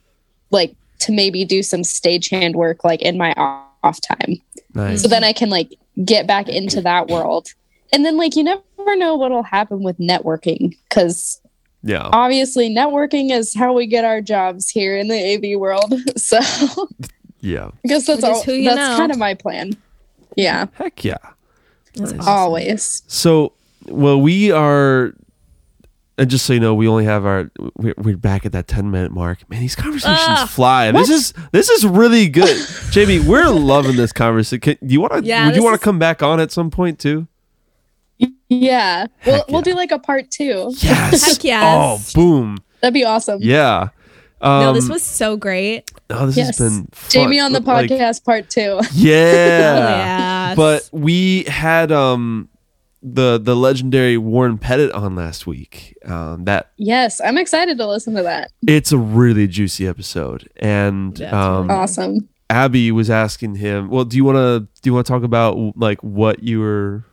[0.52, 4.36] like to maybe do some stagehand work like in my off time.
[4.76, 5.02] nice.
[5.02, 7.48] So then I can like get back into that world.
[7.94, 8.62] And then like you never
[8.98, 11.40] know what'll happen with networking cuz
[11.84, 12.10] Yeah.
[12.12, 15.16] obviously networking is how we get our jobs here in the
[15.56, 15.94] AV world.
[16.18, 16.40] So
[17.42, 17.72] Yeah.
[17.84, 18.98] I guess that's all who you that's know.
[18.98, 19.74] kind of my plan.
[20.38, 21.18] Yeah, Heck yeah.
[21.98, 22.14] Nice.
[22.26, 23.04] always.
[23.08, 23.54] So,
[23.88, 25.14] well, we are,
[26.18, 27.52] and just so you know, we only have our.
[27.76, 29.50] We're, we're back at that ten minute mark.
[29.50, 30.92] Man, these conversations Ah, fly.
[30.92, 32.56] This is this is really good,
[32.94, 33.20] Jaime.
[33.20, 34.78] We're loving this conversation.
[34.86, 35.24] Do you want to?
[35.24, 37.28] Yeah, would you this want is- to come back on at some point too?
[38.50, 39.08] Yeah.
[39.26, 40.74] We'll Heck we'll do like a part 2.
[40.78, 41.26] Yes.
[41.26, 41.64] Heck yes.
[41.66, 42.58] Oh, boom.
[42.82, 43.40] That'd be awesome.
[43.42, 43.90] Yeah.
[44.42, 45.92] Um, no, this was so great.
[46.10, 46.58] Oh, this Yes.
[46.58, 47.22] has been fun.
[47.22, 48.80] Jaime on the Like, podcast part 2.
[48.94, 50.50] yeah.
[50.50, 50.56] Yes.
[50.58, 52.50] But we had um
[53.04, 55.96] the the legendary Warren Pettit on last week.
[56.06, 58.52] Um, that Yes, I'm excited to listen to that.
[58.68, 62.28] it's a really juicy episode, and That's um, Awesome.
[62.50, 63.90] Abby was asking him.
[63.90, 67.04] Well, do you want to do you want to talk about like what you were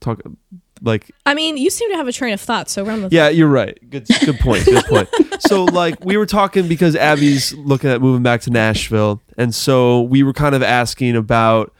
[0.00, 0.36] talking
[0.82, 1.10] like?
[1.26, 3.48] I mean, you seem to have a train of thought, so run with Yeah, you're
[3.48, 3.78] right.
[3.88, 4.64] Good good point.
[4.64, 5.08] Good point.
[5.40, 10.02] so like we were talking because Abby's looking at moving back to Nashville, and so
[10.02, 11.72] we were kind of asking about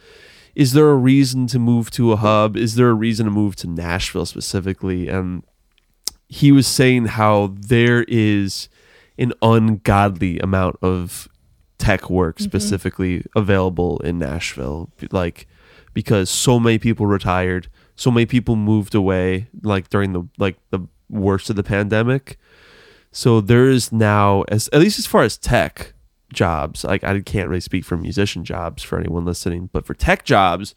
[0.55, 2.57] is there a reason to move to a hub?
[2.57, 5.09] Is there a reason to move to Nashville specifically?
[5.09, 5.45] And
[6.29, 8.69] he was saying how there is
[9.19, 11.29] an ungodly amount of
[11.79, 12.45] tech work mm-hmm.
[12.45, 15.47] specifically available in Nashville like
[15.95, 20.81] because so many people retired so many people moved away like during the like the
[21.11, 22.39] worst of the pandemic
[23.11, 25.93] so there is now as at least as far as tech
[26.33, 30.25] jobs like I can't really speak for musician jobs for anyone listening but for tech
[30.25, 30.75] jobs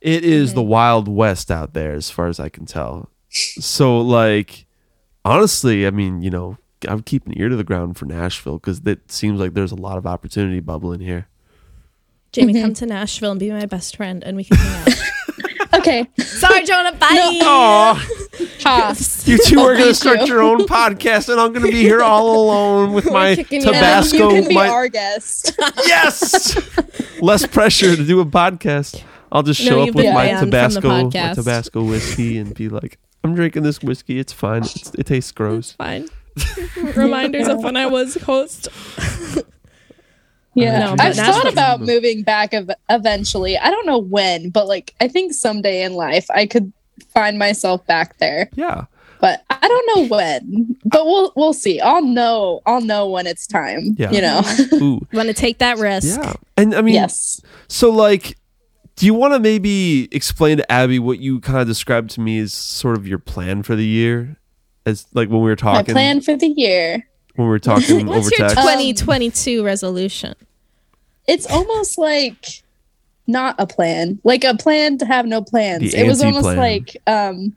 [0.00, 4.66] it is the wild west out there as far as I can tell so like
[5.24, 6.58] honestly I mean you know
[6.88, 9.72] I would keep an ear to the ground for Nashville because it seems like there's
[9.72, 11.26] a lot of opportunity bubbling here.
[12.36, 12.62] Jaime, Mm-hmm.
[12.62, 14.98] come to Nashville and be my best friend, and we can hang out.
[15.88, 16.08] Okay.
[16.18, 16.92] Sorry, Jonah.
[16.92, 17.38] Bye.
[17.42, 18.06] Oh,
[18.62, 18.94] Ha.
[19.24, 20.26] you two are going to start you.
[20.26, 23.68] your own podcast, and I'm going to be here all alone with my kicking you
[23.68, 23.72] out.
[23.72, 24.16] Tabasco.
[24.30, 25.58] you can be my, our guest.
[25.86, 26.58] yes,
[27.22, 29.02] less pressure to do a podcast.
[29.32, 31.34] I'll just No, show you've up with been my banned from the Tabasco, my podcast.
[31.36, 34.18] Tabasco whiskey, and be like, "I'm drinking this whiskey.
[34.18, 34.64] It's fine.
[34.64, 36.08] It's, it tastes gross." Fine.
[36.96, 38.68] Reminders of when I was host.
[40.62, 40.78] Yeah.
[40.80, 43.56] No, I've thought about moving back ev- eventually.
[43.58, 46.72] I don't know when, but like I think someday in life I could
[47.14, 48.50] find myself back there.
[48.54, 48.84] Yeah,
[49.20, 50.76] But I don't know when.
[50.84, 51.80] But we'll we'll see.
[51.80, 53.94] I'll know I'll know when it's time.
[53.98, 54.10] Yeah.
[54.10, 55.00] You know.
[55.12, 56.18] Want to take that risk?
[56.20, 56.34] yeah.
[56.56, 57.40] And I mean, yes.
[57.68, 58.36] So, like,
[58.96, 62.38] do you want to maybe explain to Abby what you kind of described to me
[62.40, 64.36] as sort of your plan for the year?
[64.84, 67.06] As like when we were My talking, plan for the year.
[67.38, 68.56] When we were talking What's over your text.
[68.56, 70.34] 2022 resolution?
[71.28, 72.64] It's almost like
[73.28, 74.18] not a plan.
[74.24, 75.92] Like a plan to have no plans.
[75.92, 76.58] The it was almost anti-plan.
[76.58, 77.56] like um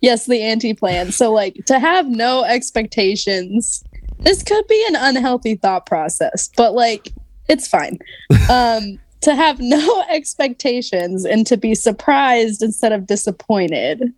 [0.00, 1.12] yes, the anti-plan.
[1.12, 3.84] So like to have no expectations.
[4.20, 7.12] This could be an unhealthy thought process, but like
[7.48, 7.98] it's fine.
[8.50, 14.14] Um to have no expectations and to be surprised instead of disappointed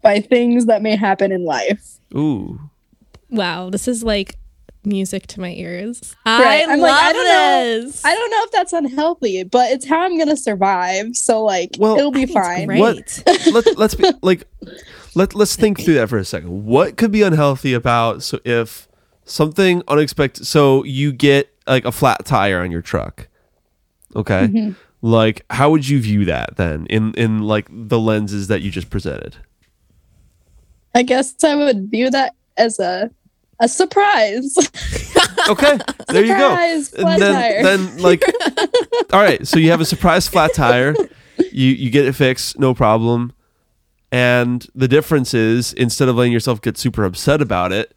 [0.00, 1.98] by things that may happen in life.
[2.14, 2.58] Ooh,
[3.30, 4.36] Wow, this is like
[4.84, 6.16] music to my ears.
[6.26, 7.86] Right, I I'm love like, I don't know.
[7.86, 8.04] this.
[8.04, 11.14] I don't know if that's unhealthy, but it's how I'm gonna survive.
[11.16, 12.66] So like Well, it'll be I think it's fine.
[12.66, 12.80] great.
[12.80, 13.22] What?
[13.52, 14.44] let let's be like
[15.14, 16.64] let let's think through that for a second.
[16.64, 18.88] What could be unhealthy about so if
[19.24, 20.46] something unexpected?
[20.46, 23.28] So you get like a flat tire on your truck,
[24.16, 24.48] okay?
[24.48, 24.72] Mm-hmm.
[25.02, 28.90] Like, how would you view that then in in like the lenses that you just
[28.90, 29.36] presented?
[30.94, 33.10] I guess I would view that as a
[33.60, 34.56] a surprise.
[35.48, 35.78] Okay,
[36.08, 36.54] there you go.
[36.54, 38.22] And then, then like,
[39.12, 39.44] all right.
[39.46, 40.94] So you have a surprise flat tire.
[41.50, 43.32] You you get it fixed, no problem.
[44.12, 47.96] And the difference is, instead of letting yourself get super upset about it,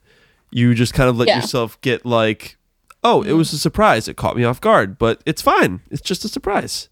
[0.52, 1.38] you just kind of let Yeah.
[1.38, 2.58] yourself get like,
[3.04, 4.08] oh, it was a surprise.
[4.08, 5.82] It caught me off guard, but it's fine.
[5.92, 6.88] It's just a surprise.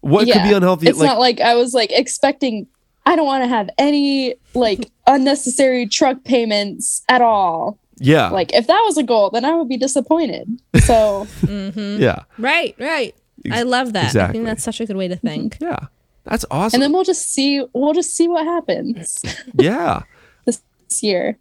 [0.00, 0.88] What could be unhealthy?
[0.88, 2.66] It's not like I was like expecting
[3.04, 7.78] I don't want to have any like unnecessary truck payments at all.
[8.02, 8.30] Yeah.
[8.30, 10.48] Like if that was a goal, then I would be disappointed.
[10.80, 12.02] So mm-hmm.
[12.02, 12.24] yeah.
[12.38, 13.14] Right, right.
[13.50, 14.14] I love that.
[14.14, 15.54] I think that's such a good way to think.
[15.54, 15.64] Mm-hmm.
[15.64, 15.86] Yeah.
[16.24, 16.76] That's awesome.
[16.76, 19.24] and then we'll just see we'll just see what happens
[19.54, 20.02] yeah.
[20.44, 20.62] this
[21.02, 21.38] year.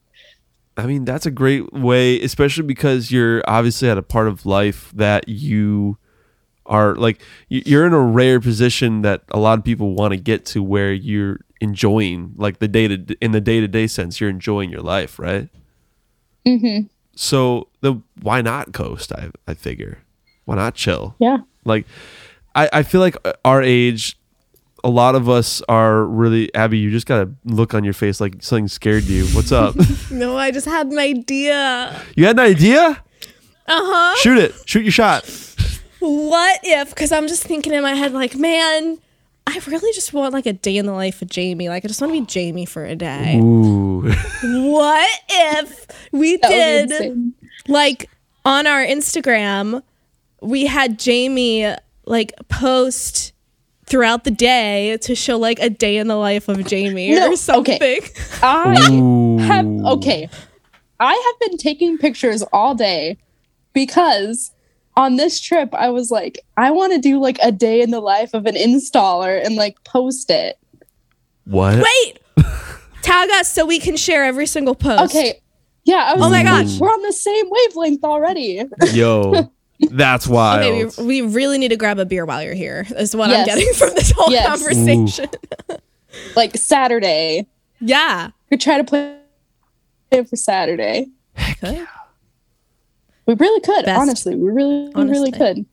[0.78, 4.92] I mean, that's a great way, especially because you're obviously at a part of life
[4.96, 5.98] that you
[6.66, 10.46] are like you're in a rare position that a lot of people want to get
[10.46, 14.82] to where you're enjoying like the day to in the day-to-day sense you're enjoying your
[14.82, 15.50] life right
[16.46, 16.88] Mm-hmm.
[17.16, 20.00] so the why not coast i i figure
[20.46, 21.38] why not chill Yeah.
[21.66, 21.86] like
[22.56, 23.16] i i feel like
[23.46, 24.18] our age
[24.84, 28.20] a lot of us are really abby you just got a look on your face
[28.20, 29.76] like something scared you what's up
[30.12, 32.02] No, I just had an idea.
[32.16, 33.04] you had an idea
[33.68, 34.16] Uh huh.
[34.18, 35.24] shoot it shoot your shot
[36.00, 36.90] What if?
[36.90, 38.98] Because I'm just thinking in my head, like, man,
[39.48, 41.68] I really just want like a day in the life of Jaime.
[41.70, 43.38] Like, I just want to be Jaime for a day.
[43.40, 44.02] ooh
[44.44, 46.50] What if we That
[46.90, 47.34] did
[47.68, 48.10] like
[48.46, 49.84] on our Instagram,
[50.42, 53.34] we had Jaime like post
[53.86, 57.36] throughout the day to show like a day in the life of Jaime No, or
[57.36, 57.76] something.
[57.76, 58.00] okay.
[58.42, 59.38] I Ooh.
[59.40, 60.30] have okay.
[61.00, 63.18] I have been taking pictures all day
[63.74, 64.52] because
[64.98, 68.00] on this trip I was like, I want to do like a day in the
[68.02, 70.58] life of an installer and like post it.
[71.46, 72.20] what Wait,
[73.02, 75.16] tag us so we can share every single post.
[75.16, 75.42] Okay.
[75.84, 76.80] Yeah, I was Oh my like, gosh.
[76.80, 78.64] we're on the same wavelength already.
[78.92, 79.50] yo
[79.90, 80.60] that's why.
[80.64, 82.86] Okay, we, we really need to grab a beer while you're here.
[82.98, 84.46] Is what I'm getting from this whole Yes.
[84.48, 85.28] conversation.
[86.36, 87.48] like Saturday.
[87.80, 88.30] Yeah.
[88.52, 89.18] We try to play
[90.12, 91.08] it for Saturday.
[91.64, 91.84] Okay.
[93.26, 94.00] We really could, Best.
[94.02, 94.36] honestly.
[94.36, 95.14] We really, we Honestly.
[95.20, 95.66] really could.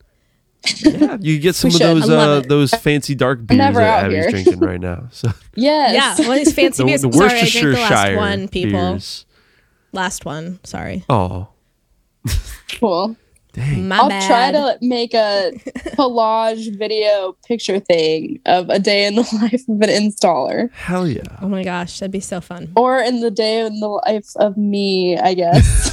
[0.81, 4.25] yeah you get some of those uh those fancy dark beers never that out abby's
[4.25, 4.31] here.
[4.31, 6.19] drinking right now so Yes.
[6.19, 6.27] Yeah.
[6.29, 7.03] One of these fancy the, beers.
[7.03, 8.91] the Sorry, I drank the last worcestershire one, people.
[8.93, 9.25] beers.
[9.93, 10.59] Last one.
[10.65, 11.05] Sorry.
[11.09, 11.47] oh
[12.81, 13.17] cool.
[13.59, 14.27] Dang My I'll bad.
[14.27, 15.53] try to make a
[15.97, 20.71] collage video picture thing of a day in the life of an installer.
[20.73, 22.73] hell yeah Oh my gosh, that'd be so fun.
[22.77, 25.93] Or in the day in the life of me, I guess.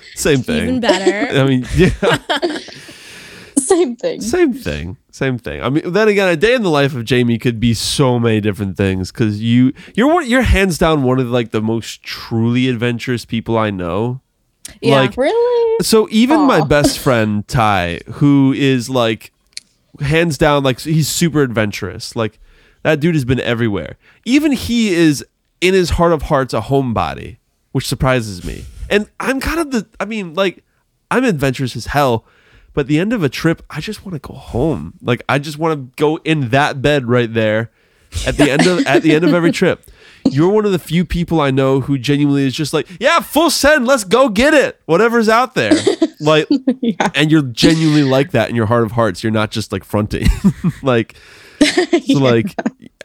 [0.14, 1.38] same thing Even better.
[1.40, 1.90] i mean yeah
[3.58, 4.20] Same thing.
[4.20, 4.96] Same thing.
[5.10, 5.60] Same thing.
[5.60, 8.40] I mean, then again, a day in the life of Jaime could be so many
[8.40, 12.68] different things because you you're one, you're hands down one of like the most truly
[12.68, 14.20] adventurous people I know.
[14.80, 14.96] Yeah.
[14.96, 15.84] Like Really?
[15.84, 19.32] so, even my best friend Ty, who is like
[20.00, 22.14] hands down like he's super adventurous.
[22.16, 22.38] Like
[22.82, 23.96] that dude has been everywhere.
[24.24, 25.24] Even he is
[25.60, 27.38] in his heart of hearts a homebody,
[27.72, 28.64] which surprises me.
[28.90, 30.64] And I'm kind of the I mean, like
[31.10, 32.24] I'm adventurous as hell,
[32.74, 34.94] but at the end of a trip, I just want to go home.
[35.02, 37.70] Like I just want to go in that bed right there
[38.26, 39.84] at the end of at the end of every trip.
[40.30, 43.50] You're one of the few people I know who genuinely is just like, yeah, full
[43.50, 44.80] send, let's go get it.
[44.86, 45.72] Whatever's out there.
[46.18, 46.48] Like
[46.80, 47.10] Yeah.
[47.14, 49.22] and you're genuinely like that in your heart of hearts.
[49.22, 50.26] You're not just like fronting.
[50.82, 51.14] like
[52.06, 52.54] so like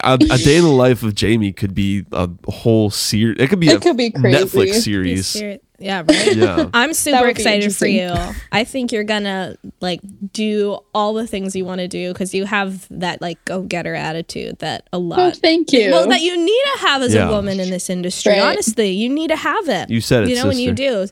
[0.01, 3.35] a, a day in the life of Jaime could be a whole series.
[3.37, 4.37] It could be It a could be crazy.
[4.45, 5.35] Netflix series.
[5.81, 6.35] Seri- Yeah, right.
[6.35, 6.69] Yeah.
[6.73, 8.13] I'm super excited for you.
[8.51, 10.01] I think you're gonna like
[10.33, 13.95] do all the things you want to do because you have that like go getter
[13.95, 15.37] attitude that a Oh, lot.
[15.37, 15.91] thank you.
[15.91, 17.27] well, that you need to have as Yeah.
[17.29, 18.33] a woman in this industry.
[18.33, 18.41] Right.
[18.41, 19.89] Honestly, you need to have it.
[19.89, 21.07] You said it, You know when you do.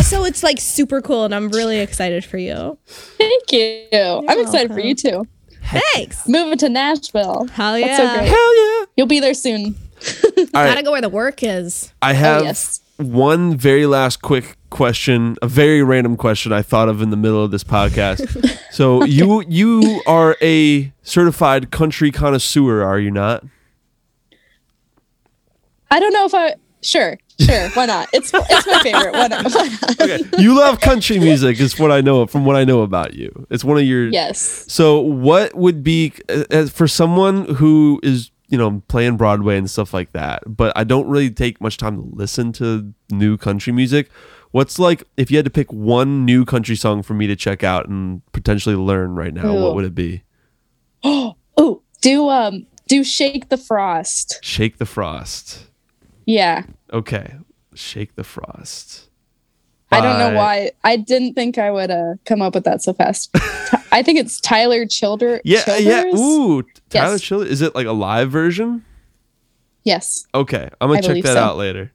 [0.00, 2.78] So it's like super cool, and I'm really excited for you.
[2.86, 3.86] thank you.
[3.92, 5.26] I'm excited for you too.
[5.94, 6.26] Thanks.
[6.26, 7.46] Moving to Nashville.
[7.52, 7.86] Hell yeah.
[7.88, 8.28] That's so great.
[8.28, 8.84] Hell yeah.
[8.96, 9.76] You'll be there soon.
[10.24, 10.48] All right.
[10.52, 11.92] Gotta go where the work is.
[12.02, 12.80] I have Oh, yes.
[13.02, 17.44] One very last quick question, a very random question I thought of in the middle
[17.44, 18.58] of this podcast.
[18.72, 23.44] so you you are a certified country connoisseur, are you not?
[25.90, 26.54] I don't know if I.
[26.84, 27.68] Sure, sure.
[27.70, 28.08] Why not?
[28.12, 29.12] It's it's my favorite.
[29.12, 29.44] Why not?
[29.54, 30.00] Why not?
[30.00, 30.20] Okay.
[30.38, 33.46] you love country music is what I know from what I know about you.
[33.50, 34.40] It's one of your Yes.
[34.68, 39.68] So what would be uh, as for someone who is you know playing Broadway and
[39.68, 43.72] stuff like that, but I don't really take much time to listen to new country
[43.72, 44.10] music.
[44.52, 47.64] What's like if you had to pick one new country song for me to check
[47.64, 49.52] out and potentially learn right now?
[49.54, 50.22] What would it be?
[51.54, 54.38] Oh, do um do shake the frost.
[54.42, 55.68] Shake the Frost.
[56.26, 56.64] Yeah.
[56.92, 57.36] Okay,
[57.74, 59.08] Shake the Frost.
[59.92, 60.72] I don't know why.
[60.84, 63.30] I didn't think I would uh, come up with that so fast.
[63.92, 65.40] I think it's Tyler Childer.
[65.44, 66.04] Yeah, yeah.
[66.06, 67.20] Ooh, Tyler Yes.
[67.20, 67.50] Childers.
[67.50, 68.84] Is it like a live version?
[69.84, 71.40] Yes, Okay, I'm gonna I check that so.
[71.40, 71.92] out later.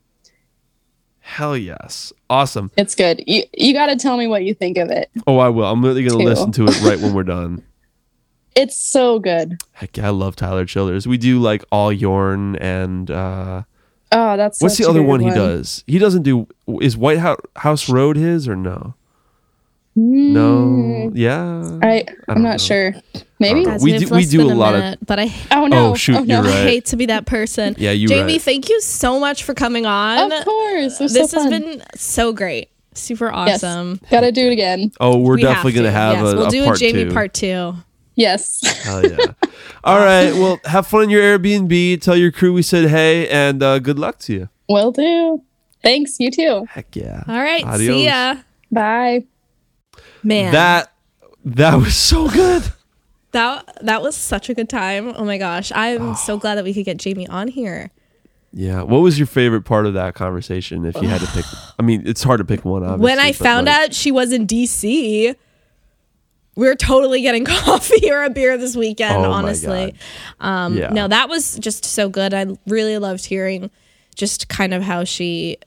[1.19, 2.71] Hell yes, awesome.
[2.77, 3.23] it's good.
[3.27, 5.09] You you got to tell me what you think of it.
[5.25, 5.65] Oh, I will.
[5.65, 6.29] I'm literally gonna Two.
[6.29, 7.63] listen to it right when we're done.
[8.55, 9.57] It's so good.
[9.73, 11.07] Heck yeah, I love Tyler Childers.
[11.07, 13.63] We do like all Your'n and uh
[14.11, 15.83] Oh, that's what's the other good one he does?
[15.87, 16.47] He doesn't do
[16.81, 18.93] is White House, House Road his or no?
[19.95, 21.11] No.
[21.15, 21.37] Yeah.
[21.39, 22.57] Mm, I don't I'm not know.
[22.57, 22.95] sure.
[23.39, 23.63] Maybe.
[23.63, 23.71] know.
[23.71, 25.91] Guys, We we, do- we do a a lot of- minute, but I Oh no.
[25.91, 26.35] Oh, shoot, no.
[26.35, 26.67] you're right.
[26.67, 27.75] hate to be that person.
[27.79, 28.41] Yeah, you Jaime, right.
[28.41, 30.31] thank you so much for coming on.
[30.31, 30.97] Of course.
[30.99, 31.49] This so has fun.
[31.49, 32.69] been so great.
[32.93, 33.63] Super Yes.
[33.63, 33.99] awesome.
[34.11, 34.91] Gotta do it again.
[34.99, 35.77] Oh, we're We definitely to.
[35.79, 37.13] gonna have yes, a, we'll a do part a Jaime two.
[37.13, 37.73] part two.
[38.15, 38.61] Yes.
[38.83, 39.17] Hell yeah.
[39.83, 40.31] All right.
[40.33, 42.01] Well, have fun in your Airbnb.
[42.01, 44.49] Tell your crew we said hey, and uh, good luck to you.
[44.69, 45.41] Will do.
[45.87, 46.19] Thanks.
[46.19, 46.65] You too.
[46.69, 47.23] Heck yeah.
[47.27, 47.95] All right, Adios.
[47.95, 48.35] see ya.
[48.71, 49.25] Bye.
[50.23, 50.91] Man, That
[51.45, 52.63] that was so good.
[53.31, 55.13] that that was such a good time.
[55.15, 57.91] Oh my gosh, I'm so glad that we could get Jaime on here.
[58.53, 58.81] Yeah.
[58.81, 60.83] What was your favorite part of that conversation?
[60.85, 61.45] If you had to pick,
[61.79, 62.83] I mean, it's hard to pick one.
[62.83, 65.35] Obviously, when I found like, out she was in DC,
[66.55, 69.15] we are totally getting coffee or a beer this weekend.
[69.25, 69.93] Oh honestly,
[70.39, 70.89] um, Yeah.
[70.89, 72.33] no, that was just so good.
[72.33, 73.69] I really loved hearing
[74.15, 75.57] just kind of how she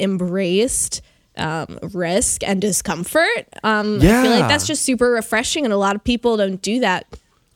[0.00, 1.02] embraced
[1.36, 3.46] um, risk and discomfort.
[3.62, 6.80] Um, I feel like that's just super refreshing, and a lot of people don't do
[6.80, 7.06] that.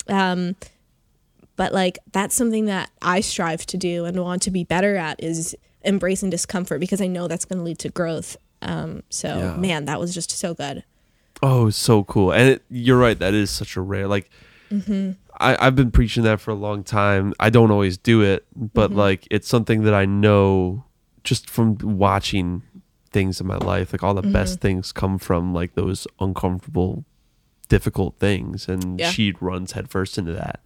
[0.09, 0.55] Um,
[1.57, 5.23] but like that's something that I strive to do and want to be better at
[5.23, 8.37] is embracing discomfort because I know that's going to lead to growth.
[8.63, 9.57] Um, so Yeah.
[9.57, 10.85] man, that was just so good.
[11.43, 12.33] Oh, so cool.
[12.33, 13.19] And it, you're right.
[13.19, 14.07] That is such a rare.
[14.09, 14.31] Like,
[14.73, 15.13] Mm-hmm.
[15.39, 17.35] I, I've been preaching that for a long time.
[17.39, 18.99] I don't always do it, but Mm-hmm.
[18.99, 20.85] like, it's something that I know
[21.25, 22.63] just from watching
[23.11, 23.93] things in my life.
[23.93, 24.33] Like, all the Mm-hmm.
[24.33, 27.05] best things come from like those uncomfortable,
[27.69, 28.69] difficult things.
[28.69, 29.11] And Yeah.
[29.11, 30.61] she runs headfirst into that.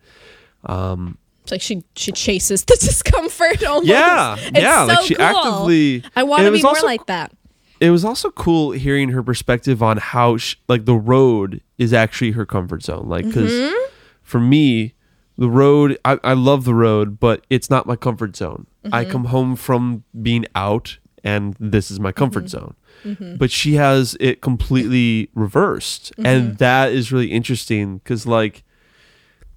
[1.42, 3.86] It's like she she chases the discomfort almost.
[3.88, 4.36] Yeah.
[4.38, 4.82] It's yeah.
[4.84, 5.24] like, she cool.
[5.24, 6.02] actively.
[6.16, 7.32] I want to be more also like that.
[7.80, 12.32] it was also cool hearing her perspective on how sh like the road is actually
[12.32, 13.92] her comfort zone like because Mm-hmm.
[14.22, 14.94] for me
[15.38, 19.12] the road I, I love the road but it's not my comfort zone i Mm-hmm.
[19.12, 22.48] come home from being out and this is my comfort Mm-hmm.
[22.48, 26.26] zone but she has it completely reversed Mm-hmm.
[26.26, 28.64] and that is really interesting because like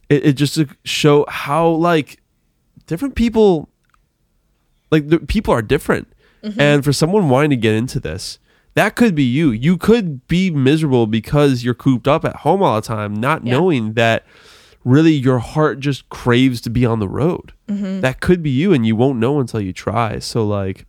[0.10, 2.20] it, it just to show how like
[2.88, 3.70] different people
[4.91, 6.08] like the people are different
[6.58, 8.40] and for someone wanting to get into this
[8.74, 12.76] that could be you you could be miserable because you're cooped up at home all
[12.82, 13.53] the time not Yeah.
[13.53, 14.26] knowing that
[14.84, 18.02] really your heart just craves to be on the road Mm-hmm.
[18.02, 20.85] that could be you and you won't know until you try so like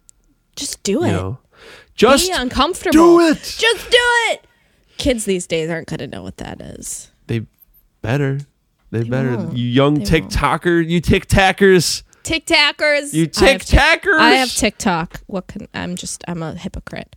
[0.56, 1.12] Just do you it.
[1.12, 1.38] know
[1.94, 2.92] just be uncomfortable.
[2.92, 3.98] do it Just do
[4.30, 4.46] it.
[4.98, 7.10] Kids these days aren't to know what that is.
[7.26, 7.46] they
[8.00, 8.40] better
[8.90, 9.56] they, better won't.
[9.56, 10.10] you young They won't.
[10.90, 13.12] you tiktackers Tic Tackers.
[13.14, 15.20] you I have Tic- tiktakers I have TikTok.
[15.26, 17.16] What can I'm just I'm a hypocrite.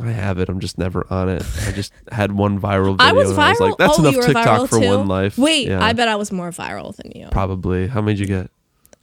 [0.00, 0.48] I have it.
[0.48, 1.44] I'm just never on it.
[1.66, 3.06] I just had one viral video.
[3.06, 3.42] I was and viral.
[3.42, 4.86] I was like, that's oh, enough you TikTok for too?
[4.88, 5.38] one life.
[5.38, 7.28] Wait, Yeah, I bet I was more viral than you.
[7.30, 7.86] Probably.
[7.86, 8.50] How many did you get?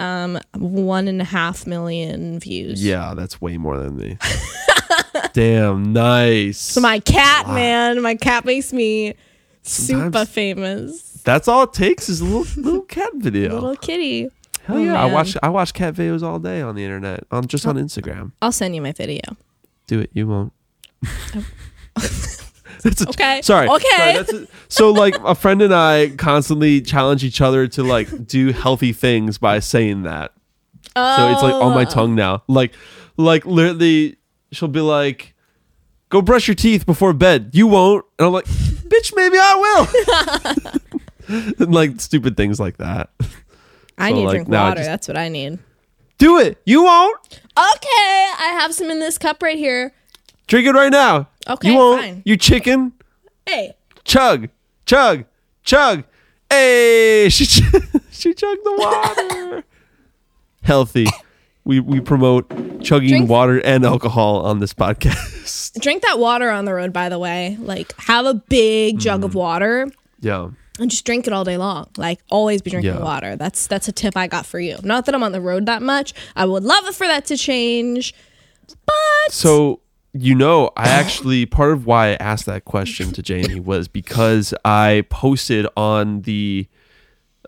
[0.01, 2.83] Um, one and a half million views.
[2.83, 4.17] Yeah, that's way more than me.
[5.33, 6.57] Damn, nice.
[6.59, 9.13] So my cat, man, my cat makes me
[9.61, 11.21] super Sometimes- famous.
[11.23, 13.53] that's all it takes is a little little cat video.
[13.53, 14.29] Little kitty.
[14.65, 15.01] Hell Oh, yeah!
[15.01, 18.31] I watch I watch cat videos all day on the internet, on just on Instagram.
[18.41, 19.21] I'll send you my video.
[19.87, 20.09] Do it.
[20.13, 20.53] You won't.
[22.83, 23.41] That's a- Okay.
[23.41, 23.67] Sorry.
[23.69, 24.23] Okay.
[24.25, 28.51] Sorry, a- so like a friend and I constantly challenge each other to like do
[28.51, 30.31] healthy things by saying that.
[30.95, 31.17] Oh.
[31.17, 31.89] So it's like on my Oh.
[31.89, 32.43] tongue now.
[32.47, 32.73] Like
[33.17, 34.17] like literally
[34.51, 35.33] she'll be like
[36.09, 37.51] go brush your teeth before bed.
[37.53, 38.05] You won't.
[38.19, 39.55] And I'm like, bitch, maybe I
[41.27, 41.51] will.
[41.59, 43.09] and like stupid things like that.
[43.97, 44.75] I So, need to like, drink water.
[44.77, 45.59] just- That's what I need.
[46.17, 46.61] Do it.
[46.65, 47.17] You won't.
[47.57, 49.91] Okay, I have some in this cup right here.
[50.47, 51.27] Drink it right now.
[51.47, 52.01] Okay, You won't.
[52.01, 52.21] fine.
[52.25, 52.93] You chicken.
[53.45, 54.49] Hey, Chug.
[54.85, 55.25] Chug.
[55.63, 56.03] Chug.
[56.49, 57.61] Hey, she ch-
[58.11, 59.63] she chugged the water.
[60.63, 61.07] Healthy.
[61.63, 62.49] We we promote
[62.81, 65.79] chugging Drink- water and alcohol on this podcast.
[65.79, 66.91] drink that water on the road.
[66.93, 69.25] By the way, like have a big jug Mm.
[69.25, 69.87] of water
[70.19, 70.49] yeah.
[70.79, 71.87] and just drink it all day long.
[71.97, 72.99] Like always be drinking Yeah.
[73.03, 73.35] water.
[73.35, 74.77] That's that's a tip I got for you.
[74.83, 76.13] Not that I'm on the road that much.
[76.35, 78.13] I would love it for that to change,
[78.85, 79.81] but So
[80.13, 84.53] you know, I actually part of why I asked that question to Jaime was because
[84.65, 86.67] I posted on the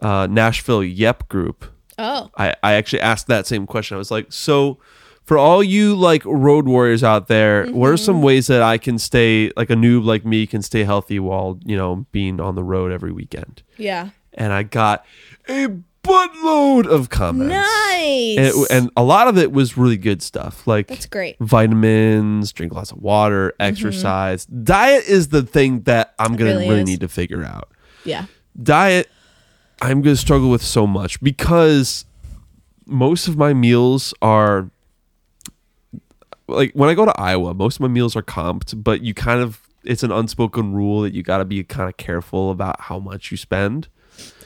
[0.01, 1.65] uh, Nashville Yep group.
[1.97, 3.95] oh, I, I actually asked that same question.
[3.95, 4.77] I was like, so
[5.23, 8.97] for all you like road warriors out there, what are some ways that I can
[8.97, 12.63] stay like a noob like me can stay healthy while, you know, being on the
[12.63, 13.63] road every weekend?
[13.77, 15.05] yeah, And I got
[15.47, 15.69] a
[16.03, 17.53] buttload of comments.
[17.53, 18.37] nice.
[18.37, 20.67] And, it- and a lot of it was really good stuff.
[20.67, 21.37] Like that's great.
[21.39, 23.69] vitamins, drink lots of water, mm-hmm.
[23.69, 24.45] exercise.
[24.45, 27.69] Diet is the thing that I'm gonna really really, need to figure out.
[28.03, 28.25] Yeah,
[28.61, 29.09] Diet
[29.83, 32.05] I'm going to struggle with so much because
[32.85, 34.69] most of my meals are
[36.47, 39.41] like when I go to Iowa, most of my meals are comped, but you kind
[39.41, 42.97] of it's an unspoken rule that you got to be kind of careful about how
[42.97, 43.89] much you spend.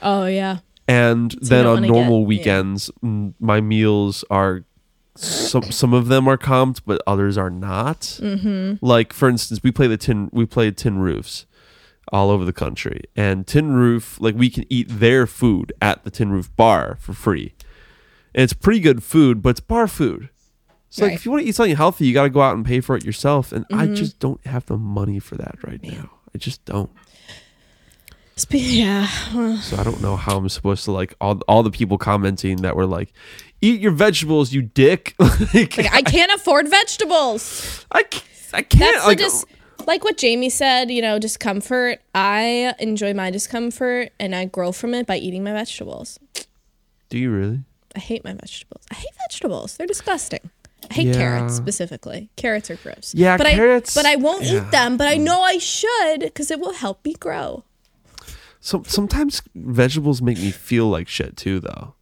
[0.01, 0.59] Oh yeah.
[0.87, 4.63] And you then on normal get- weekends, mm, my meals are
[5.15, 8.01] some some of them are comped, but others are not.
[8.21, 8.85] Mm-hmm.
[8.85, 11.45] Like for instance, we play the tin we play tin roofs
[12.13, 16.11] all over the country, and tin roof like we can eat their food at the
[16.11, 17.53] tin roof bar for free,
[18.33, 20.29] and it's pretty good food, but it's bar food.
[20.89, 22.65] So like if you want to eat something healthy, you got to go out and
[22.65, 23.95] pay for it yourself, and I Mm-hmm.
[23.95, 26.11] just don't have the money for that right now.
[26.33, 26.89] I just don't.
[28.37, 29.07] Spe- yeah.
[29.61, 32.75] So I don't know how I'm supposed to like all all the people commenting that
[32.75, 33.11] were like,
[33.61, 37.85] "Eat your vegetables, you dick." like, Like I can't afford vegetables.
[37.91, 38.05] I,
[38.53, 38.93] I can't.
[38.95, 39.45] That's like, dis-
[39.87, 41.99] like what Jaime said, you know, discomfort.
[42.13, 46.19] I enjoy my discomfort and I grow from it by eating my vegetables.
[47.09, 47.61] do you really?
[47.95, 48.83] I hate my vegetables.
[48.91, 49.77] I hate vegetables.
[49.77, 50.51] They're disgusting.
[50.91, 51.13] I hate Yeah.
[51.13, 52.29] carrots specifically.
[52.35, 53.13] Carrots are gross.
[53.15, 54.57] Yeah, but carrots- I but I won't yeah.
[54.63, 54.95] eat them.
[54.97, 57.63] But I know I should because it will help me grow.
[58.67, 61.95] So sometimes vegetables make me feel like shit too, though.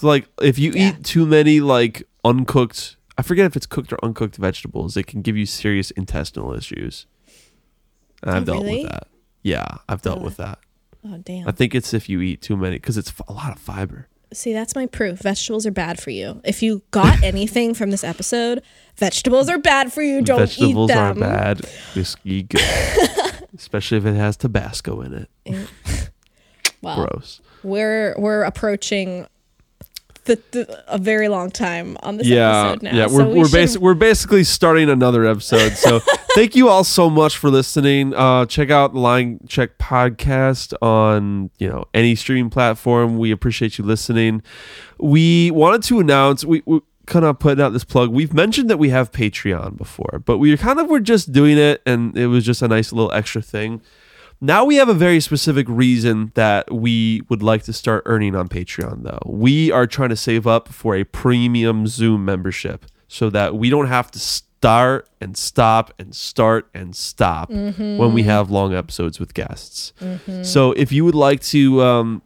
[0.00, 0.90] Like if you Yeah.
[0.90, 5.22] eat too many like uncooked, I forget if it's cooked or uncooked vegetables, it can
[5.22, 7.06] give you serious intestinal issues.
[8.22, 8.82] And I've Oh, dealt really?
[8.84, 9.08] with that.
[9.42, 10.44] Yeah, I've dealt with uh.
[10.44, 10.58] that.
[11.04, 11.48] Oh damn.
[11.48, 14.06] I think it's if you eat too many because it's a lot of fiber.
[14.32, 15.18] See, that's my proof.
[15.18, 16.40] Vegetables are bad for you.
[16.44, 18.62] If you got anything from this episode,
[18.94, 20.22] vegetables are bad for you.
[20.22, 21.20] Don't Vegetables eat are them.
[21.20, 21.68] bad.
[21.96, 22.60] Whiskey good.
[23.54, 25.14] Especially if it has Tabasco in
[25.46, 25.70] it.
[26.82, 27.40] Gross.
[27.64, 29.26] we're we're approaching
[30.26, 32.94] the, the, a very long time on this Yeah, episode now.
[32.94, 33.06] yeah.
[33.06, 35.72] We're we we're, should- bas- we're basically starting another episode.
[35.72, 35.98] So
[36.34, 38.14] thank you all so much for listening.
[38.14, 43.18] Uh, check out the Line Check podcast on you know any streaming platform.
[43.18, 44.42] We appreciate you listening.
[45.00, 46.62] We wanted to announce we.
[46.66, 48.10] we Kind of putting out this plug.
[48.10, 51.80] We've mentioned that we have Patreon before, but we kind of were just doing it,
[51.86, 53.80] and it was just a nice little extra thing.
[54.42, 58.46] Now we have a very specific reason that we would like to start earning on
[58.48, 59.20] Patreon, though.
[59.26, 63.86] We are trying to save up for a premium Zoom membership so that we don't
[63.88, 69.32] have to start and stop and start and stop when we have long episodes with
[69.32, 69.92] guests.
[70.42, 72.22] So if you would like to um,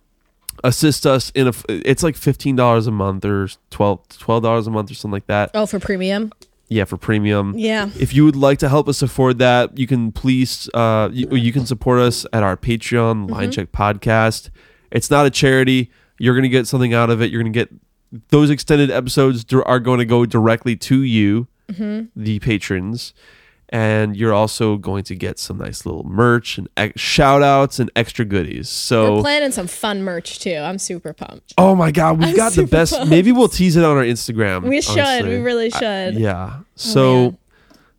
[0.64, 4.94] assist us in a, it's like $15 a month or 12 $12 a month or
[4.94, 5.50] something like that.
[5.54, 6.32] oh for premium.
[6.68, 7.52] Yeah, for premium.
[7.58, 7.90] Yeah.
[8.00, 11.52] If you would like to help us afford that, you can please uh, you, you
[11.52, 14.48] can support us at our Patreon Line Check Podcast.
[14.90, 15.90] It's not a charity.
[16.18, 17.30] You're going to get something out of it.
[17.30, 17.70] You're going to get
[18.28, 23.12] those extended episodes are going to go directly to you, the patrons,
[23.72, 27.90] and you're also going to get some nice little merch and ex- shout outs and
[27.96, 28.68] extra goodies.
[28.68, 30.54] So we're planning some fun merch too.
[30.56, 31.54] I'm super pumped.
[31.58, 32.92] oh my god, we've I'm got the best.
[32.92, 33.08] pumped.
[33.10, 34.68] Maybe we'll tease it on our Instagram.
[34.68, 34.98] We should.
[34.98, 35.30] honestly.
[35.30, 36.14] We really I- should.
[36.20, 36.56] yeah.
[36.60, 37.38] Oh, So, man.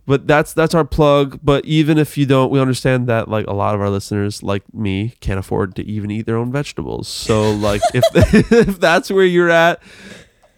[0.06, 1.40] but that's that's our plug.
[1.44, 4.62] But even if you don't, we understand that like a lot of our listeners, like
[4.74, 7.08] me, can't afford to even eat their own vegetables.
[7.08, 8.04] So like if
[8.52, 9.82] if that's where you're at,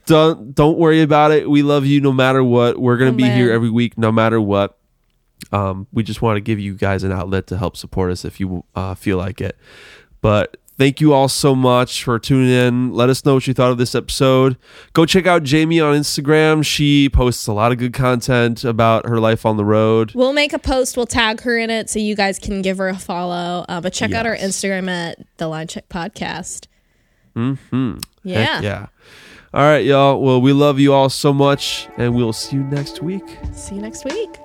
[0.07, 1.49] don't don't worry about it.
[1.49, 2.77] We love you no matter what.
[2.79, 4.77] We're gonna Oh, be here every week, no matter what.
[5.51, 8.39] Um, we just want to give you guys an outlet to help support us if
[8.39, 9.57] you uh, feel like it.
[10.22, 12.93] But thank you all so much for tuning in.
[12.93, 14.57] Let us know what you thought of this episode.
[14.93, 16.65] Go check out Jaime on Instagram.
[16.65, 20.13] She posts a lot of good content about her life on the road.
[20.15, 20.97] We'll make a post.
[20.97, 23.65] We'll tag her in it so you guys can give her a follow.
[23.69, 26.67] Uh, but check out our Instagram at the Line Check Podcast.
[27.35, 27.97] Mm-hmm.
[28.23, 28.55] Yeah.
[28.55, 28.88] Heck yeah.
[29.53, 30.22] All right, y'all.
[30.22, 33.23] Well, we love you all so much, and we'll see you next week.
[33.53, 34.44] See you next week.